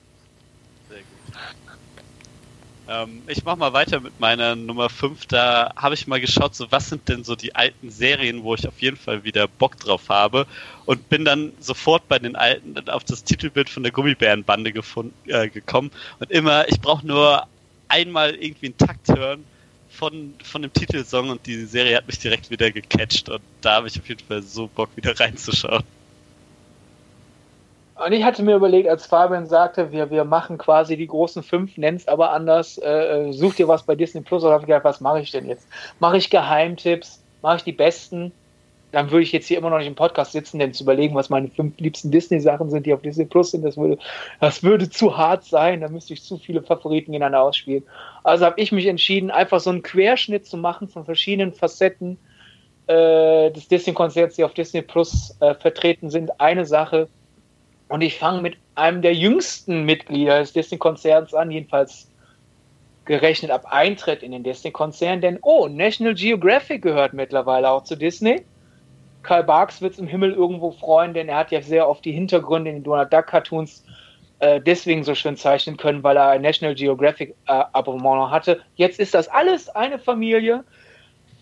Ähm, 2.87 3.23
ich 3.27 3.45
mach 3.45 3.57
mal 3.57 3.73
weiter 3.73 4.01
mit 4.01 4.21
meiner 4.21 4.57
Nummer 4.57 4.91
5. 4.91 5.27
Da 5.27 5.73
habe 5.77 5.95
ich 5.95 6.07
mal 6.07 6.21
geschaut, 6.21 6.55
so 6.55 6.71
was 6.71 6.89
sind 6.89 7.09
denn 7.09 7.25
so 7.25 7.35
die 7.35 7.55
alten 7.55 7.91
Serien, 7.91 8.43
wo 8.43 8.55
ich 8.55 8.67
auf 8.69 8.81
jeden 8.81 8.97
Fall 8.97 9.25
wieder 9.25 9.49
Bock 9.49 9.79
drauf 9.79 10.09
habe. 10.09 10.47
Und 10.85 11.09
bin 11.09 11.25
dann 11.25 11.53
sofort 11.61 12.09
bei 12.09 12.19
den 12.19 12.37
alten 12.37 12.89
auf 12.89 13.05
das 13.05 13.25
Titelbild 13.25 13.71
von 13.71 13.83
der 13.83 13.93
Gummibärenbande 13.93 14.73
gefunden, 14.73 15.15
äh, 15.29 15.49
gekommen. 15.49 15.91
Und 16.19 16.31
immer, 16.31 16.69
ich 16.69 16.81
brauche 16.81 17.07
nur 17.07 17.47
einmal 17.89 18.35
irgendwie 18.35 18.67
einen 18.67 18.79
Takt 18.79 19.09
hören 19.09 19.45
von, 19.89 20.35
von 20.43 20.63
dem 20.63 20.73
Titelsong 20.73 21.31
und 21.31 21.47
die 21.47 21.65
Serie 21.65 21.97
hat 21.97 22.07
mich 22.07 22.19
direkt 22.19 22.51
wieder 22.51 22.71
gecatcht. 22.71 23.29
Und 23.29 23.43
da 23.61 23.77
habe 23.77 23.89
ich 23.89 23.99
auf 23.99 24.09
jeden 24.09 24.25
Fall 24.27 24.43
so 24.43 24.69
Bock, 24.69 24.91
wieder 24.97 25.19
reinzuschauen. 25.19 25.85
Und 27.95 28.13
ich 28.13 28.25
hatte 28.25 28.43
mir 28.43 28.57
überlegt, 28.57 28.89
als 28.89 29.07
Fabian 29.07 29.47
sagte, 29.47 29.93
wir, 29.93 30.11
wir 30.11 30.25
machen 30.25 30.59
quasi 30.59 30.97
die 30.97 31.07
großen 31.07 31.45
fünf, 31.45 31.77
nenn's 31.77 32.09
aber 32.09 32.33
anders, 32.33 32.77
äh, 32.79 33.29
such 33.31 33.55
dir 33.55 33.69
was 33.69 33.85
bei 33.85 33.95
Disney 33.95 34.21
Plus, 34.21 34.43
oder 34.43 34.55
habe 34.55 34.63
ich 34.63 34.67
gedacht, 34.67 34.85
was 34.85 35.01
mache 35.01 35.21
ich 35.21 35.31
denn 35.31 35.49
jetzt? 35.49 35.69
Mache 36.01 36.17
ich 36.17 36.29
Geheimtipps? 36.29 37.23
Mache 37.43 37.59
ich 37.59 37.63
die 37.63 37.73
besten? 37.73 38.33
Dann 38.91 39.11
würde 39.11 39.23
ich 39.23 39.33
jetzt 39.33 39.47
hier 39.47 39.59
immer 39.59 39.71
noch 39.71 39.79
nicht 39.79 39.87
im 39.87 39.95
Podcast 39.95 40.33
sitzen, 40.33 40.59
denn 40.59 40.73
zu 40.73 40.83
überlegen, 40.85 41.15
was 41.15 41.29
meine 41.29 41.49
fünf 41.49 41.79
liebsten 41.79 42.11
Disney-Sachen 42.11 42.71
sind, 42.71 42.87
die 42.87 42.95
auf 42.95 43.03
Disney 43.03 43.27
Plus 43.27 43.53
sind, 43.53 43.65
das 43.65 43.77
würde, 43.77 43.99
das 44.41 44.63
würde 44.63 44.89
zu 44.89 45.17
hart 45.17 45.45
sein. 45.45 45.81
Da 45.81 45.89
müsste 45.89 46.15
ich 46.15 46.23
zu 46.23 46.39
viele 46.39 46.63
Favoriten 46.63 47.13
gegeneinander 47.13 47.43
ausspielen. 47.43 47.85
Also 48.25 48.45
habe 48.45 48.61
ich 48.61 48.73
mich 48.73 48.87
entschieden, 48.87 49.31
einfach 49.31 49.61
so 49.61 49.71
einen 49.71 49.83
Querschnitt 49.83 50.47
zu 50.47 50.57
machen 50.57 50.89
von 50.89 51.05
verschiedenen 51.05 51.53
Facetten 51.53 52.19
äh, 52.87 53.51
des 53.51 53.69
Disney-Konzerts, 53.69 54.37
die 54.37 54.45
auf 54.45 54.55
Disney 54.55 54.83
Plus 54.83 55.37
äh, 55.41 55.55
vertreten 55.55 56.11
sind. 56.11 56.41
Eine 56.41 56.65
Sache, 56.65 57.09
und 57.89 58.01
ich 58.01 58.19
fange 58.19 58.43
mit 58.43 58.57
einem 58.75 59.03
der 59.03 59.15
jüngsten 59.15 59.85
Mitglieder 59.85 60.41
des 60.41 60.53
Disney-Konzerns 60.53 61.35
an, 61.35 61.51
jedenfalls 61.51 62.11
gerechnet 63.05 63.51
ab 63.51 63.67
Eintritt 63.71 64.23
in 64.23 64.33
den 64.33 64.43
Disney-Konzern, 64.43 65.21
denn 65.21 65.39
oh, 65.43 65.69
National 65.69 66.15
Geographic 66.15 66.83
gehört 66.83 67.13
mittlerweile 67.13 67.71
auch 67.71 67.85
zu 67.85 67.97
Disney. 67.97 68.45
Karl 69.23 69.45
Barks 69.45 69.81
wird 69.81 69.95
es 69.95 69.99
im 69.99 70.07
Himmel 70.07 70.33
irgendwo 70.33 70.71
freuen, 70.71 71.15
denn 71.15 71.29
er 71.29 71.37
hat 71.37 71.51
ja 71.51 71.63
sehr 71.63 71.89
oft 71.89 72.05
die 72.05 72.13
Hintergründe 72.13 72.71
in 72.71 72.77
den 72.77 72.83
Donald 72.85 73.13
Duck 73.13 73.27
Cartoons 73.27 73.85
äh, 74.41 74.61
deswegen 74.61 75.05
so 75.05 75.15
schön 75.15 75.37
zeichnen 75.37 75.77
können, 75.77 76.03
weil 76.03 76.17
er 76.17 76.29
ein 76.29 76.43
National 76.43 76.75
Geographic 76.75 77.35
äh, 77.47 77.65
Abonnement 77.73 78.31
hatte. 78.31 78.61
Jetzt 78.77 78.99
ist 79.01 79.15
das 79.15 79.29
alles 79.29 79.69
eine 79.69 79.99
Familie, 79.99 80.65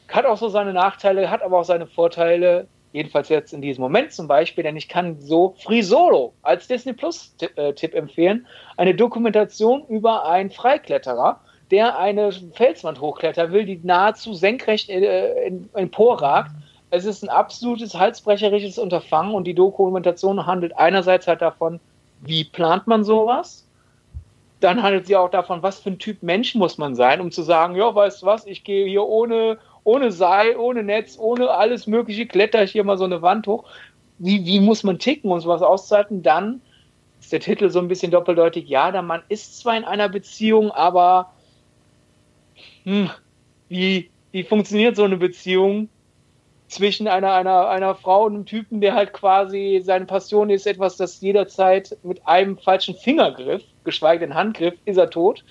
hat 0.09 0.27
auch 0.27 0.37
so 0.37 0.49
seine 0.49 0.73
Nachteile, 0.73 1.31
hat 1.31 1.43
aber 1.43 1.59
auch 1.59 1.65
seine 1.65 1.87
Vorteile 1.87 2.67
jedenfalls 2.93 3.29
jetzt 3.29 3.53
in 3.53 3.63
diesem 3.63 3.83
Moment 3.83 4.13
zum 4.13 4.29
Beispiel, 4.29 4.65
denn 4.65 4.77
ich 4.77 4.89
kann 4.89 5.19
so 5.21 5.55
Free 5.59 5.83
Solo 5.83 6.33
als 6.43 6.69
Disney 6.69 6.93
Plus 6.93 7.35
äh, 7.57 7.73
empfehlen, 7.93 8.47
eine 8.77 8.95
Dokumentation 8.95 9.85
über 9.89 10.27
einen 10.27 10.51
Freikletterer, 10.51 11.41
der 11.71 11.99
eine 11.99 12.31
Felswand 12.55 13.01
hochklettern 13.01 13.53
will, 13.53 13.65
die 13.65 13.81
nahezu 13.83 14.35
senkrecht 14.35 14.91
äh, 14.91 15.51
emporragt. 15.73 16.51
Es 16.91 17.07
ist 17.07 17.23
ein 17.23 17.31
absolutes 17.31 17.95
halsbrecherisches 17.95 18.79
Unterfangen 18.79 19.35
und 19.35 19.45
die 19.45 19.55
Dokumentation 19.55 20.45
handelt 20.45 20.77
einerseits 20.77 21.27
halt 21.27 21.41
davon, 21.41 21.81
wie 22.21 22.45
plant 22.45 22.87
man 22.87 23.05
sowas, 23.05 23.67
dann 24.61 24.83
handelt 24.83 25.07
sie 25.07 25.17
auch 25.17 25.31
davon, 25.31 25.63
was 25.63 25.81
für 25.81 25.91
ein 25.91 25.99
Typ 25.99 26.23
Mensch 26.23 26.55
muss 26.55 26.79
man 26.79 26.95
sein, 26.95 27.21
um 27.21 27.33
zu 27.33 27.43
sagen, 27.43 27.75
ja, 27.75 27.93
weißt 27.95 28.23
du 28.23 28.27
was, 28.27 28.47
ich 28.47 28.65
gehe 28.65 28.87
hier 28.87 29.05
ohne 29.05 29.59
ohne 29.85 30.13
Seil, 30.13 30.57
ohne 30.57 30.83
Netz, 30.83 31.19
ohne 31.19 31.51
alles 31.51 31.87
Mögliche, 31.87 32.27
kletter 32.27 32.63
ich 32.63 32.73
hier 32.73 32.85
mal 32.85 32.99
so 32.99 33.05
eine 33.05 33.23
Wand 33.23 33.47
hoch. 33.47 33.65
Wie, 34.19 34.45
wie 34.47 34.61
muss 34.61 34.85
man 34.85 34.99
ticken, 34.99 35.31
um 35.31 35.41
sowas 35.41 35.63
auszuhalten? 35.63 36.23
Dann 36.23 36.61
ist 37.21 37.33
der 37.33 37.41
Titel 37.41 37.71
so 37.71 37.79
ein 37.79 37.89
bisschen 37.89 38.13
doppeldeutig. 38.13 38.69
Ja, 38.69 38.93
der 38.93 39.03
Mann 39.03 39.23
ist 39.29 39.59
zwar 39.59 39.77
in 39.77 39.85
einer 39.85 40.09
Beziehung, 40.09 40.71
aber 40.71 41.33
hm, 42.85 43.11
wie, 43.69 44.11
wie 44.31 44.45
funktioniert 44.45 44.97
so 44.97 45.05
eine 45.05 45.17
Beziehung? 45.17 45.89
zwischen 46.73 47.07
einer, 47.07 47.35
einer, 47.35 47.69
einer 47.69 47.95
Frau 47.95 48.25
und 48.25 48.35
einem 48.35 48.47
Typen, 48.47 48.81
der 48.81 48.95
halt 48.95 49.13
quasi 49.13 49.83
seine 49.85 50.07
Passion 50.07 50.49
ist, 50.49 50.67
etwas, 50.67 50.97
das 50.97 51.21
jederzeit 51.21 51.97
mit 52.03 52.27
einem 52.27 52.57
falschen 52.57 52.95
Fingergriff, 52.95 53.63
geschweige 53.85 54.21
denn 54.21 54.35
Handgriff, 54.35 54.75
ist 54.87 54.97
er 54.97 55.11
tot. 55.11 55.45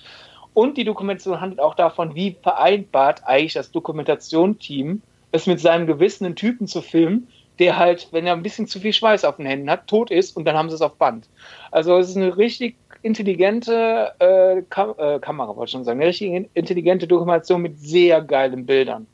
Und 0.54 0.76
die 0.76 0.84
Dokumentation 0.84 1.40
handelt 1.40 1.60
auch 1.60 1.74
davon, 1.74 2.14
wie 2.14 2.36
vereinbart 2.42 3.24
eigentlich 3.24 3.54
das 3.54 3.70
Dokumentationsteam 3.70 5.02
es 5.32 5.46
mit 5.46 5.60
seinem 5.60 5.86
Gewissen 5.86 6.26
einen 6.26 6.36
Typen 6.36 6.66
zu 6.66 6.82
filmen, 6.82 7.28
der 7.58 7.78
halt, 7.78 8.08
wenn 8.12 8.26
er 8.26 8.34
ein 8.34 8.42
bisschen 8.42 8.66
zu 8.66 8.80
viel 8.80 8.92
Schweiß 8.92 9.24
auf 9.24 9.36
den 9.36 9.46
Händen 9.46 9.70
hat, 9.70 9.86
tot 9.86 10.10
ist 10.10 10.36
und 10.36 10.44
dann 10.44 10.56
haben 10.56 10.68
sie 10.68 10.74
es 10.74 10.82
auf 10.82 10.96
Band. 10.96 11.28
Also 11.70 11.96
es 11.98 12.10
ist 12.10 12.16
eine 12.16 12.36
richtig 12.36 12.76
intelligente 13.02 14.12
äh, 14.18 14.62
Kam 14.68 14.94
äh, 14.98 15.18
Kamera, 15.18 15.56
wollte 15.56 15.68
ich 15.68 15.72
schon 15.72 15.84
sagen, 15.84 16.00
eine 16.00 16.08
richtig 16.08 16.48
intelligente 16.54 17.06
Dokumentation 17.06 17.62
mit 17.62 17.78
sehr 17.80 18.20
geilen 18.22 18.66
Bildern. 18.66 19.06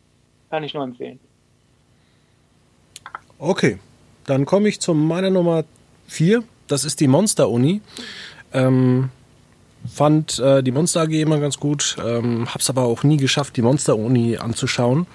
Kann 0.51 0.65
ich 0.65 0.75
nur 0.75 0.85
empfehlen. 0.85 1.19
Okay, 3.39 3.79
dann 4.27 4.45
komme 4.45 4.69
ich 4.69 4.81
zu 4.81 4.95
meiner 4.95 5.31
Nummer 5.31 5.65
4. 6.09 6.43
Das 6.67 6.85
ist 6.85 7.01
die 7.01 7.07
Monster-Uni. 7.07 7.81
Ähm, 8.53 9.11
fand 9.87 10.39
äh, 10.39 10.63
die 10.63 10.71
Monster 10.71 11.03
AG 11.03 11.13
immer 11.13 11.39
ganz 11.39 11.59
gut, 11.59 11.97
ähm, 12.05 12.53
hab's 12.53 12.71
aber 12.71 12.83
auch 12.83 13.03
nie 13.03 13.17
geschafft, 13.17 13.57
die 13.57 13.63
Monster-Uni 13.63 14.39
anzuschauen. 14.39 15.07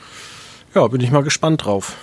Ja, 0.73 0.87
bin 0.87 1.01
ich 1.01 1.11
mal 1.11 1.23
gespannt 1.23 1.65
drauf. 1.65 1.95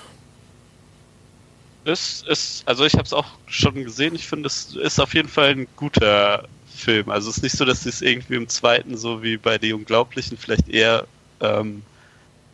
Ist, 1.85 2.27
ist, 2.29 2.69
also 2.69 2.85
ich 2.85 2.95
habe 2.95 3.05
es 3.05 3.13
auch 3.13 3.27
schon 3.47 3.75
gesehen. 3.75 4.15
Ich 4.15 4.27
finde, 4.27 4.47
es 4.47 4.77
ist 4.77 5.01
auf 5.01 5.15
jeden 5.15 5.29
Fall 5.29 5.51
ein 5.51 5.67
guter 5.77 6.47
Film. 6.75 7.11
Also 7.11 7.31
es 7.31 7.39
ist 7.39 7.43
nicht 7.43 7.57
so, 7.57 7.65
dass 7.65 7.83
sie 7.83 7.89
es 7.89 8.03
irgendwie 8.03 8.37
im 8.37 8.49
zweiten, 8.49 8.97
so 8.97 9.23
wie 9.23 9.37
bei 9.37 9.59
Die 9.59 9.73
Unglaublichen, 9.73 10.37
vielleicht 10.37 10.69
eher 10.69 11.07
ähm, 11.41 11.83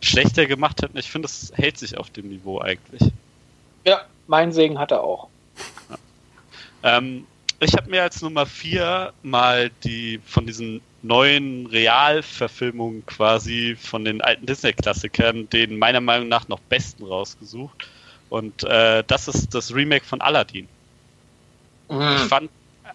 schlechter 0.00 0.46
gemacht 0.46 0.82
hätten. 0.82 0.96
Ich 0.96 1.10
finde, 1.10 1.26
es 1.26 1.52
hält 1.54 1.78
sich 1.78 1.98
auf 1.98 2.10
dem 2.10 2.28
Niveau 2.28 2.60
eigentlich. 2.60 3.02
Ja, 3.84 4.02
mein 4.26 4.52
Segen 4.52 4.78
hat 4.78 4.90
er 4.90 5.02
auch. 5.02 5.28
Ja. 6.82 6.98
Ähm, 6.98 7.26
ich 7.60 7.72
habe 7.74 7.90
mir 7.90 8.02
als 8.02 8.20
Nummer 8.22 8.46
4 8.46 9.12
mal 9.22 9.70
die 9.84 10.20
von 10.26 10.46
diesen 10.46 10.80
neuen 11.02 11.66
Realverfilmungen 11.66 13.06
quasi 13.06 13.76
von 13.80 14.04
den 14.04 14.20
alten 14.20 14.46
Disney-Klassikern 14.46 15.48
den 15.48 15.78
meiner 15.78 16.00
Meinung 16.00 16.28
nach 16.28 16.48
noch 16.48 16.60
besten 16.60 17.04
rausgesucht. 17.04 17.88
Und 18.28 18.64
äh, 18.64 19.04
das 19.06 19.28
ist 19.28 19.54
das 19.54 19.74
Remake 19.74 20.04
von 20.04 20.20
Aladdin. 20.20 20.68
Mhm. 21.88 22.16
Ich 22.16 22.22
fand, 22.22 22.50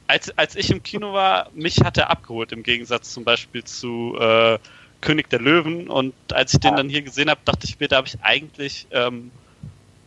als, 0.07 0.38
als 0.38 0.55
ich 0.55 0.70
im 0.70 0.84
Kino 0.84 1.14
war, 1.14 1.49
mich 1.53 1.80
hat 1.82 1.97
er 1.97 2.09
abgeholt, 2.09 2.51
im 2.51 2.64
Gegensatz 2.64 3.14
zum 3.14 3.24
Beispiel 3.24 3.64
zu 3.64 4.18
äh, 4.20 4.59
König 4.99 5.30
der 5.30 5.39
Löwen. 5.39 5.89
Und 5.89 6.14
als 6.32 6.53
ich 6.53 6.59
den 6.59 6.76
dann 6.76 6.89
hier 6.89 7.01
gesehen 7.01 7.30
habe, 7.30 7.41
dachte 7.45 7.66
ich 7.66 7.80
mir, 7.80 7.88
da 7.88 7.97
habe 7.97 8.07
ich 8.07 8.22
eigentlich 8.22 8.88
ähm, 8.91 9.32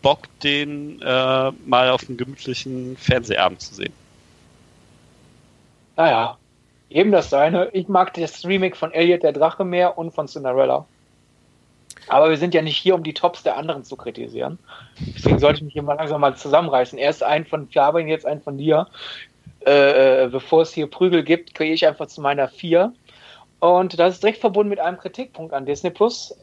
Bock, 0.03 0.29
den 0.41 1.01
äh, 1.01 1.51
mal 1.67 1.91
auf 1.91 2.07
einem 2.07 2.19
gemütlichen 2.19 2.97
Fernsehabend 2.99 3.63
zu 3.63 3.75
sehen. 3.75 3.93
Naja, 5.97 6.39
eben 6.91 7.13
das 7.13 7.31
seine. 7.31 7.69
Ich 7.73 7.89
mag 7.89 8.15
das 8.15 8.45
Remake 8.45 8.77
von 8.77 8.93
Elliot 8.93 9.23
der 9.23 9.33
Drache 9.33 9.65
mehr 9.65 9.99
und 9.99 10.13
von 10.13 10.29
Cinderella. 10.29 10.87
Aber 12.09 12.29
wir 12.29 12.37
sind 12.37 12.55
ja 12.55 12.63
nicht 12.63 12.77
hier, 12.77 12.95
um 12.95 13.03
die 13.03 13.15
Tops 13.15 13.43
der 13.43 13.57
anderen 13.57 13.85
zu 13.85 13.97
kritisieren. 13.97 14.59
Deswegen 15.17 15.39
sollte 15.39 15.59
ich 15.59 15.65
mich 15.65 15.73
hier 15.73 15.83
mal 15.83 15.95
langsam 15.95 16.21
mal 16.21 16.37
zusammenreißen. 16.37 16.99
Erst 16.99 17.23
einen 17.23 17.47
von 17.47 17.69
Fabian, 17.69 18.09
jetzt 18.09 18.27
einen 18.27 18.43
von 18.43 18.59
dir. 18.59 18.89
Äh, 19.67 20.25
äh, 20.25 20.29
bevor 20.29 20.63
es 20.63 20.73
hier 20.73 20.87
Prügel 20.87 21.23
gibt, 21.23 21.55
kriege 21.55 21.73
ich 21.73 21.87
einfach 21.87 22.07
zu 22.07 22.21
meiner 22.21 22.49
vier. 22.49 22.93
Und 23.61 23.99
das 23.99 24.15
ist 24.15 24.23
direkt 24.23 24.41
verbunden 24.41 24.69
mit 24.69 24.81
einem 24.81 24.99
Kritikpunkt 24.99 25.55
an 25.55 25.65
Disney 25.65 25.91
Plus 25.91 26.35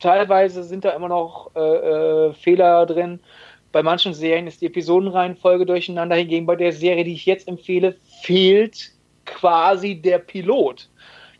teilweise 0.00 0.62
sind 0.64 0.84
da 0.84 0.90
immer 0.90 1.08
noch 1.08 1.50
äh, 1.54 1.60
äh, 1.60 2.32
Fehler 2.34 2.86
drin. 2.86 3.20
Bei 3.76 3.82
manchen 3.82 4.14
Serien 4.14 4.46
ist 4.46 4.62
die 4.62 4.68
Episodenreihenfolge 4.68 5.66
durcheinander. 5.66 6.16
Hingegen 6.16 6.46
bei 6.46 6.56
der 6.56 6.72
Serie, 6.72 7.04
die 7.04 7.12
ich 7.12 7.26
jetzt 7.26 7.46
empfehle, 7.46 7.94
fehlt 8.22 8.92
quasi 9.26 10.00
der 10.00 10.18
Pilot. 10.18 10.88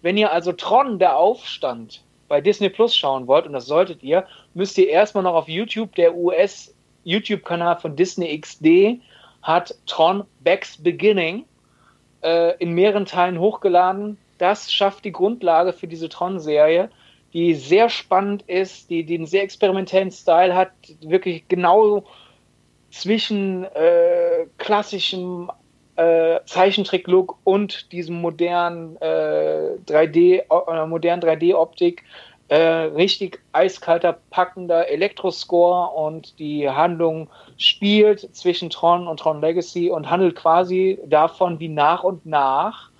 Wenn 0.02 0.18
ihr 0.18 0.30
also 0.30 0.52
Tron, 0.52 0.98
der 0.98 1.16
Aufstand, 1.16 2.04
bei 2.28 2.42
Disney 2.42 2.68
Plus 2.68 2.94
schauen 2.94 3.26
wollt, 3.26 3.46
und 3.46 3.54
das 3.54 3.64
solltet 3.64 4.02
ihr, 4.02 4.26
müsst 4.52 4.76
ihr 4.76 4.86
erstmal 4.90 5.24
noch 5.24 5.32
auf 5.32 5.48
YouTube, 5.48 5.94
der 5.94 6.14
US-YouTube-Kanal 6.14 7.78
von 7.78 7.96
Disney 7.96 8.38
XD 8.38 9.00
hat 9.40 9.74
Tron 9.86 10.24
Back's 10.40 10.76
Beginning 10.76 11.46
äh, 12.20 12.54
in 12.58 12.72
mehreren 12.72 13.06
Teilen 13.06 13.40
hochgeladen. 13.40 14.18
Das 14.36 14.70
schafft 14.70 15.06
die 15.06 15.12
Grundlage 15.12 15.72
für 15.72 15.88
diese 15.88 16.10
Tron-Serie 16.10 16.90
die 17.36 17.54
sehr 17.54 17.90
spannend 17.90 18.44
ist, 18.46 18.88
die, 18.88 19.04
die 19.04 19.16
einen 19.16 19.26
sehr 19.26 19.42
experimentellen 19.42 20.10
Style 20.10 20.54
hat, 20.54 20.70
wirklich 21.02 21.46
genau 21.48 22.04
zwischen 22.90 23.64
äh, 23.64 24.46
klassischem 24.58 25.50
äh, 25.96 26.40
Zeichentrick-Look 26.44 27.38
und 27.44 27.90
diesem 27.92 28.20
modernen 28.20 28.96
äh, 29.00 29.76
3D, 29.86 30.42
äh, 30.48 30.86
modernen 30.86 31.22
3D-Optik 31.22 32.02
äh, 32.48 32.56
richtig 32.56 33.40
eiskalter, 33.52 34.18
packender 34.30 34.88
Elektroscore 34.88 35.90
und 35.94 36.38
die 36.38 36.68
Handlung 36.68 37.28
spielt 37.58 38.34
zwischen 38.36 38.70
Tron 38.70 39.08
und 39.08 39.18
Tron 39.18 39.40
Legacy 39.40 39.90
und 39.90 40.08
handelt 40.08 40.36
quasi 40.36 40.98
davon, 41.06 41.58
wie 41.58 41.68
nach 41.68 42.04
und 42.04 42.24
nach 42.24 42.90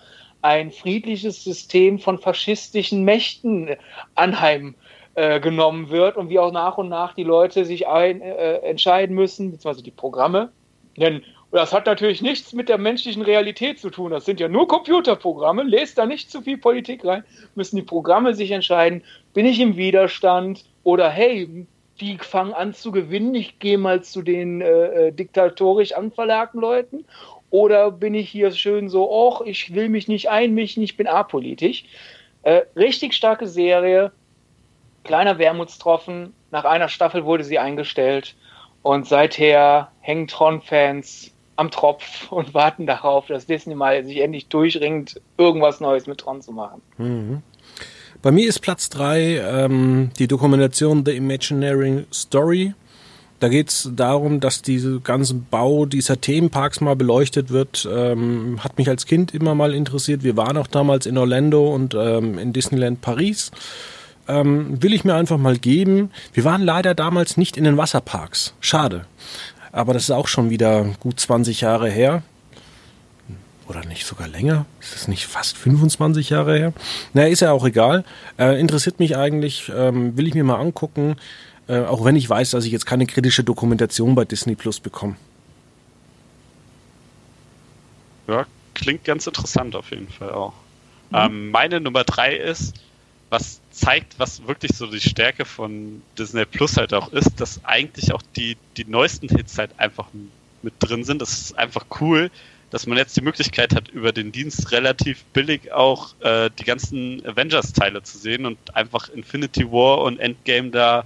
ein 0.43 0.71
friedliches 0.71 1.45
System 1.45 1.99
von 1.99 2.19
faschistischen 2.19 3.05
Mächten 3.05 3.77
anheimgenommen 4.15 4.75
äh, 5.17 5.41
wird 5.41 6.17
und 6.17 6.29
wie 6.29 6.39
auch 6.39 6.53
nach 6.53 6.79
und 6.79 6.89
nach 6.89 7.15
die 7.15 7.25
Leute 7.25 7.65
sich 7.65 7.89
ein, 7.89 8.21
äh, 8.21 8.57
entscheiden 8.59 9.17
müssen, 9.17 9.51
beziehungsweise 9.51 9.83
die 9.83 9.91
Programme. 9.91 10.53
Denn 10.97 11.23
das 11.53 11.73
hat 11.73 11.87
natürlich 11.87 12.21
nichts 12.21 12.53
mit 12.53 12.69
der 12.69 12.77
menschlichen 12.77 13.23
Realität 13.23 13.79
zu 13.79 13.91
tun. 13.91 14.11
Das 14.11 14.27
sind 14.27 14.41
ja 14.41 14.49
nur 14.49 14.69
Computerprogramme. 14.69 15.63
Lest 15.63 15.97
da 15.97 16.05
nicht 16.05 16.31
zu 16.31 16.43
viel 16.43 16.59
Politik 16.59 17.05
rein. 17.05 17.25
Müssen 17.55 17.77
die 17.77 17.83
Programme 17.83 18.35
sich 18.35 18.51
entscheiden, 18.51 19.03
bin 19.33 19.47
ich 19.47 19.59
im 19.61 19.77
Widerstand 19.77 20.65
oder 20.85 21.09
hey, 21.09 21.67
die 22.01 22.19
fangen 22.19 22.53
an 22.53 22.75
zu 22.75 22.93
gewinnen, 22.93 23.35
ich 23.35 23.59
gehe 23.59 23.79
mal 23.79 24.03
zu 24.03 24.21
den 24.21 24.61
äh, 24.61 25.07
äh 25.09 25.13
diktatorisch 25.13 25.93
anverlagten 25.93 26.61
Leuten 26.61 27.07
oder 27.49 27.91
bin 27.91 28.15
ich 28.15 28.29
hier 28.29 28.51
schön 28.51 28.91
so, 28.91 29.11
och, 29.11 29.41
ich 29.47 29.75
will 29.75 29.89
mich 29.89 30.09
nicht 30.09 30.29
einmischen, 30.29 30.83
ich 30.83 30.99
bin 30.99 31.07
apolitisch. 31.07 31.85
Äh, 32.43 32.63
richtig 32.77 33.15
starke 33.15 33.47
Serie, 33.47 34.13
kleiner 35.07 35.39
Wermutstropfen. 35.39 36.33
Nach 36.51 36.65
einer 36.65 36.89
Staffel 36.89 37.25
wurde 37.25 37.45
sie 37.45 37.59
eingestellt 37.59 38.35
und 38.83 39.07
seither 39.07 39.91
hängen 40.01 40.27
Tron-Fans 40.27 41.33
am 41.57 41.71
Tropf 41.71 42.31
und 42.31 42.55
warten 42.55 42.87
darauf, 42.87 43.27
dass 43.27 43.47
Disney 43.47 43.75
mal 43.75 44.05
sich 44.05 44.19
endlich 44.19 44.49
durchringt, 44.49 45.21
irgendwas 45.39 45.81
Neues 45.81 46.07
mit 46.07 46.19
Tron 46.19 46.43
zu 46.43 46.53
machen. 46.53 46.83
Mhm. 46.99 47.43
Bei 48.23 48.31
mir 48.31 48.49
ist 48.49 48.61
Platz 48.61 48.89
3 48.91 49.39
ähm, 49.39 50.11
die 50.19 50.27
Dokumentation 50.27 51.05
The 51.05 51.17
Imaginary 51.17 52.07
Story 52.13 52.75
da 53.39 53.49
geht 53.49 53.69
es 53.69 53.91
darum, 53.95 54.41
dass 54.41 54.63
diese 54.63 55.01
ganzen 55.01 55.47
Bau 55.51 55.85
dieser 55.85 56.21
Themenparks 56.21 56.81
mal 56.81 56.97
beleuchtet 56.97 57.51
wird. 57.51 57.87
Ähm, 57.91 58.65
hat 58.65 58.79
mich 58.79 58.89
als 58.89 59.05
Kind 59.05 59.35
immer 59.35 59.55
mal 59.55 59.75
interessiert. 59.75 60.23
Wir 60.23 60.37
waren 60.37 60.57
auch 60.57 60.67
damals 60.67 61.05
in 61.05 61.19
Orlando 61.19 61.75
und 61.75 61.95
ähm, 61.95 62.39
in 62.39 62.53
Disneyland 62.55 63.03
Paris. 63.03 63.51
Ähm, 64.29 64.83
will 64.83 64.93
ich 64.93 65.05
mir 65.05 65.15
einfach 65.15 65.39
mal 65.39 65.57
geben. 65.57 66.11
Wir 66.33 66.45
waren 66.45 66.63
leider 66.63 66.95
damals 66.95 67.37
nicht 67.37 67.57
in 67.57 67.65
den 67.65 67.77
Wasserparks. 67.77 68.55
Schade. 68.61 69.07
Aber 69.73 69.93
das 69.93 70.05
ist 70.05 70.11
auch 70.11 70.27
schon 70.27 70.51
wieder 70.51 70.85
gut 71.01 71.21
20 71.21 71.61
Jahre 71.61 71.91
her. 71.91 72.23
Oder 73.69 73.85
nicht 73.85 74.07
sogar 74.07 74.29
länger? 74.29 74.65
Ist 74.81 74.95
das 74.95 75.09
nicht 75.09 75.27
fast 75.27 75.57
25 75.57 76.31
Jahre 76.31 76.57
her? 76.57 76.73
Na, 77.15 77.27
ist 77.27 77.41
ja 77.41 77.51
auch 77.53 77.65
egal. 77.67 78.05
Äh, 78.39 78.61
interessiert 78.61 79.01
mich 79.01 79.17
eigentlich, 79.17 79.71
ähm, 79.75 80.17
will 80.17 80.29
ich 80.29 80.35
mir 80.35 80.45
mal 80.45 80.61
angucken. 80.61 81.17
Äh, 81.69 81.81
auch 81.81 82.05
wenn 82.05 82.15
ich 82.15 82.31
weiß, 82.31 82.51
dass 82.51 82.65
ich 82.65 82.73
jetzt 82.73 82.87
keine 82.87 83.07
kritische 83.07 83.43
Dokumentation 83.43 84.15
bei 84.15 84.25
Disney 84.25 84.55
Plus 84.55 84.79
bekomme. 84.79 85.17
Ja, 88.29 88.47
klingt 88.75 89.05
ganz 89.05 89.27
interessant 89.27 89.75
auf 89.75 89.91
jeden 89.91 90.09
Fall 90.09 90.31
auch. 90.31 90.55
Mhm. 91.11 91.17
Ähm, 91.17 91.51
meine 91.51 91.81
Nummer 91.81 92.05
drei 92.05 92.37
ist, 92.37 92.75
was 93.31 93.61
zeigt, 93.77 94.19
was 94.19 94.47
wirklich 94.47 94.73
so 94.75 94.87
die 94.87 95.01
Stärke 95.01 95.45
von 95.45 96.03
Disney 96.19 96.45
Plus 96.45 96.77
halt 96.77 96.95
auch 96.95 97.13
ist, 97.13 97.41
dass 97.41 97.65
eigentlich 97.65 98.13
auch 98.13 98.23
die, 98.35 98.57
die 98.77 98.85
neuesten 98.85 99.29
Hits 99.29 99.59
halt 99.59 99.71
einfach 99.79 100.09
mit 100.63 100.75
drin 100.81 101.05
sind. 101.05 101.21
Das 101.21 101.33
ist 101.33 101.59
einfach 101.59 101.87
cool, 102.01 102.31
dass 102.71 102.87
man 102.87 102.99
jetzt 102.99 103.17
die 103.17 103.23
Möglichkeit 103.23 103.75
hat, 103.75 103.89
über 103.89 104.13
den 104.13 104.33
Dienst 104.33 104.73
relativ 104.73 105.25
billig 105.27 105.73
auch 105.73 106.15
äh, 106.21 106.51
die 106.59 106.65
ganzen 106.65 107.25
Avengers-Teile 107.27 108.03
zu 108.03 108.19
sehen 108.19 108.47
und 108.47 108.59
einfach 108.75 109.09
Infinity 109.11 109.71
War 109.71 110.03
und 110.03 110.19
Endgame 110.19 110.71
da 110.71 111.05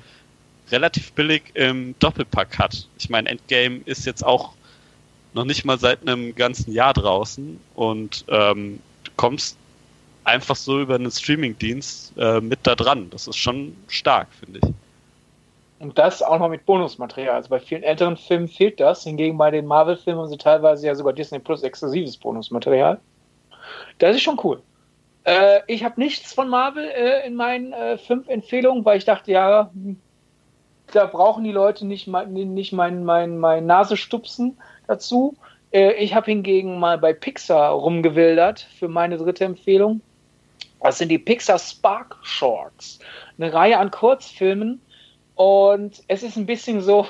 relativ 0.71 1.13
billig 1.13 1.43
im 1.55 1.97
Doppelpack 1.99 2.59
hat. 2.59 2.87
Ich 2.99 3.11
meine, 3.11 3.29
Endgame 3.29 3.81
ist 3.85 4.07
jetzt 4.07 4.25
auch 4.25 4.55
noch 5.35 5.45
nicht 5.45 5.65
mal 5.65 5.79
seit 5.79 6.03
einem 6.03 6.35
ganzen 6.35 6.73
Jahr 6.73 6.95
draußen 6.95 7.61
und 7.75 8.25
ähm, 8.29 8.81
du 9.05 9.11
kommst 9.17 9.57
einfach 10.31 10.57
so 10.57 10.81
über 10.81 10.95
einen 10.95 11.11
Streamingdienst 11.11 12.15
äh, 12.17 12.41
mit 12.41 12.61
da 12.63 12.75
dran. 12.75 13.11
Das 13.11 13.27
ist 13.27 13.37
schon 13.37 13.77
stark, 13.89 14.29
finde 14.33 14.61
ich. 14.63 14.75
Und 15.81 15.99
das 15.99 16.23
auch 16.23 16.39
noch 16.39 16.49
mit 16.49 16.67
Bonusmaterial. 16.67 17.37
Also 17.37 17.49
bei 17.49 17.59
vielen 17.59 17.83
älteren 17.83 18.17
Filmen 18.17 18.49
fehlt 18.49 18.81
das. 18.81 19.05
Hingegen 19.05 19.39
bei 19.39 19.51
den 19.51 19.67
Marvel-Filmen 19.67 20.29
sie 20.29 20.37
teilweise 20.37 20.87
ja 20.87 20.95
sogar 20.95 21.15
Disney 21.15 21.39
Plus 21.39 21.63
exklusives 21.63 22.17
Bonusmaterial. 22.19 23.01
Das 23.99 24.15
ist 24.15 24.23
schon 24.23 24.39
cool. 24.45 24.63
Äh, 25.25 25.61
ich 25.67 25.85
habe 25.85 26.01
nichts 26.01 26.33
von 26.33 26.49
Marvel 26.49 26.85
äh, 26.85 27.27
in 27.27 27.35
meinen 27.35 27.73
äh, 27.73 27.97
fünf 27.99 28.29
Empfehlungen, 28.29 28.85
weil 28.85 28.99
ich 28.99 29.05
dachte, 29.05 29.33
ja, 29.33 29.71
da 30.93 31.07
brauchen 31.07 31.45
die 31.45 31.53
Leute 31.53 31.87
nicht, 31.87 32.07
nicht 32.07 32.73
mein, 32.73 33.05
mein, 33.05 33.39
mein 33.39 33.67
Nasestupsen 33.67 34.59
dazu. 34.87 35.37
Äh, 35.73 35.93
ich 35.95 36.15
habe 36.15 36.27
hingegen 36.27 36.79
mal 36.79 36.99
bei 36.99 37.13
Pixar 37.13 37.71
rumgewildert 37.71 38.67
für 38.79 38.89
meine 38.89 39.17
dritte 39.17 39.45
Empfehlung. 39.45 40.01
Das 40.83 40.99
sind 40.99 41.09
die 41.11 41.19
Pixar 41.19 41.59
Spark 41.59 42.17
Shorts. 42.23 42.99
Eine 43.39 43.53
Reihe 43.53 43.79
an 43.79 43.91
Kurzfilmen. 43.91 44.81
Und 45.35 46.03
es 46.09 46.23
ist 46.23 46.37
ein 46.37 46.47
bisschen 46.47 46.81
so, 46.81 47.07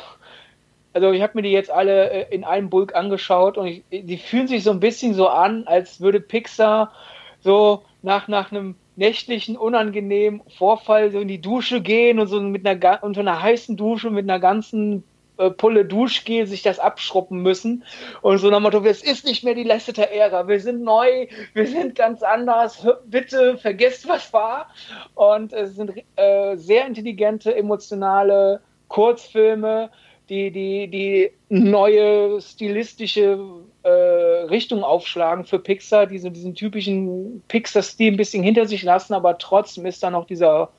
also 0.93 1.13
ich 1.13 1.23
habe 1.23 1.33
mir 1.35 1.43
die 1.43 1.51
jetzt 1.51 1.71
alle 1.71 2.11
äh, 2.11 2.35
in 2.35 2.45
einem 2.45 2.71
Bulk 2.71 2.95
angeschaut 2.95 3.59
und 3.59 3.67
ich, 3.67 3.83
die 3.91 4.19
fühlen 4.19 4.49
sich 4.49 4.63
so 4.63 4.71
ein 4.71 4.81
bisschen 4.81 5.15
so 5.15 5.29
an, 5.29 5.67
als 5.67 6.01
würde 6.01 6.21
Pixar 6.21 6.93
so 7.41 7.83
nach, 8.03 8.29
nach 8.29 8.53
einem 8.53 8.77
nächtlichen, 8.97 9.57
unangenehmen 9.57 10.43
Vorfall 10.59 11.11
so 11.11 11.21
in 11.21 11.29
die 11.29 11.41
Dusche 11.41 11.81
gehen 11.81 12.21
und 12.21 12.27
so 12.27 12.41
mit 12.41 12.67
einer, 12.67 13.03
unter 13.03 13.21
einer 13.21 13.43
heißen 13.43 13.77
Dusche 13.77 14.11
mit 14.11 14.29
einer 14.29 14.39
ganzen 14.39 15.05
äh, 15.41 15.51
Pulle 15.51 15.85
Duschgel 15.85 16.47
sich 16.47 16.63
das 16.63 16.79
abschruppen 16.79 17.43
müssen. 17.43 17.85
Und 18.23 18.39
so 18.39 18.51
nach 18.51 18.61
Motto, 18.61 18.85
es 18.85 19.03
ist 19.03 19.25
nicht 19.25 19.43
mehr 19.43 19.55
die 19.55 19.65
Lasseter-Ära, 19.65 20.47
wir 20.49 20.61
sind 20.61 20.83
neu, 20.83 21.27
wir 21.55 21.67
sind 21.67 21.95
ganz 21.95 22.23
anders, 22.23 22.87
bitte 23.07 23.57
vergesst, 23.57 24.09
was 24.09 24.33
war. 24.33 24.69
Und 25.15 25.53
es 25.53 25.77
sind 25.77 25.93
äh, 26.17 26.57
sehr 26.57 26.87
intelligente, 26.87 27.55
emotionale 27.55 28.61
Kurzfilme, 28.89 29.91
die, 30.29 30.51
die, 30.51 30.89
die 30.89 31.31
neue 31.49 32.41
stilistische 32.41 33.39
äh, 33.83 33.91
Richtung 33.91 34.85
aufschlagen 34.85 35.45
für 35.45 35.59
Pixar, 35.59 36.07
die 36.07 36.19
so 36.19 36.31
diesen 36.31 36.55
typischen 36.55 37.43
Pixar-Stil 37.49 38.13
ein 38.13 38.17
bisschen 38.17 38.43
hinter 38.43 38.67
sich 38.67 38.83
lassen, 38.83 39.15
aber 39.15 39.39
trotzdem 39.39 39.87
ist 39.87 40.03
da 40.03 40.11
noch 40.11 40.27
dieser 40.27 40.71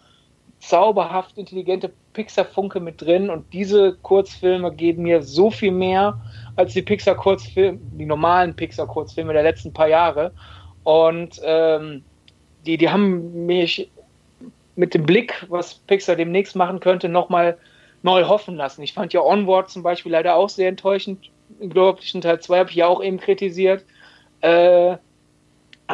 zauberhaft 0.61 1.37
intelligente 1.37 1.91
Pixar-Funke 2.13 2.79
mit 2.79 3.01
drin 3.01 3.29
und 3.29 3.51
diese 3.51 3.95
Kurzfilme 4.03 4.71
geben 4.71 5.03
mir 5.03 5.23
so 5.23 5.49
viel 5.49 5.71
mehr 5.71 6.21
als 6.55 6.73
die 6.73 6.83
Pixar-Kurzfilme, 6.83 7.79
die 7.93 8.05
normalen 8.05 8.55
Pixar-Kurzfilme 8.55 9.33
der 9.33 9.43
letzten 9.43 9.73
paar 9.73 9.87
Jahre. 9.87 10.31
Und 10.83 11.41
ähm, 11.43 12.03
die, 12.65 12.77
die 12.77 12.89
haben 12.89 13.45
mich 13.45 13.89
mit 14.75 14.93
dem 14.93 15.03
Blick, 15.03 15.45
was 15.49 15.73
Pixar 15.73 16.15
demnächst 16.15 16.55
machen 16.55 16.79
könnte, 16.79 17.09
nochmal 17.09 17.57
neu 18.03 18.25
hoffen 18.25 18.55
lassen. 18.55 18.83
Ich 18.83 18.93
fand 18.93 19.13
ja 19.13 19.21
Onward 19.21 19.69
zum 19.69 19.83
Beispiel 19.83 20.11
leider 20.11 20.35
auch 20.35 20.49
sehr 20.49 20.69
enttäuschend. 20.69 21.29
Im 21.59 21.69
globlichen 21.69 22.21
Teil 22.21 22.39
2 22.39 22.59
habe 22.59 22.69
ich 22.69 22.75
ja 22.75 22.87
auch 22.87 23.03
eben 23.03 23.19
kritisiert. 23.19 23.83
Äh, 24.41 24.97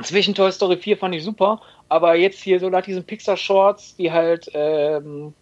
zwischen 0.03 0.35
Toy 0.35 0.51
Story 0.51 0.77
4 0.77 0.97
fand 0.97 1.15
ich 1.15 1.23
super, 1.23 1.61
aber 1.89 2.15
jetzt 2.15 2.41
hier 2.41 2.59
so 2.59 2.69
nach 2.69 2.83
diesen 2.83 3.03
Pixar-Shorts, 3.03 3.95
die 3.95 4.11
halt 4.11 4.49
ähm, 4.53 5.33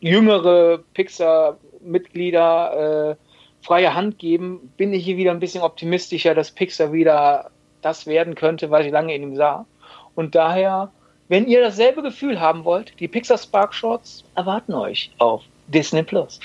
jüngere 0.00 0.78
Pixar-Mitglieder 0.94 3.10
äh, 3.10 3.16
freie 3.64 3.94
Hand 3.94 4.18
geben, 4.18 4.72
bin 4.76 4.92
ich 4.92 5.04
hier 5.04 5.16
wieder 5.16 5.30
ein 5.30 5.40
bisschen 5.40 5.62
optimistischer, 5.62 6.34
dass 6.34 6.50
Pixar 6.50 6.92
wieder 6.92 7.50
das 7.82 8.06
werden 8.06 8.34
könnte, 8.34 8.70
was 8.70 8.86
ich 8.86 8.92
lange 8.92 9.14
in 9.14 9.22
ihm 9.22 9.36
sah. 9.36 9.66
Und 10.14 10.34
daher, 10.34 10.90
wenn 11.28 11.46
ihr 11.46 11.60
dasselbe 11.60 12.02
Gefühl 12.02 12.40
haben 12.40 12.64
wollt, 12.64 12.98
die 13.00 13.08
Pixar 13.08 13.38
Spark 13.38 13.74
Shorts 13.74 14.24
erwarten 14.34 14.74
euch 14.74 15.10
auf 15.18 15.42
Disney 15.68 16.02
Plus. 16.02 16.40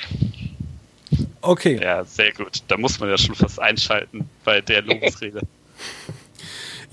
Okay. 1.42 1.80
Ja, 1.82 2.04
sehr 2.04 2.32
gut. 2.34 2.62
Da 2.68 2.78
muss 2.78 3.00
man 3.00 3.10
ja 3.10 3.18
schon 3.18 3.36
fast 3.36 3.60
einschalten 3.60 4.30
bei 4.44 4.62
der 4.62 4.84
Lobesrede. 4.84 5.42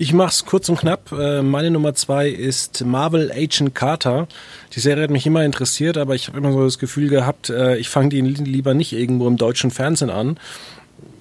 Ich 0.01 0.13
mach's 0.13 0.45
kurz 0.45 0.69
und 0.69 0.79
knapp. 0.79 1.11
Äh, 1.11 1.41
meine 1.41 1.71
Nummer 1.71 1.93
zwei 1.93 2.29
ist 2.29 2.85
Marvel 2.85 3.33
Agent 3.33 3.75
Carter. 3.75 4.29
Die 4.73 4.79
Serie 4.79 5.03
hat 5.03 5.09
mich 5.09 5.25
immer 5.25 5.43
interessiert, 5.43 5.97
aber 5.97 6.15
ich 6.15 6.29
habe 6.29 6.37
immer 6.37 6.53
so 6.53 6.63
das 6.63 6.79
Gefühl 6.79 7.09
gehabt, 7.09 7.49
äh, 7.49 7.75
ich 7.75 7.89
fange 7.89 8.07
die 8.07 8.21
lieber 8.21 8.73
nicht 8.73 8.93
irgendwo 8.93 9.27
im 9.27 9.35
deutschen 9.35 9.71
Fernsehen 9.71 10.09
an, 10.09 10.39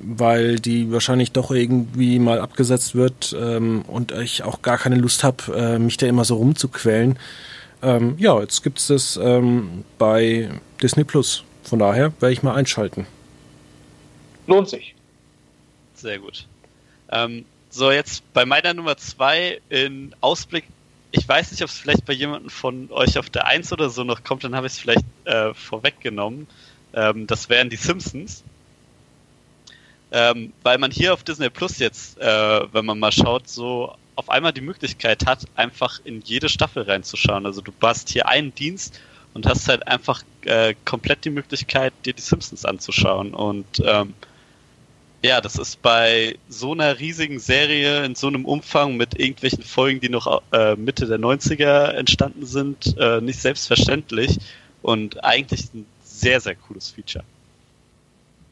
weil 0.01 0.61
die 0.61 0.93
wahrscheinlich 0.93 1.33
doch 1.33 1.51
irgendwie 1.51 2.21
mal 2.21 2.39
abgesetzt 2.39 2.95
wird 2.95 3.35
ähm, 3.37 3.83
und 3.89 4.13
ich 4.13 4.45
auch 4.45 4.63
gar 4.63 4.79
keine 4.79 4.95
Lust 4.95 5.25
habe, 5.25 5.53
äh, 5.57 5.81
mich 5.81 5.97
da 5.97 6.07
immer 6.07 6.25
so 6.25 6.37
rumzuquälen. 6.37 7.19
Ähm, 7.83 8.15
ja, 8.17 8.39
jetzt 8.39 8.63
gibt's 8.63 8.87
das 8.87 9.19
ähm, 9.21 9.83
bei 9.99 10.51
Disney 10.81 11.03
Plus. 11.03 11.43
Von 11.65 11.81
daher 11.81 12.13
werde 12.21 12.33
ich 12.33 12.45
mal 12.45 12.55
einschalten. 12.55 13.09
Lohnt 14.47 14.69
sich. 14.69 14.95
Sehr 15.97 16.21
gut. 16.21 16.47
Ähm, 17.11 17.45
so, 17.71 17.91
jetzt 17.91 18.33
bei 18.33 18.45
meiner 18.45 18.75
Nummer 18.75 18.97
zwei 18.97 19.61
in 19.69 20.15
Ausblick. 20.21 20.65
Ich 21.11 21.27
weiß 21.27 21.51
nicht, 21.51 21.63
ob 21.63 21.69
es 21.69 21.79
vielleicht 21.79 22.05
bei 22.05 22.13
jemandem 22.13 22.51
von 22.51 22.91
euch 22.91 23.19
auf 23.19 23.31
der 23.31 23.47
Eins 23.47 23.73
oder 23.73 23.91
so 23.91 24.05
noch 24.05 24.25
kommt, 24.25 24.45
dann 24.45 24.55
habe 24.55 24.67
ich 24.67 24.75
es 24.75 24.79
vielleicht 24.79 25.05
äh, 25.25 25.55
vorweggenommen. 25.55 26.47
Ähm, 26.93 27.27
das 27.27 27.49
wären 27.49 27.71
die 27.71 27.77
Simpsons. 27.77 28.43
Ähm, 30.11 30.53
weil 30.63 30.79
man 30.79 30.91
hier 30.91 31.13
auf 31.13 31.23
Disney 31.23 31.51
Plus 31.51 31.79
jetzt, 31.79 32.19
äh, 32.19 32.73
wenn 32.73 32.87
man 32.87 32.99
mal 32.99 33.13
schaut, 33.13 33.49
so 33.49 33.95
auf 34.17 34.31
einmal 34.31 34.53
die 34.53 34.63
Möglichkeit 34.63 35.27
hat, 35.27 35.45
einfach 35.55 36.01
in 36.05 36.23
jede 36.23 36.49
Staffel 36.49 36.83
reinzuschauen. 36.83 37.45
Also 37.47 37.61
du 37.61 37.73
hast 37.83 38.09
hier 38.09 38.27
einen 38.27 38.55
Dienst 38.55 39.01
und 39.35 39.47
hast 39.47 39.69
halt 39.69 39.87
einfach 39.87 40.23
äh, 40.45 40.75
komplett 40.85 41.25
die 41.25 41.31
Möglichkeit, 41.31 41.93
dir 42.05 42.15
die 42.15 42.23
Simpsons 42.23 42.65
anzuschauen. 42.65 43.35
Und 43.35 43.83
ähm, 43.85 44.15
ja, 45.23 45.41
das 45.41 45.57
ist 45.57 45.83
bei 45.83 46.37
so 46.49 46.73
einer 46.73 46.99
riesigen 46.99 47.41
Serie 47.41 48.05
in 48.05 48.15
so 48.15 48.29
einem 48.29 48.45
Umfang 48.45 48.97
mit 48.97 49.19
irgendwelchen 49.19 49.65
Folgen, 49.65 50.01
die 50.01 50.09
noch 50.09 50.43
äh, 50.53 50.77
Mitte 50.77 51.07
der 51.07 51.19
90er 51.19 51.93
entstanden 51.95 52.47
sind, 52.47 52.97
äh, 52.99 53.21
nicht 53.21 53.41
selbstverständlich 53.41 54.39
und 54.83 55.25
eigentlich 55.25 55.73
ein 55.75 55.87
sehr, 56.05 56.41
sehr 56.41 56.55
cooles 56.55 56.91
Feature. 56.91 57.25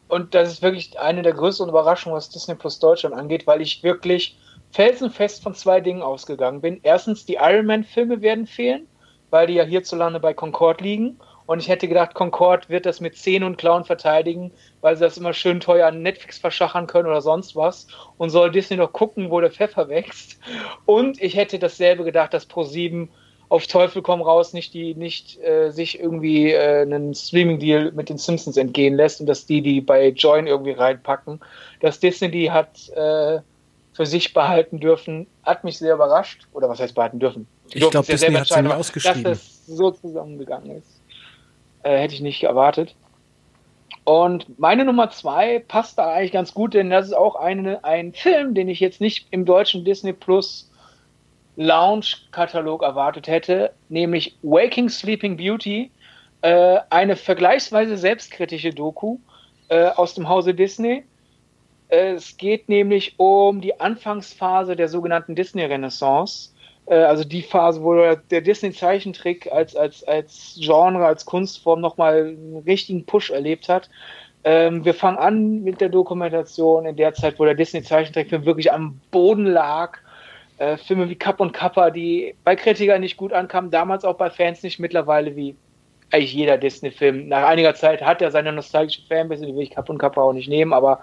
Und 0.09 0.35
das 0.35 0.51
ist 0.51 0.63
wirklich 0.63 0.99
eine 0.99 1.23
der 1.23 1.33
größten 1.33 1.69
Überraschungen, 1.69 2.17
was 2.17 2.31
Disney 2.31 2.55
Plus 2.55 2.79
Deutschland 2.79 3.15
angeht, 3.15 3.47
weil 3.47 3.61
ich 3.61 3.83
wirklich 3.83 4.37
felsenfest 4.73 5.43
von 5.43 5.55
zwei 5.55 5.81
Dingen 5.81 6.03
ausgegangen 6.03 6.61
bin. 6.61 6.81
Erstens, 6.83 7.27
die 7.27 7.35
Iron 7.35 7.67
Man-Filme 7.67 8.23
werden 8.23 8.47
fehlen, 8.47 8.87
weil 9.31 9.47
die 9.47 9.55
ja 9.55 9.65
hierzulande 9.65 10.21
bei 10.21 10.35
Concord 10.35 10.81
liegen. 10.81 11.19
Und 11.47 11.61
ich 11.61 11.69
hätte 11.69 11.87
gedacht, 11.87 12.15
Concord 12.15 12.69
wird 12.69 12.87
das 12.87 13.01
mit 13.01 13.17
Zähnen 13.17 13.45
und 13.45 13.57
Klauen 13.57 13.85
verteidigen, 13.85 14.51
weil 14.81 14.97
sie 14.97 15.05
das 15.05 15.17
immer 15.17 15.33
schön 15.33 15.61
teuer 15.61 15.87
an 15.87 16.03
Netflix 16.03 16.39
verschachern 16.39 16.89
können 16.89 17.09
oder 17.09 17.23
sonst 17.23 17.55
was. 17.55 17.87
Und 18.19 18.31
soll 18.31 18.51
Disney 18.51 18.77
noch 18.77 18.93
gucken, 18.93 19.31
wo 19.31 19.41
der 19.41 19.53
Pfeffer 19.53 19.89
wächst. 19.89 20.39
Und 20.85 21.23
ich 21.23 21.37
hätte 21.37 21.59
dasselbe 21.59 22.05
gedacht, 22.05 22.35
dass 22.35 22.51
Pro7 22.51 23.09
auf 23.49 23.69
Teufel 23.69 24.03
komm 24.03 24.23
raus 24.23 24.53
nicht 24.53 24.75
die 24.75 24.97
nicht 24.97 25.41
äh, 25.41 25.71
sich 25.71 26.01
irgendwie 26.01 26.51
äh, 26.51 26.83
einen 26.83 27.15
Streaming 27.15 27.61
Deal 27.61 27.93
mit 27.93 28.09
den 28.09 28.19
Simpsons 28.19 28.57
entgehen 28.57 28.97
lässt 28.97 29.21
und 29.21 29.27
dass 29.27 29.47
die 29.47 29.63
die 29.63 29.81
bei 29.81 30.09
Join 30.09 30.49
irgendwie 30.49 30.73
reinpacken, 30.73 31.39
dass 31.79 32.01
Disney 32.01 32.29
die 32.29 32.51
hat 32.51 32.89
äh, 32.89 33.39
für 33.93 34.05
sich 34.05 34.35
behalten 34.35 34.81
dürfen, 34.81 35.29
hat 35.45 35.63
mich 35.63 35.79
sehr 35.79 35.95
überrascht 35.95 36.49
oder 36.55 36.69
was 36.69 36.81
heißt 36.81 36.97
behalten 36.97 37.21
dürfen. 37.21 37.47
ich 37.73 37.89
glaube, 37.89 38.05
Disney 38.05 38.35
hat 38.35 38.51
es 38.51 38.53
ausgeschrieben, 38.53 39.23
dass 39.23 39.39
das 39.39 39.77
so 39.77 39.93
zusammengegangen 39.93 40.79
ist 40.79 40.96
äh, 41.87 41.99
hätte 41.99 42.15
ich 42.15 42.21
nicht 42.21 42.43
erwartet. 42.43 42.95
Und 44.05 44.59
meine 44.59 44.85
Nummer 44.85 45.11
zwei 45.11 45.61
passt 45.61 45.99
da 45.99 46.13
eigentlich 46.13 46.33
ganz 46.33 46.53
gut, 46.53 46.75
denn 46.75 46.91
das 46.91 47.07
ist 47.07 47.13
auch 47.13 47.37
eine, 47.37 47.85
ein 47.85 48.13
Film, 48.13 48.55
den 48.55 48.69
ich 48.69 48.81
jetzt 48.81 49.01
nicht 49.01 49.29
im 49.31 49.45
deutschen 49.45 49.85
Disney 49.85 50.13
Plus 50.13 50.71
Lounge-Katalog 51.57 52.83
erwartet 52.83 53.29
hätte, 53.29 53.73
nämlich 53.89 54.37
Waking 54.43 54.89
Sleeping 54.89 55.37
Beauty, 55.37 55.91
äh, 56.43 56.79
eine 56.91 57.17
vergleichsweise 57.17 57.97
selbstkritische 57.97 58.71
Doku 58.71 59.19
äh, 59.69 59.87
aus 59.87 60.15
dem 60.15 60.29
Hause 60.29 60.55
Disney. 60.55 61.05
Es 61.89 62.37
geht 62.37 62.69
nämlich 62.69 63.15
um 63.19 63.61
die 63.61 63.81
Anfangsphase 63.81 64.77
der 64.77 64.89
sogenannten 64.89 65.35
Disney-Renaissance 65.35 66.51
äh, 66.51 66.56
also 66.95 67.25
die 67.25 67.43
Phase, 67.43 67.83
wo 67.83 67.95
der 67.95 68.41
Disney-Zeichentrick 68.41 69.51
als, 69.53 69.75
als, 69.75 70.05
als 70.05 70.59
Genre, 70.61 71.05
als 71.05 71.25
Kunstform 71.25 71.81
nochmal 71.81 72.37
einen 72.39 72.63
richtigen 72.67 73.05
Push 73.05 73.31
erlebt 73.31 73.69
hat. 73.69 73.91
Ähm, 74.45 74.85
wir 74.85 74.95
fangen 74.95 75.19
an 75.19 75.65
mit 75.65 75.81
der 75.81 75.89
Dokumentation 75.89 76.87
in 76.87 76.97
der 76.97 77.15
Zeit, 77.15 77.39
wo 77.39 77.45
der 77.45 77.55
Disney-Zeichentrickfilm 77.55 78.45
wirklich 78.45 78.73
am 78.73 79.01
Boden 79.11 79.47
lag. 79.47 79.99
Äh, 80.59 80.77
Filme 80.77 81.11
wie 81.11 81.17
Kapp 81.17 81.41
und 81.41 81.53
Kappa, 81.53 81.91
die 81.91 82.35
bei 82.45 82.55
Kritikern 82.55 83.01
nicht 83.01 83.17
gut 83.17 83.33
ankamen, 83.33 83.71
damals 83.71 84.05
auch 84.05 84.17
bei 84.17 84.31
Fans 84.31 84.63
nicht, 84.63 84.79
mittlerweile 84.79 85.35
wie 85.35 85.57
eigentlich 86.13 86.35
jeder 86.35 86.57
Disney-Film. 86.57 87.29
Nach 87.29 87.49
einiger 87.49 87.75
Zeit 87.75 88.01
hat 88.03 88.23
er 88.23 88.31
seine 88.31 88.53
nostalgische 88.53 89.03
Fanbase, 89.09 89.45
die 89.45 89.55
will 89.55 89.65
ich 89.65 89.71
Kapp 89.71 89.91
und 89.91 89.99
Kappa 89.99 90.23
auch 90.23 90.33
nicht 90.33 90.49
nehmen, 90.49 90.73
aber 90.73 91.01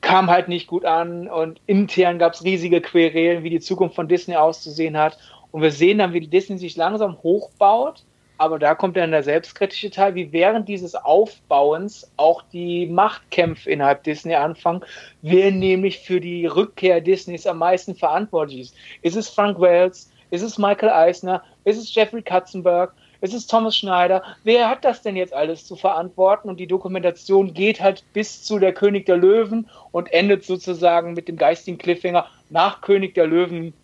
kam 0.00 0.30
halt 0.30 0.48
nicht 0.48 0.66
gut 0.66 0.84
an 0.84 1.28
und 1.28 1.60
intern 1.66 2.18
gab 2.18 2.34
es 2.34 2.44
riesige 2.44 2.80
Querelen, 2.80 3.42
wie 3.42 3.50
die 3.50 3.60
Zukunft 3.60 3.96
von 3.96 4.08
Disney 4.08 4.36
auszusehen 4.36 4.96
hat. 4.96 5.18
Und 5.50 5.62
wir 5.62 5.72
sehen 5.72 5.98
dann, 5.98 6.12
wie 6.12 6.20
Disney 6.20 6.58
sich 6.58 6.76
langsam 6.76 7.18
hochbaut 7.22 8.04
aber 8.38 8.60
da 8.60 8.76
kommt 8.76 8.96
dann 8.96 9.10
der 9.10 9.24
selbstkritische 9.24 9.90
Teil, 9.90 10.14
wie 10.14 10.32
während 10.32 10.68
dieses 10.68 10.94
Aufbauens 10.94 12.10
auch 12.16 12.42
die 12.52 12.86
Machtkämpfe 12.86 13.68
innerhalb 13.68 14.04
Disney 14.04 14.36
anfangen, 14.36 14.84
wer 15.22 15.50
nämlich 15.50 15.98
für 15.98 16.20
die 16.20 16.46
Rückkehr 16.46 17.00
Disneys 17.00 17.48
am 17.48 17.58
meisten 17.58 17.96
verantwortlich 17.96 18.60
ist. 18.60 18.76
Ist 19.02 19.16
es 19.16 19.28
Frank 19.28 19.60
Wells? 19.60 20.12
Ist 20.30 20.42
es 20.42 20.56
Michael 20.56 20.90
Eisner? 20.90 21.42
Ist 21.64 21.78
es 21.78 21.92
Jeffrey 21.92 22.22
Katzenberg? 22.22 22.92
Ist 23.20 23.34
es 23.34 23.46
Thomas 23.46 23.76
Schneider? 23.76 24.22
Wer 24.44 24.68
hat 24.68 24.84
das 24.84 25.02
denn 25.02 25.16
jetzt 25.16 25.34
alles 25.34 25.66
zu 25.66 25.74
verantworten? 25.74 26.48
Und 26.48 26.60
die 26.60 26.68
Dokumentation 26.68 27.52
geht 27.52 27.80
halt 27.80 28.04
bis 28.12 28.44
zu 28.44 28.58
der 28.58 28.72
König 28.72 29.06
der 29.06 29.16
Löwen 29.16 29.68
und 29.90 30.12
endet 30.12 30.44
sozusagen 30.44 31.14
mit 31.14 31.26
dem 31.26 31.36
geistigen 31.36 31.78
Cliffhanger 31.78 32.26
nach 32.50 32.80
König 32.80 33.14
der 33.14 33.26
Löwen 33.26 33.74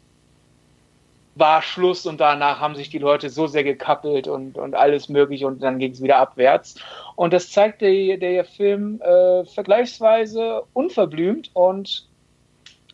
war 1.36 1.62
Schluss 1.62 2.06
und 2.06 2.20
danach 2.20 2.60
haben 2.60 2.76
sich 2.76 2.90
die 2.90 2.98
Leute 2.98 3.28
so 3.28 3.46
sehr 3.46 3.64
gekappelt 3.64 4.28
und, 4.28 4.56
und 4.56 4.74
alles 4.74 5.08
mögliche 5.08 5.46
und 5.46 5.62
dann 5.62 5.78
ging 5.78 5.92
es 5.92 6.02
wieder 6.02 6.18
abwärts. 6.18 6.76
Und 7.16 7.32
das 7.32 7.50
zeigt 7.50 7.80
der, 7.82 8.16
der 8.18 8.44
Film 8.44 9.00
äh, 9.00 9.44
vergleichsweise 9.44 10.62
unverblümt 10.72 11.50
und 11.54 12.06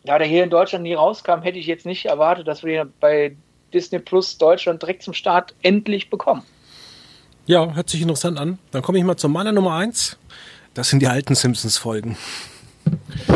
da 0.05 0.18
der 0.18 0.26
hier 0.26 0.45
in 0.45 0.51
Deutschland 0.51 0.84
nie 0.84 0.95
rauskam, 0.95 1.43
hätte 1.43 1.59
ich 1.59 1.66
jetzt 1.66 1.84
nicht 1.84 2.07
erwartet, 2.07 2.49
dass 2.49 2.64
wir 2.64 2.82
ihn 2.82 2.93
bei 3.01 3.36
Disney 3.70 3.98
Plus 3.98 4.38
Deutschland 4.38 4.82
direkt 4.82 5.02
zum 5.02 5.14
Start 5.14 5.54
endlich 5.62 6.10
bekommen. 6.10 6.42
Ja, 7.46 7.74
hört 7.74 7.90
sich 7.90 8.02
interessant 8.02 8.38
an. 8.38 8.58
Dann 8.70 8.82
komme 8.82 8.98
ich 8.98 9.04
mal 9.04 9.16
zu 9.16 9.28
meiner 9.28 9.52
Nummer 9.52 9.74
1. 9.74 10.18
Das 10.74 10.88
sind 10.88 11.00
die 11.00 11.08
alten 11.08 11.34
Simpsons-Folgen. 11.34 12.16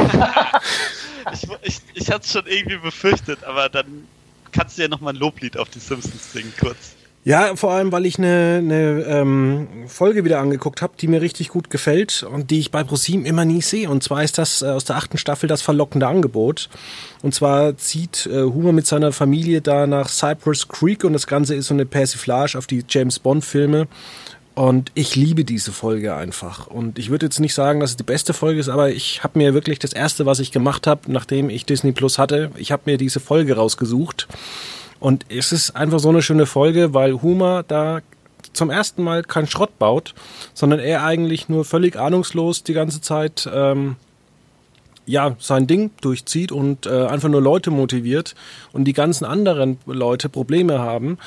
ich, 1.32 1.48
ich, 1.62 1.80
ich 1.94 2.10
hatte 2.10 2.24
es 2.24 2.32
schon 2.32 2.46
irgendwie 2.46 2.78
befürchtet, 2.78 3.42
aber 3.44 3.68
dann 3.68 4.06
kannst 4.52 4.78
du 4.78 4.82
ja 4.82 4.88
nochmal 4.88 5.14
ein 5.14 5.18
Loblied 5.18 5.56
auf 5.56 5.68
die 5.68 5.80
Simpsons 5.80 6.32
singen, 6.32 6.52
kurz. 6.58 6.94
Ja, 7.26 7.56
vor 7.56 7.72
allem, 7.72 7.90
weil 7.90 8.04
ich 8.04 8.18
eine, 8.18 8.60
eine 8.62 9.02
ähm, 9.08 9.66
Folge 9.86 10.26
wieder 10.26 10.40
angeguckt 10.40 10.82
habe, 10.82 10.92
die 11.00 11.08
mir 11.08 11.22
richtig 11.22 11.48
gut 11.48 11.70
gefällt 11.70 12.22
und 12.22 12.50
die 12.50 12.58
ich 12.58 12.70
bei 12.70 12.84
ProSieben 12.84 13.24
immer 13.24 13.46
nie 13.46 13.62
sehe. 13.62 13.88
Und 13.88 14.02
zwar 14.02 14.22
ist 14.22 14.36
das 14.36 14.60
äh, 14.60 14.66
aus 14.66 14.84
der 14.84 14.96
achten 14.96 15.16
Staffel 15.16 15.48
das 15.48 15.62
verlockende 15.62 16.06
Angebot. 16.06 16.68
Und 17.22 17.34
zwar 17.34 17.78
zieht 17.78 18.26
äh, 18.26 18.42
Humor 18.42 18.74
mit 18.74 18.86
seiner 18.86 19.10
Familie 19.10 19.62
da 19.62 19.86
nach 19.86 20.10
Cypress 20.10 20.68
Creek 20.68 21.02
und 21.04 21.14
das 21.14 21.26
Ganze 21.26 21.54
ist 21.54 21.68
so 21.68 21.74
eine 21.74 21.86
Persiflage 21.86 22.58
auf 22.58 22.66
die 22.66 22.84
James 22.86 23.18
Bond-Filme. 23.18 23.88
Und 24.54 24.92
ich 24.94 25.16
liebe 25.16 25.46
diese 25.46 25.72
Folge 25.72 26.14
einfach. 26.14 26.66
Und 26.66 26.98
ich 26.98 27.08
würde 27.08 27.24
jetzt 27.26 27.40
nicht 27.40 27.54
sagen, 27.54 27.80
dass 27.80 27.90
es 27.90 27.96
die 27.96 28.04
beste 28.04 28.34
Folge 28.34 28.60
ist, 28.60 28.68
aber 28.68 28.90
ich 28.90 29.24
habe 29.24 29.38
mir 29.38 29.54
wirklich 29.54 29.78
das 29.78 29.94
erste, 29.94 30.26
was 30.26 30.40
ich 30.40 30.52
gemacht 30.52 30.86
habe, 30.86 31.10
nachdem 31.10 31.48
ich 31.48 31.64
Disney 31.64 31.92
Plus 31.92 32.18
hatte, 32.18 32.50
ich 32.56 32.70
habe 32.70 32.82
mir 32.84 32.98
diese 32.98 33.18
Folge 33.18 33.56
rausgesucht 33.56 34.28
und 35.04 35.26
es 35.28 35.52
ist 35.52 35.76
einfach 35.76 35.98
so 35.98 36.08
eine 36.08 36.22
schöne 36.22 36.46
Folge, 36.46 36.94
weil 36.94 37.20
Huma 37.20 37.62
da 37.62 38.00
zum 38.54 38.70
ersten 38.70 39.02
Mal 39.02 39.22
keinen 39.22 39.46
Schrott 39.46 39.78
baut, 39.78 40.14
sondern 40.54 40.80
er 40.80 41.04
eigentlich 41.04 41.50
nur 41.50 41.66
völlig 41.66 41.96
ahnungslos 41.96 42.62
die 42.62 42.72
ganze 42.72 43.02
Zeit 43.02 43.46
ähm, 43.52 43.96
ja 45.04 45.36
sein 45.38 45.66
Ding 45.66 45.90
durchzieht 46.00 46.52
und 46.52 46.86
äh, 46.86 47.04
einfach 47.04 47.28
nur 47.28 47.42
Leute 47.42 47.70
motiviert 47.70 48.34
und 48.72 48.86
die 48.86 48.94
ganzen 48.94 49.26
anderen 49.26 49.76
Leute 49.84 50.30
Probleme 50.30 50.78
haben. 50.78 51.18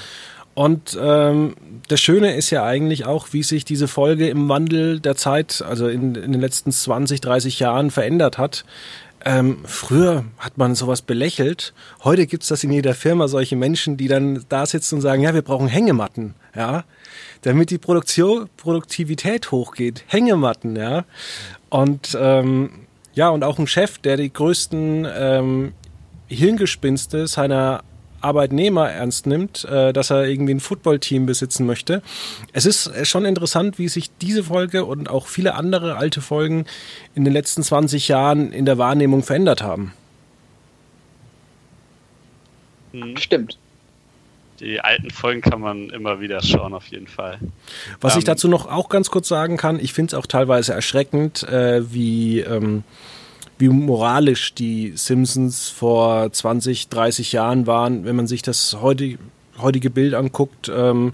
Und 0.55 0.97
ähm, 0.99 1.53
das 1.87 2.01
Schöne 2.01 2.35
ist 2.35 2.49
ja 2.49 2.63
eigentlich 2.63 3.05
auch, 3.05 3.27
wie 3.31 3.43
sich 3.43 3.63
diese 3.63 3.87
Folge 3.87 4.27
im 4.27 4.49
Wandel 4.49 4.99
der 4.99 5.15
Zeit, 5.15 5.61
also 5.61 5.87
in, 5.87 6.15
in 6.15 6.31
den 6.31 6.41
letzten 6.41 6.71
20, 6.71 7.21
30 7.21 7.59
Jahren 7.59 7.91
verändert 7.91 8.39
hat. 8.39 8.65
Ähm, 9.25 9.59
früher 9.65 10.25
hat 10.37 10.57
man 10.57 10.75
sowas 10.75 11.01
belächelt. 11.01 11.73
Heute 12.03 12.27
gibt's 12.27 12.47
das 12.47 12.63
in 12.63 12.71
jeder 12.71 12.93
Firma, 12.93 13.27
solche 13.27 13.55
Menschen, 13.55 13.97
die 13.97 14.07
dann 14.07 14.45
da 14.49 14.65
sitzen 14.65 14.95
und 14.95 15.01
sagen, 15.01 15.21
ja, 15.21 15.33
wir 15.33 15.41
brauchen 15.41 15.67
Hängematten, 15.67 16.35
ja, 16.55 16.83
damit 17.41 17.71
die 17.71 17.77
Produktion, 17.77 18.49
Produktivität 18.57 19.51
hochgeht. 19.51 20.03
Hängematten, 20.07 20.75
ja. 20.75 21.05
Und 21.69 22.17
ähm, 22.19 22.69
ja, 23.13 23.29
und 23.29 23.43
auch 23.43 23.57
ein 23.57 23.67
Chef, 23.67 23.97
der 23.97 24.17
die 24.17 24.31
größten 24.31 25.07
ähm, 25.11 25.73
Hirngespinste 26.27 27.27
seiner 27.27 27.83
Arbeitnehmer 28.27 28.89
ernst 28.89 29.25
nimmt, 29.25 29.63
äh, 29.65 29.93
dass 29.93 30.09
er 30.09 30.25
irgendwie 30.25 30.53
ein 30.53 30.59
Footballteam 30.59 31.25
besitzen 31.25 31.65
möchte. 31.65 32.01
Es 32.53 32.65
ist 32.65 32.91
schon 33.07 33.25
interessant, 33.25 33.79
wie 33.79 33.87
sich 33.87 34.09
diese 34.21 34.43
Folge 34.43 34.85
und 34.85 35.09
auch 35.09 35.27
viele 35.27 35.55
andere 35.55 35.95
alte 35.95 36.21
Folgen 36.21 36.65
in 37.15 37.23
den 37.23 37.33
letzten 37.33 37.63
20 37.63 38.07
Jahren 38.07 38.51
in 38.51 38.65
der 38.65 38.77
Wahrnehmung 38.77 39.23
verändert 39.23 39.63
haben. 39.63 39.93
Mhm. 42.91 43.17
Stimmt. 43.17 43.57
Die 44.59 44.81
alten 44.81 45.11
Folgen 45.11 45.41
kann 45.41 45.61
man 45.61 45.89
immer 45.91 46.19
wieder 46.19 46.41
schauen, 46.41 46.73
auf 46.73 46.87
jeden 46.87 47.07
Fall. 47.07 47.39
Was 48.01 48.13
ähm, 48.13 48.19
ich 48.19 48.25
dazu 48.25 48.47
noch 48.47 48.65
auch 48.65 48.89
ganz 48.89 49.11
kurz 49.11 49.27
sagen 49.27 49.55
kann, 49.55 49.79
ich 49.79 49.93
finde 49.93 50.15
es 50.15 50.19
auch 50.19 50.25
teilweise 50.25 50.73
erschreckend, 50.73 51.43
äh, 51.43 51.93
wie 51.93 52.39
ähm, 52.39 52.83
wie 53.57 53.69
moralisch 53.69 54.53
die 54.53 54.93
Simpsons 54.95 55.69
vor 55.69 56.31
20, 56.31 56.89
30 56.89 57.31
Jahren 57.31 57.67
waren, 57.67 58.05
wenn 58.05 58.15
man 58.15 58.27
sich 58.27 58.41
das 58.41 58.77
heutige, 58.81 59.17
heutige 59.59 59.89
Bild 59.89 60.13
anguckt. 60.13 60.71
Ähm, 60.73 61.13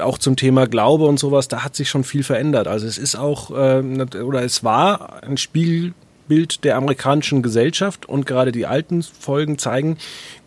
auch 0.00 0.18
zum 0.18 0.34
Thema 0.34 0.66
Glaube 0.66 1.04
und 1.04 1.18
sowas, 1.18 1.46
da 1.46 1.62
hat 1.62 1.76
sich 1.76 1.88
schon 1.88 2.02
viel 2.02 2.24
verändert. 2.24 2.66
Also 2.66 2.86
es 2.86 2.98
ist 2.98 3.14
auch, 3.14 3.50
äh, 3.50 3.82
oder 4.22 4.42
es 4.42 4.64
war 4.64 5.22
ein 5.22 5.36
Spiegelbild 5.36 6.64
der 6.64 6.76
amerikanischen 6.76 7.42
Gesellschaft 7.42 8.06
und 8.06 8.26
gerade 8.26 8.50
die 8.50 8.66
alten 8.66 9.02
Folgen 9.02 9.56
zeigen, 9.58 9.98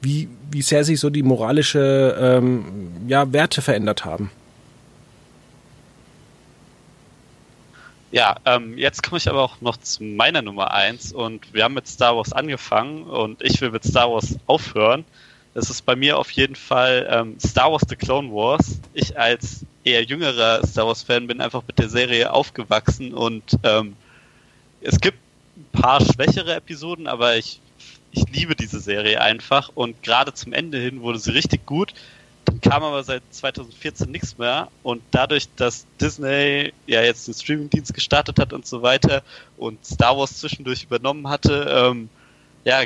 wie, 0.01 0.27
wie 0.51 0.61
sehr 0.61 0.83
sich 0.83 0.99
so 0.99 1.09
die 1.09 1.23
moralische 1.23 2.17
ähm, 2.19 2.65
ja, 3.07 3.31
Werte 3.31 3.61
verändert 3.61 4.03
haben. 4.03 4.31
Ja, 8.11 8.37
ähm, 8.45 8.77
jetzt 8.77 9.03
komme 9.03 9.17
ich 9.17 9.29
aber 9.29 9.41
auch 9.41 9.59
noch 9.59 9.77
zu 9.77 10.03
meiner 10.03 10.41
Nummer 10.41 10.71
eins 10.71 11.11
und 11.11 11.53
wir 11.53 11.63
haben 11.65 11.73
mit 11.73 11.87
Star 11.87 12.15
Wars 12.15 12.31
angefangen 12.31 13.03
und 13.03 13.41
ich 13.41 13.59
will 13.59 13.71
mit 13.71 13.83
Star 13.83 14.09
Wars 14.09 14.37
aufhören. 14.47 15.03
Das 15.53 15.69
ist 15.69 15.85
bei 15.85 15.95
mir 15.95 16.17
auf 16.17 16.31
jeden 16.31 16.55
Fall 16.55 17.07
ähm, 17.09 17.37
Star 17.39 17.71
Wars 17.71 17.83
The 17.89 17.97
Clone 17.97 18.31
Wars. 18.31 18.79
Ich 18.93 19.19
als 19.19 19.65
eher 19.83 20.03
jüngerer 20.03 20.65
Star 20.65 20.87
Wars 20.87 21.03
Fan 21.03 21.27
bin 21.27 21.41
einfach 21.41 21.63
mit 21.67 21.79
der 21.79 21.89
Serie 21.89 22.31
aufgewachsen 22.31 23.13
und 23.13 23.43
ähm, 23.63 23.97
es 24.81 24.99
gibt 25.01 25.17
ein 25.57 25.81
paar 25.81 25.99
schwächere 25.99 26.55
Episoden, 26.55 27.07
aber 27.07 27.35
ich, 27.35 27.59
ich 28.11 28.23
liebe 28.29 28.55
diese 28.55 28.79
Serie 28.79 29.19
einfach 29.19 29.69
und 29.73 30.01
gerade 30.01 30.33
zum 30.33 30.53
Ende 30.53 30.77
hin 30.77 31.01
wurde 31.01 31.19
sie 31.19 31.31
richtig 31.31 31.65
gut. 31.65 31.93
Dann 32.47 32.61
kam 32.61 32.81
aber 32.81 33.03
seit 33.03 33.21
2014 33.31 34.09
nichts 34.09 34.37
mehr 34.37 34.69
und 34.81 35.01
dadurch, 35.11 35.49
dass 35.57 35.85
Disney 35.99 36.71
ja 36.85 37.01
jetzt 37.03 37.27
den 37.27 37.33
Streamingdienst 37.33 37.93
gestartet 37.93 38.39
hat 38.39 38.53
und 38.53 38.65
so 38.65 38.81
weiter 38.81 39.21
und 39.57 39.85
Star 39.85 40.17
Wars 40.17 40.39
zwischendurch 40.39 40.83
übernommen 40.83 41.27
hatte, 41.27 41.67
ähm, 41.69 42.09
ja, 42.63 42.83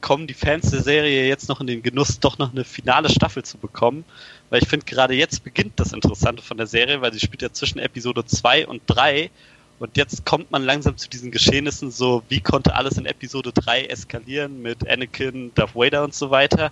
kommen 0.00 0.26
die 0.26 0.34
Fans 0.34 0.70
der 0.70 0.82
Serie 0.82 1.28
jetzt 1.28 1.48
noch 1.48 1.60
in 1.60 1.66
den 1.66 1.82
Genuss, 1.82 2.18
doch 2.20 2.38
noch 2.38 2.52
eine 2.52 2.64
finale 2.64 3.10
Staffel 3.10 3.44
zu 3.44 3.58
bekommen. 3.58 4.04
Weil 4.50 4.62
ich 4.62 4.68
finde, 4.68 4.86
gerade 4.86 5.14
jetzt 5.14 5.44
beginnt 5.44 5.78
das 5.78 5.92
Interessante 5.92 6.42
von 6.42 6.56
der 6.56 6.66
Serie, 6.66 7.00
weil 7.02 7.12
sie 7.12 7.20
spielt 7.20 7.42
ja 7.42 7.52
zwischen 7.52 7.78
Episode 7.78 8.24
2 8.24 8.66
und 8.66 8.82
3 8.86 9.30
und 9.78 9.96
jetzt 9.96 10.24
kommt 10.24 10.50
man 10.50 10.64
langsam 10.64 10.96
zu 10.96 11.10
diesen 11.10 11.30
Geschehnissen, 11.30 11.90
so 11.90 12.22
wie 12.28 12.40
konnte 12.40 12.74
alles 12.74 12.98
in 12.98 13.04
Episode 13.04 13.52
3 13.52 13.86
eskalieren 13.86 14.62
mit 14.62 14.88
Anakin, 14.88 15.52
Darth 15.54 15.74
Vader 15.74 16.04
und 16.04 16.14
so 16.14 16.30
weiter. 16.30 16.70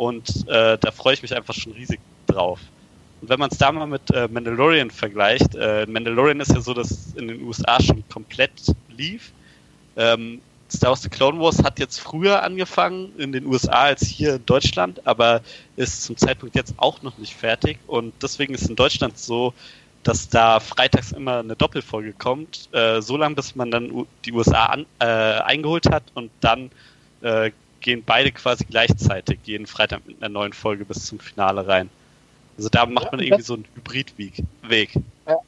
Und 0.00 0.48
äh, 0.48 0.78
da 0.78 0.90
freue 0.92 1.12
ich 1.12 1.20
mich 1.20 1.36
einfach 1.36 1.52
schon 1.52 1.72
riesig 1.72 2.00
drauf. 2.26 2.58
Und 3.20 3.28
wenn 3.28 3.38
man 3.38 3.50
es 3.50 3.58
da 3.58 3.70
mal 3.70 3.86
mit 3.86 4.10
äh, 4.10 4.28
Mandalorian 4.28 4.90
vergleicht, 4.90 5.54
äh, 5.54 5.84
Mandalorian 5.86 6.40
ist 6.40 6.52
ja 6.54 6.62
so, 6.62 6.72
dass 6.72 7.12
in 7.16 7.28
den 7.28 7.42
USA 7.42 7.78
schon 7.82 8.02
komplett 8.08 8.50
lief. 8.88 9.30
Ähm, 9.98 10.40
Star 10.72 10.88
Wars 10.88 11.02
The 11.02 11.10
Clone 11.10 11.38
Wars 11.38 11.62
hat 11.62 11.78
jetzt 11.78 12.00
früher 12.00 12.42
angefangen 12.42 13.12
in 13.18 13.32
den 13.32 13.44
USA 13.44 13.82
als 13.82 14.06
hier 14.06 14.36
in 14.36 14.46
Deutschland, 14.46 15.06
aber 15.06 15.42
ist 15.76 16.02
zum 16.02 16.16
Zeitpunkt 16.16 16.56
jetzt 16.56 16.72
auch 16.78 17.02
noch 17.02 17.18
nicht 17.18 17.34
fertig. 17.34 17.78
Und 17.86 18.14
deswegen 18.22 18.54
ist 18.54 18.70
in 18.70 18.76
Deutschland 18.76 19.18
so, 19.18 19.52
dass 20.02 20.30
da 20.30 20.60
freitags 20.60 21.12
immer 21.12 21.40
eine 21.40 21.56
Doppelfolge 21.56 22.14
kommt, 22.14 22.70
äh, 22.72 23.02
so 23.02 23.18
lange 23.18 23.34
bis 23.34 23.54
man 23.54 23.70
dann 23.70 24.06
die 24.24 24.32
USA 24.32 24.64
an, 24.64 24.86
äh, 24.98 25.04
eingeholt 25.04 25.90
hat 25.90 26.04
und 26.14 26.30
dann 26.40 26.70
äh, 27.20 27.50
gehen 27.80 28.02
beide 28.04 28.32
quasi 28.32 28.64
gleichzeitig 28.64 29.38
jeden 29.44 29.66
Freitag 29.66 30.06
mit 30.06 30.22
einer 30.22 30.28
neuen 30.28 30.52
Folge 30.52 30.84
bis 30.84 31.06
zum 31.06 31.18
Finale 31.18 31.66
rein. 31.66 31.90
Also 32.56 32.68
da 32.68 32.86
macht 32.86 33.10
man 33.12 33.20
irgendwie 33.20 33.42
so 33.42 33.54
einen 33.54 33.64
Hybridweg. 33.74 34.42
Weg. 34.62 34.90
Ja. 35.26 35.38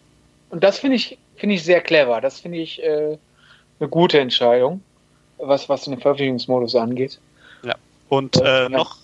Und 0.51 0.65
das 0.65 0.79
finde 0.79 0.97
ich, 0.97 1.19
finde 1.37 1.57
ich 1.57 1.65
sehr 1.65 1.81
clever. 1.81 2.21
Das 2.21 2.41
finde 2.41 2.59
ich 2.59 2.83
äh, 2.83 3.19
eine 3.79 3.89
gute 3.89 4.19
Entscheidung, 4.19 4.83
was, 5.39 5.69
was 5.69 5.85
den 5.85 6.01
Veröffentlichungsmodus 6.01 6.75
angeht. 6.75 7.19
Ja. 7.65 7.75
Und 8.09 8.41
äh, 8.43 8.69
noch, 8.69 8.97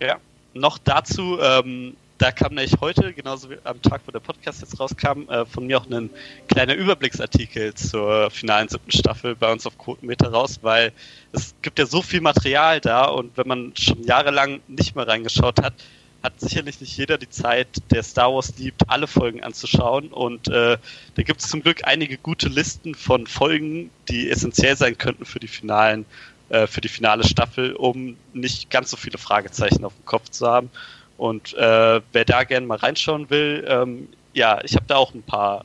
ja, 0.00 0.18
noch 0.54 0.78
dazu, 0.78 1.38
ähm, 1.40 1.96
da 2.18 2.32
kam 2.32 2.54
nämlich 2.54 2.80
heute, 2.80 3.12
genauso 3.12 3.48
wie 3.48 3.58
am 3.64 3.80
Tag, 3.80 4.02
wo 4.06 4.10
der 4.10 4.20
Podcast 4.20 4.60
jetzt 4.60 4.78
rauskam, 4.78 5.28
äh, 5.28 5.46
von 5.46 5.66
mir 5.66 5.78
auch 5.78 5.88
ein 5.88 6.10
kleiner 6.48 6.74
Überblicksartikel 6.74 7.74
zur 7.74 8.30
finalen 8.30 8.68
siebten 8.68 8.90
Staffel 8.90 9.36
bei 9.36 9.50
uns 9.50 9.66
auf 9.66 9.78
Quotenmeter 9.78 10.28
raus, 10.28 10.58
weil 10.62 10.92
es 11.32 11.54
gibt 11.62 11.78
ja 11.78 11.86
so 11.86 12.02
viel 12.02 12.20
Material 12.20 12.80
da 12.80 13.04
und 13.04 13.36
wenn 13.36 13.46
man 13.46 13.72
schon 13.76 14.02
jahrelang 14.02 14.60
nicht 14.66 14.96
mehr 14.96 15.06
reingeschaut 15.06 15.62
hat, 15.62 15.74
hat 16.22 16.40
sicherlich 16.40 16.80
nicht 16.80 16.96
jeder 16.96 17.16
die 17.16 17.28
Zeit, 17.28 17.68
der 17.90 18.02
Star 18.02 18.34
Wars 18.34 18.52
liebt, 18.58 18.90
alle 18.90 19.06
Folgen 19.06 19.44
anzuschauen. 19.44 20.08
Und 20.08 20.48
äh, 20.48 20.76
da 21.14 21.22
gibt 21.22 21.40
es 21.40 21.48
zum 21.48 21.62
Glück 21.62 21.82
einige 21.84 22.18
gute 22.18 22.48
Listen 22.48 22.96
von 22.96 23.26
Folgen, 23.26 23.90
die 24.08 24.28
essentiell 24.28 24.76
sein 24.76 24.98
könnten 24.98 25.24
für 25.24 25.38
die 25.38 25.46
finalen, 25.46 26.06
äh, 26.48 26.66
für 26.66 26.80
die 26.80 26.88
finale 26.88 27.24
Staffel, 27.24 27.72
um 27.74 28.16
nicht 28.32 28.68
ganz 28.68 28.90
so 28.90 28.96
viele 28.96 29.18
Fragezeichen 29.18 29.84
auf 29.84 29.94
dem 29.94 30.04
Kopf 30.06 30.28
zu 30.30 30.48
haben. 30.48 30.70
Und 31.18 31.52
äh, 31.54 32.00
wer 32.12 32.24
da 32.24 32.44
gerne 32.44 32.66
mal 32.66 32.78
reinschauen 32.78 33.28
will, 33.28 33.66
ähm, 33.68 34.08
ja, 34.32 34.60
ich 34.64 34.74
habe 34.76 34.86
da 34.86 34.96
auch 34.96 35.12
ein 35.12 35.22
paar 35.22 35.64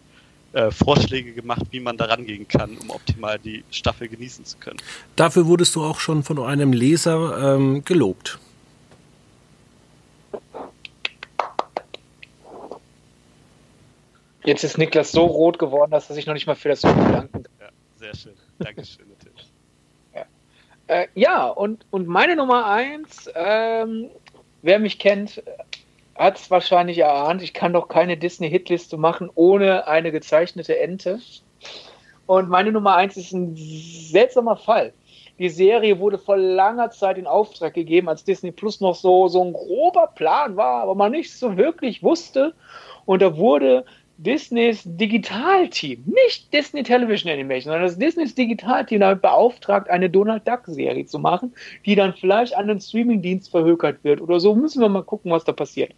äh, 0.54 0.72
Vorschläge 0.72 1.34
gemacht, 1.34 1.62
wie 1.72 1.80
man 1.80 1.96
da 1.96 2.06
rangehen 2.06 2.48
kann, 2.48 2.76
um 2.78 2.90
optimal 2.90 3.40
die 3.40 3.64
Staffel 3.72 4.08
genießen 4.08 4.46
zu 4.46 4.58
können. 4.58 4.78
Dafür 5.16 5.46
wurdest 5.46 5.76
du 5.76 5.84
auch 5.84 6.00
schon 6.00 6.24
von 6.24 6.40
einem 6.40 6.74
Leser 6.74 7.56
ähm, 7.56 7.86
gelobt. 7.86 8.40
Jetzt 14.44 14.64
ist 14.64 14.78
Niklas 14.78 15.12
so 15.12 15.26
rot 15.26 15.58
geworden, 15.58 15.92
dass 15.92 16.10
er 16.10 16.16
sich 16.16 16.26
noch 16.26 16.34
nicht 16.34 16.48
mal 16.48 16.56
für 16.56 16.70
das 16.70 16.84
Lob 16.84 16.96
bedanken 16.96 17.44
kann. 17.44 17.48
Ja, 17.62 17.70
sehr 17.96 18.16
schön. 18.16 18.34
Dankeschön, 18.60 19.06
natürlich. 19.08 19.50
Ja, 20.14 20.26
äh, 20.88 21.08
ja 21.16 21.48
und, 21.48 21.86
und 21.92 22.08
meine 22.08 22.36
Nummer 22.36 22.66
eins, 22.66 23.30
ähm, 23.34 24.10
wer 24.64 24.80
mich 24.80 24.98
kennt, 24.98 25.44
hat 26.16 26.40
es 26.40 26.50
wahrscheinlich 26.50 26.98
erahnt, 26.98 27.44
ich 27.44 27.54
kann 27.54 27.74
doch 27.74 27.88
keine 27.88 28.18
Disney-Hitliste 28.18 28.98
machen 28.98 29.30
ohne 29.36 29.88
eine 29.88 30.12
gezeichnete 30.12 30.80
Ente. 30.80 31.20
Und 32.26 32.50
meine 32.50 32.72
Nummer 32.72 32.96
eins 32.96 33.18
ist 33.18 33.34
ein 33.34 33.56
seltsamer 33.56 34.56
Fall. 34.56 34.94
Die 35.40 35.50
Serie 35.50 36.00
wurde 36.00 36.18
vor 36.18 36.38
langer 36.38 36.92
Zeit 36.92 37.18
in 37.18 37.28
Auftrag 37.28 37.74
gegeben, 37.74 38.08
als 38.08 38.24
Disney 38.24 38.52
Plus 38.52 38.80
noch 38.82 38.96
so, 38.96 39.28
so 39.28 39.44
ein 39.44 39.54
grober 39.54 40.08
Plan 40.16 40.56
war, 40.56 40.84
aber 40.84 40.96
man 40.96 41.12
nicht 41.12 41.34
so 41.34 41.58
wirklich 41.58 42.04
wusste. 42.04 42.54
Und 43.06 43.22
da 43.22 43.36
wurde 43.36 43.84
Disneys 44.18 44.84
Digitalteam, 44.86 46.04
nicht 46.06 46.54
Disney 46.54 46.84
Television 46.84 47.32
Animation, 47.32 47.72
sondern 47.72 47.84
das 47.84 47.98
Disneys 47.98 48.36
Digitalteam 48.36 49.00
damit 49.00 49.22
beauftragt, 49.22 49.90
eine 49.90 50.10
Donald 50.10 50.48
Duck 50.48 50.62
Serie 50.68 51.06
zu 51.06 51.20
machen, 51.20 51.54
die 51.86 51.96
dann 51.96 52.14
vielleicht 52.14 52.56
an 52.56 52.68
den 52.68 52.80
Streamingdienst 52.80 53.50
verhökert 53.50 54.04
wird 54.04 54.22
oder 54.22 54.40
so. 54.40 54.56
Müssen 54.56 54.82
wir 54.82 54.90
mal 54.90 55.04
gucken, 55.04 55.32
was 55.32 55.44
da 55.44 55.52
passiert. 55.52 55.94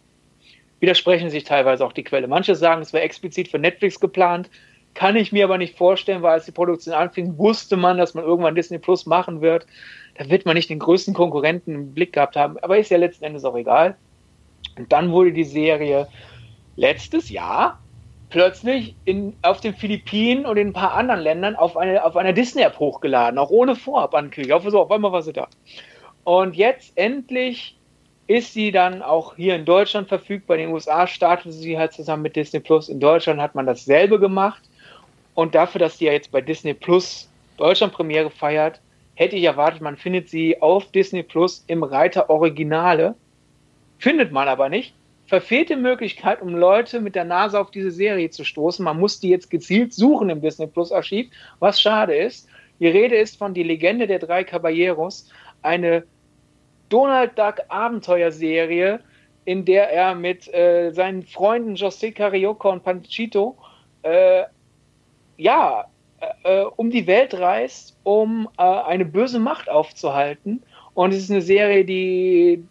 Widersprechen 0.80 1.30
sich 1.30 1.44
teilweise 1.44 1.86
auch 1.86 1.94
die 1.94 2.04
Quelle. 2.04 2.28
Manche 2.28 2.56
sagen, 2.56 2.82
es 2.82 2.94
war 2.94 3.02
explizit 3.02 3.50
für 3.50 3.60
Netflix 3.60 4.00
geplant. 4.00 4.50
Kann 4.94 5.18
ich 5.18 5.34
mir 5.34 5.44
aber 5.44 5.58
nicht 5.58 5.78
vorstellen, 5.78 6.22
weil 6.22 6.34
als 6.34 6.46
die 6.46 6.52
Produktion 6.52 6.94
anfing, 6.94 7.38
wusste 7.38 7.76
man, 7.76 7.98
dass 7.98 8.14
man 8.14 8.24
irgendwann 8.24 8.56
Disney 8.56 8.78
Plus 8.78 9.06
machen 9.06 9.42
wird. 9.42 9.68
Da 10.18 10.30
wird 10.30 10.46
man 10.46 10.56
nicht 10.56 10.70
den 10.70 10.80
größten 10.80 11.14
Konkurrenten 11.14 11.76
im 11.76 11.94
Blick 11.94 12.14
gehabt 12.14 12.38
haben. 12.38 12.58
Aber 12.60 12.78
ist 12.78 12.92
ja 12.92 12.98
letzten 12.98 13.26
Endes 13.26 13.44
auch 13.44 13.58
egal. 13.58 13.98
Und 14.78 14.92
dann 14.92 15.12
wurde 15.12 15.34
die 15.34 15.44
Serie 15.44 16.08
letztes 16.78 17.30
Jahr 17.30 17.82
plötzlich 18.30 18.96
in, 19.06 19.36
auf 19.42 19.62
den 19.62 19.76
Philippinen 19.76 20.46
und 20.46 20.58
in 20.58 20.70
ein 20.70 20.74
paar 20.74 20.94
anderen 20.94 21.22
Ländern 21.22 21.56
auf, 21.56 21.78
eine, 21.78 22.04
auf 22.04 22.16
einer 22.16 22.34
Disney-App 22.34 22.80
hochgeladen, 22.80 23.38
auch 23.38 23.50
ohne 23.50 23.76
Vorabankündigung. 23.76 24.58
Auf, 24.58 24.70
so, 24.70 24.82
auf 24.82 24.92
einmal 24.92 25.12
war 25.12 25.22
sie 25.22 25.34
da. 25.34 25.48
Und 26.24 26.56
jetzt 26.56 26.98
endlich 26.98 27.78
ist 28.28 28.54
sie 28.54 28.72
dann 28.72 29.02
auch 29.02 29.36
hier 29.36 29.56
in 29.56 29.66
Deutschland 29.66 30.08
verfügbar. 30.08 30.58
In 30.58 30.64
den 30.64 30.74
USA 30.74 31.06
startete 31.06 31.52
sie 31.52 31.78
halt 31.78 31.94
zusammen 31.94 32.24
mit 32.24 32.36
Disney 32.36 32.60
Plus. 32.60 32.90
In 32.90 33.00
Deutschland 33.00 33.40
hat 33.40 33.54
man 33.54 33.68
dasselbe 33.68 34.20
gemacht. 34.20 34.64
Und 35.36 35.54
dafür, 35.54 35.80
dass 35.80 35.98
die 35.98 36.06
ja 36.06 36.14
jetzt 36.14 36.32
bei 36.32 36.42
Disney 36.42 36.74
Plus 36.74 37.30
Deutschland 37.58 37.94
Premiere 37.94 38.32
feiert, 38.32 38.82
hätte 39.14 39.36
ich 39.36 39.44
erwartet, 39.44 39.82
man 39.82 39.96
findet 39.96 40.30
sie 40.30 40.62
auf 40.62 40.92
Disney 40.92 41.24
Plus 41.24 41.64
im 41.68 41.84
Reiter 41.84 42.30
Originale. 42.30 43.16
Findet 44.00 44.32
man 44.32 44.48
aber 44.48 44.70
nicht 44.70 44.94
verfehlte 45.26 45.76
Möglichkeit, 45.76 46.42
um 46.42 46.56
Leute 46.56 47.00
mit 47.00 47.16
der 47.16 47.26
Nase 47.26 47.60
auf 47.60 47.72
diese 47.72 47.92
Serie 47.92 48.30
zu 48.30 48.44
stoßen. 48.44 48.86
Man 48.86 49.00
muss 49.00 49.20
die 49.20 49.30
jetzt 49.30 49.50
gezielt 49.50 49.94
suchen 49.94 50.30
im 50.30 50.42
Disney 50.42 50.68
Plus 50.68 50.92
Archiv, 50.92 51.28
was 51.60 51.82
schade 51.82 52.16
ist. 52.16 52.48
Die 52.80 52.88
Rede 52.88 53.16
ist 53.16 53.38
von 53.38 53.54
Die 53.54 53.64
Legende 53.64 54.06
der 54.06 54.20
drei 54.20 54.44
Caballeros, 54.44 55.30
eine 55.62 56.04
Donald 56.90 57.38
Duck 57.38 57.62
Abenteuerserie, 57.70 59.00
in 59.46 59.66
der 59.66 59.92
er 59.92 60.16
mit 60.16 60.54
äh, 60.54 60.92
seinen 60.92 61.24
Freunden 61.24 61.76
José 61.76 62.12
Carioca 62.12 62.70
und 62.70 62.84
Panchito 62.84 63.58
äh, 64.04 64.44
ja, 65.38 65.86
äh, 66.44 66.62
äh, 66.62 66.66
um 66.76 66.90
die 66.90 67.08
Welt 67.08 67.34
reist, 67.34 67.98
um 68.04 68.48
äh, 68.58 68.64
eine 68.64 69.06
böse 69.06 69.40
Macht 69.40 69.70
aufzuhalten. 69.70 70.64
Und 70.94 71.12
es 71.12 71.24
ist 71.24 71.32
eine 71.32 71.42
Serie, 71.42 71.84
die 71.86 72.64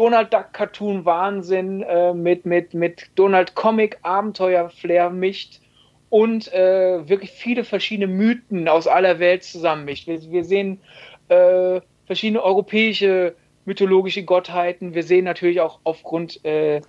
Donald 0.00 0.32
Duck 0.32 0.54
Cartoon 0.54 1.04
Wahnsinn 1.04 1.82
äh, 1.82 2.14
mit, 2.14 2.46
mit, 2.46 2.72
mit 2.72 3.10
Donald 3.16 3.54
Comic 3.54 3.98
Abenteuer 4.00 4.70
Flair 4.70 5.10
mischt 5.10 5.60
und 6.08 6.50
äh, 6.54 7.06
wirklich 7.06 7.32
viele 7.32 7.64
verschiedene 7.64 8.06
Mythen 8.06 8.66
aus 8.66 8.86
aller 8.86 9.18
Welt 9.18 9.44
zusammenmischt. 9.44 10.06
Wir, 10.06 10.22
wir 10.32 10.42
sehen 10.42 10.80
äh, 11.28 11.82
verschiedene 12.06 12.42
europäische 12.42 13.34
mythologische 13.66 14.24
Gottheiten. 14.24 14.94
Wir 14.94 15.02
sehen 15.02 15.26
natürlich 15.26 15.60
auch 15.60 15.80
aufgrund 15.84 16.42
äh, 16.46 16.80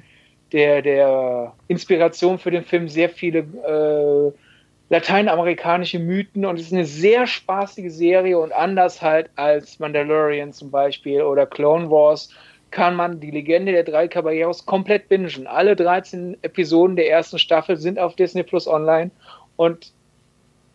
der, 0.53 0.82
der 0.82 1.53
Inspiration 1.68 2.39
für 2.39 2.51
den 2.51 2.64
Film 2.64 2.88
sehr 2.88 3.09
viele 3.09 3.39
äh, 3.39 4.38
lateinamerikanische 4.89 5.99
Mythen 5.99 6.45
und 6.45 6.57
es 6.57 6.68
ist 6.68 6.74
eine 6.74 6.86
sehr 6.86 7.28
spaßige 7.28 7.91
Serie 7.91 8.39
und 8.39 8.53
anders 8.53 9.01
halt 9.01 9.30
als 9.36 9.80
Mandalorian 9.80 10.53
zum 10.53 10.72
Beispiel 10.72 11.24
oder 11.24 11.45
Clone 11.45 11.91
Wars 11.91 12.30
kann 12.72 12.95
man 12.95 13.19
die 13.19 13.32
Legende 13.32 13.74
der 13.74 13.84
drei 13.84 14.07
Caballeros 14.07 14.65
komplett 14.65 15.09
bingen. 15.09 15.45
Alle 15.45 15.76
13 15.76 16.38
Episoden 16.41 16.95
der 16.95 17.09
ersten 17.09 17.38
Staffel 17.38 17.78
sind 17.78 17.99
auf 17.99 18.15
Disney 18.15 18.43
Plus 18.43 18.67
online 18.67 19.11
und 19.57 19.93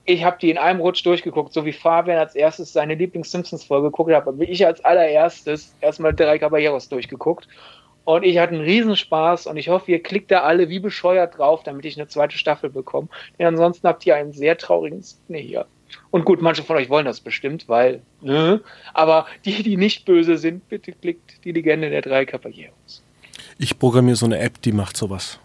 ich 0.04 0.24
habe 0.24 0.36
die 0.40 0.50
in 0.50 0.58
einem 0.58 0.80
Rutsch 0.80 1.04
durchgeguckt, 1.04 1.52
so 1.52 1.64
wie 1.64 1.72
Fabian 1.72 2.18
als 2.18 2.36
erstes 2.36 2.72
seine 2.72 2.94
Lieblings-Simpsons-Folge 2.94 3.88
geguckt 3.88 4.12
hat, 4.12 4.26
habe 4.26 4.44
ich 4.44 4.64
als 4.64 4.84
allererstes 4.84 5.74
erstmal 5.80 6.14
drei 6.14 6.38
Caballeros 6.38 6.88
durchgeguckt. 6.88 7.48
Und 8.04 8.22
ich 8.22 8.38
hatte 8.38 8.54
einen 8.54 8.62
Riesenspaß 8.62 9.48
und 9.48 9.56
ich 9.56 9.68
hoffe, 9.68 9.90
ihr 9.90 10.00
klickt 10.00 10.30
da 10.30 10.42
alle 10.42 10.68
wie 10.68 10.78
bescheuert 10.78 11.38
drauf, 11.38 11.64
damit 11.64 11.84
ich 11.84 11.96
eine 11.96 12.06
zweite 12.06 12.38
Staffel 12.38 12.70
bekomme. 12.70 13.08
Denn 13.36 13.48
ansonsten 13.48 13.88
habt 13.88 14.06
ihr 14.06 14.14
einen 14.14 14.30
sehr 14.30 14.56
traurigen 14.56 15.02
Szene 15.02 15.38
hier. 15.38 15.66
Und 16.10 16.24
gut, 16.24 16.40
manche 16.42 16.62
von 16.62 16.76
euch 16.76 16.88
wollen 16.88 17.06
das 17.06 17.20
bestimmt, 17.20 17.68
weil, 17.68 18.00
ne? 18.20 18.60
Aber 18.94 19.26
die, 19.44 19.62
die 19.62 19.76
nicht 19.76 20.04
böse 20.04 20.36
sind, 20.36 20.68
bitte 20.68 20.92
klickt 20.92 21.44
die 21.44 21.52
Legende 21.52 21.90
der 21.90 22.02
drei 22.02 22.24
Caballeros. 22.24 23.02
Ich 23.58 23.78
programmiere 23.78 24.16
so 24.16 24.26
eine 24.26 24.38
App, 24.38 24.60
die 24.62 24.72
macht 24.72 24.96
sowas. 24.96 25.38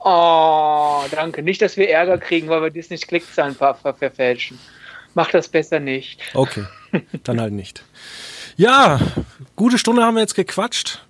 Oh, 0.00 1.02
danke. 1.10 1.42
Nicht, 1.42 1.60
dass 1.60 1.76
wir 1.76 1.90
Ärger 1.90 2.18
kriegen, 2.18 2.48
weil 2.48 2.62
wir 2.62 2.70
Disney 2.70 2.98
Klickzahlen 2.98 3.54
ver 3.54 3.74
ver 3.74 3.94
verfälschen. 3.94 4.58
Mach 5.14 5.30
das 5.30 5.48
besser 5.48 5.80
nicht. 5.80 6.20
Okay, 6.34 6.64
dann 7.24 7.40
halt 7.40 7.52
nicht. 7.52 7.82
Ja, 8.56 9.00
gute 9.56 9.78
Stunde 9.78 10.02
haben 10.02 10.14
wir 10.14 10.20
jetzt 10.20 10.34
gequatscht. 10.34 11.04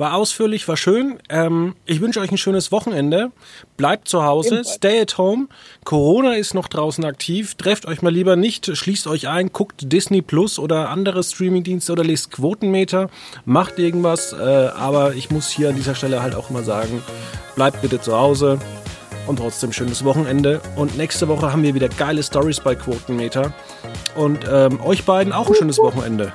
War 0.00 0.14
ausführlich, 0.14 0.66
war 0.66 0.78
schön. 0.78 1.18
Ähm, 1.28 1.74
ich 1.84 2.00
wünsche 2.00 2.20
euch 2.20 2.30
ein 2.30 2.38
schönes 2.38 2.72
Wochenende. 2.72 3.32
Bleibt 3.76 4.08
zu 4.08 4.24
Hause, 4.24 4.62
stay 4.64 4.98
at 4.98 5.18
home. 5.18 5.48
Corona 5.84 6.36
ist 6.36 6.54
noch 6.54 6.68
draußen 6.68 7.04
aktiv. 7.04 7.54
Trefft 7.56 7.84
euch 7.84 8.00
mal 8.00 8.08
lieber 8.08 8.34
nicht, 8.34 8.74
schließt 8.74 9.06
euch 9.08 9.28
ein, 9.28 9.52
guckt 9.52 9.92
Disney 9.92 10.22
Plus 10.22 10.58
oder 10.58 10.88
andere 10.88 11.22
Streamingdienste 11.22 11.92
oder 11.92 12.02
lest 12.02 12.30
Quotenmeter. 12.30 13.10
Macht 13.44 13.78
irgendwas. 13.78 14.32
Äh, 14.32 14.36
aber 14.38 15.16
ich 15.16 15.30
muss 15.30 15.50
hier 15.50 15.68
an 15.68 15.76
dieser 15.76 15.94
Stelle 15.94 16.22
halt 16.22 16.34
auch 16.34 16.48
mal 16.48 16.64
sagen, 16.64 17.02
bleibt 17.54 17.82
bitte 17.82 18.00
zu 18.00 18.16
Hause. 18.16 18.58
Und 19.26 19.36
trotzdem 19.36 19.70
schönes 19.70 20.02
Wochenende. 20.06 20.62
Und 20.76 20.96
nächste 20.96 21.28
Woche 21.28 21.52
haben 21.52 21.62
wir 21.62 21.74
wieder 21.74 21.90
geile 21.90 22.22
Stories 22.22 22.60
bei 22.60 22.74
Quotenmeter. 22.74 23.52
Und 24.16 24.46
ähm, 24.50 24.80
euch 24.80 25.04
beiden 25.04 25.34
auch 25.34 25.48
ein 25.48 25.56
schönes 25.56 25.76
Wochenende. 25.76 26.32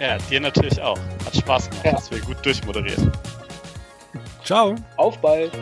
Ja, 0.00 0.16
dir 0.18 0.40
natürlich 0.40 0.80
auch. 0.80 0.98
Hat 1.24 1.36
Spaß 1.36 1.70
gemacht, 1.70 1.84
ja. 1.86 1.92
dass 1.92 2.10
wir 2.10 2.20
gut 2.20 2.44
durchmoderiert. 2.44 3.00
Ciao. 4.44 4.74
Auf 4.96 5.18
bald. 5.18 5.52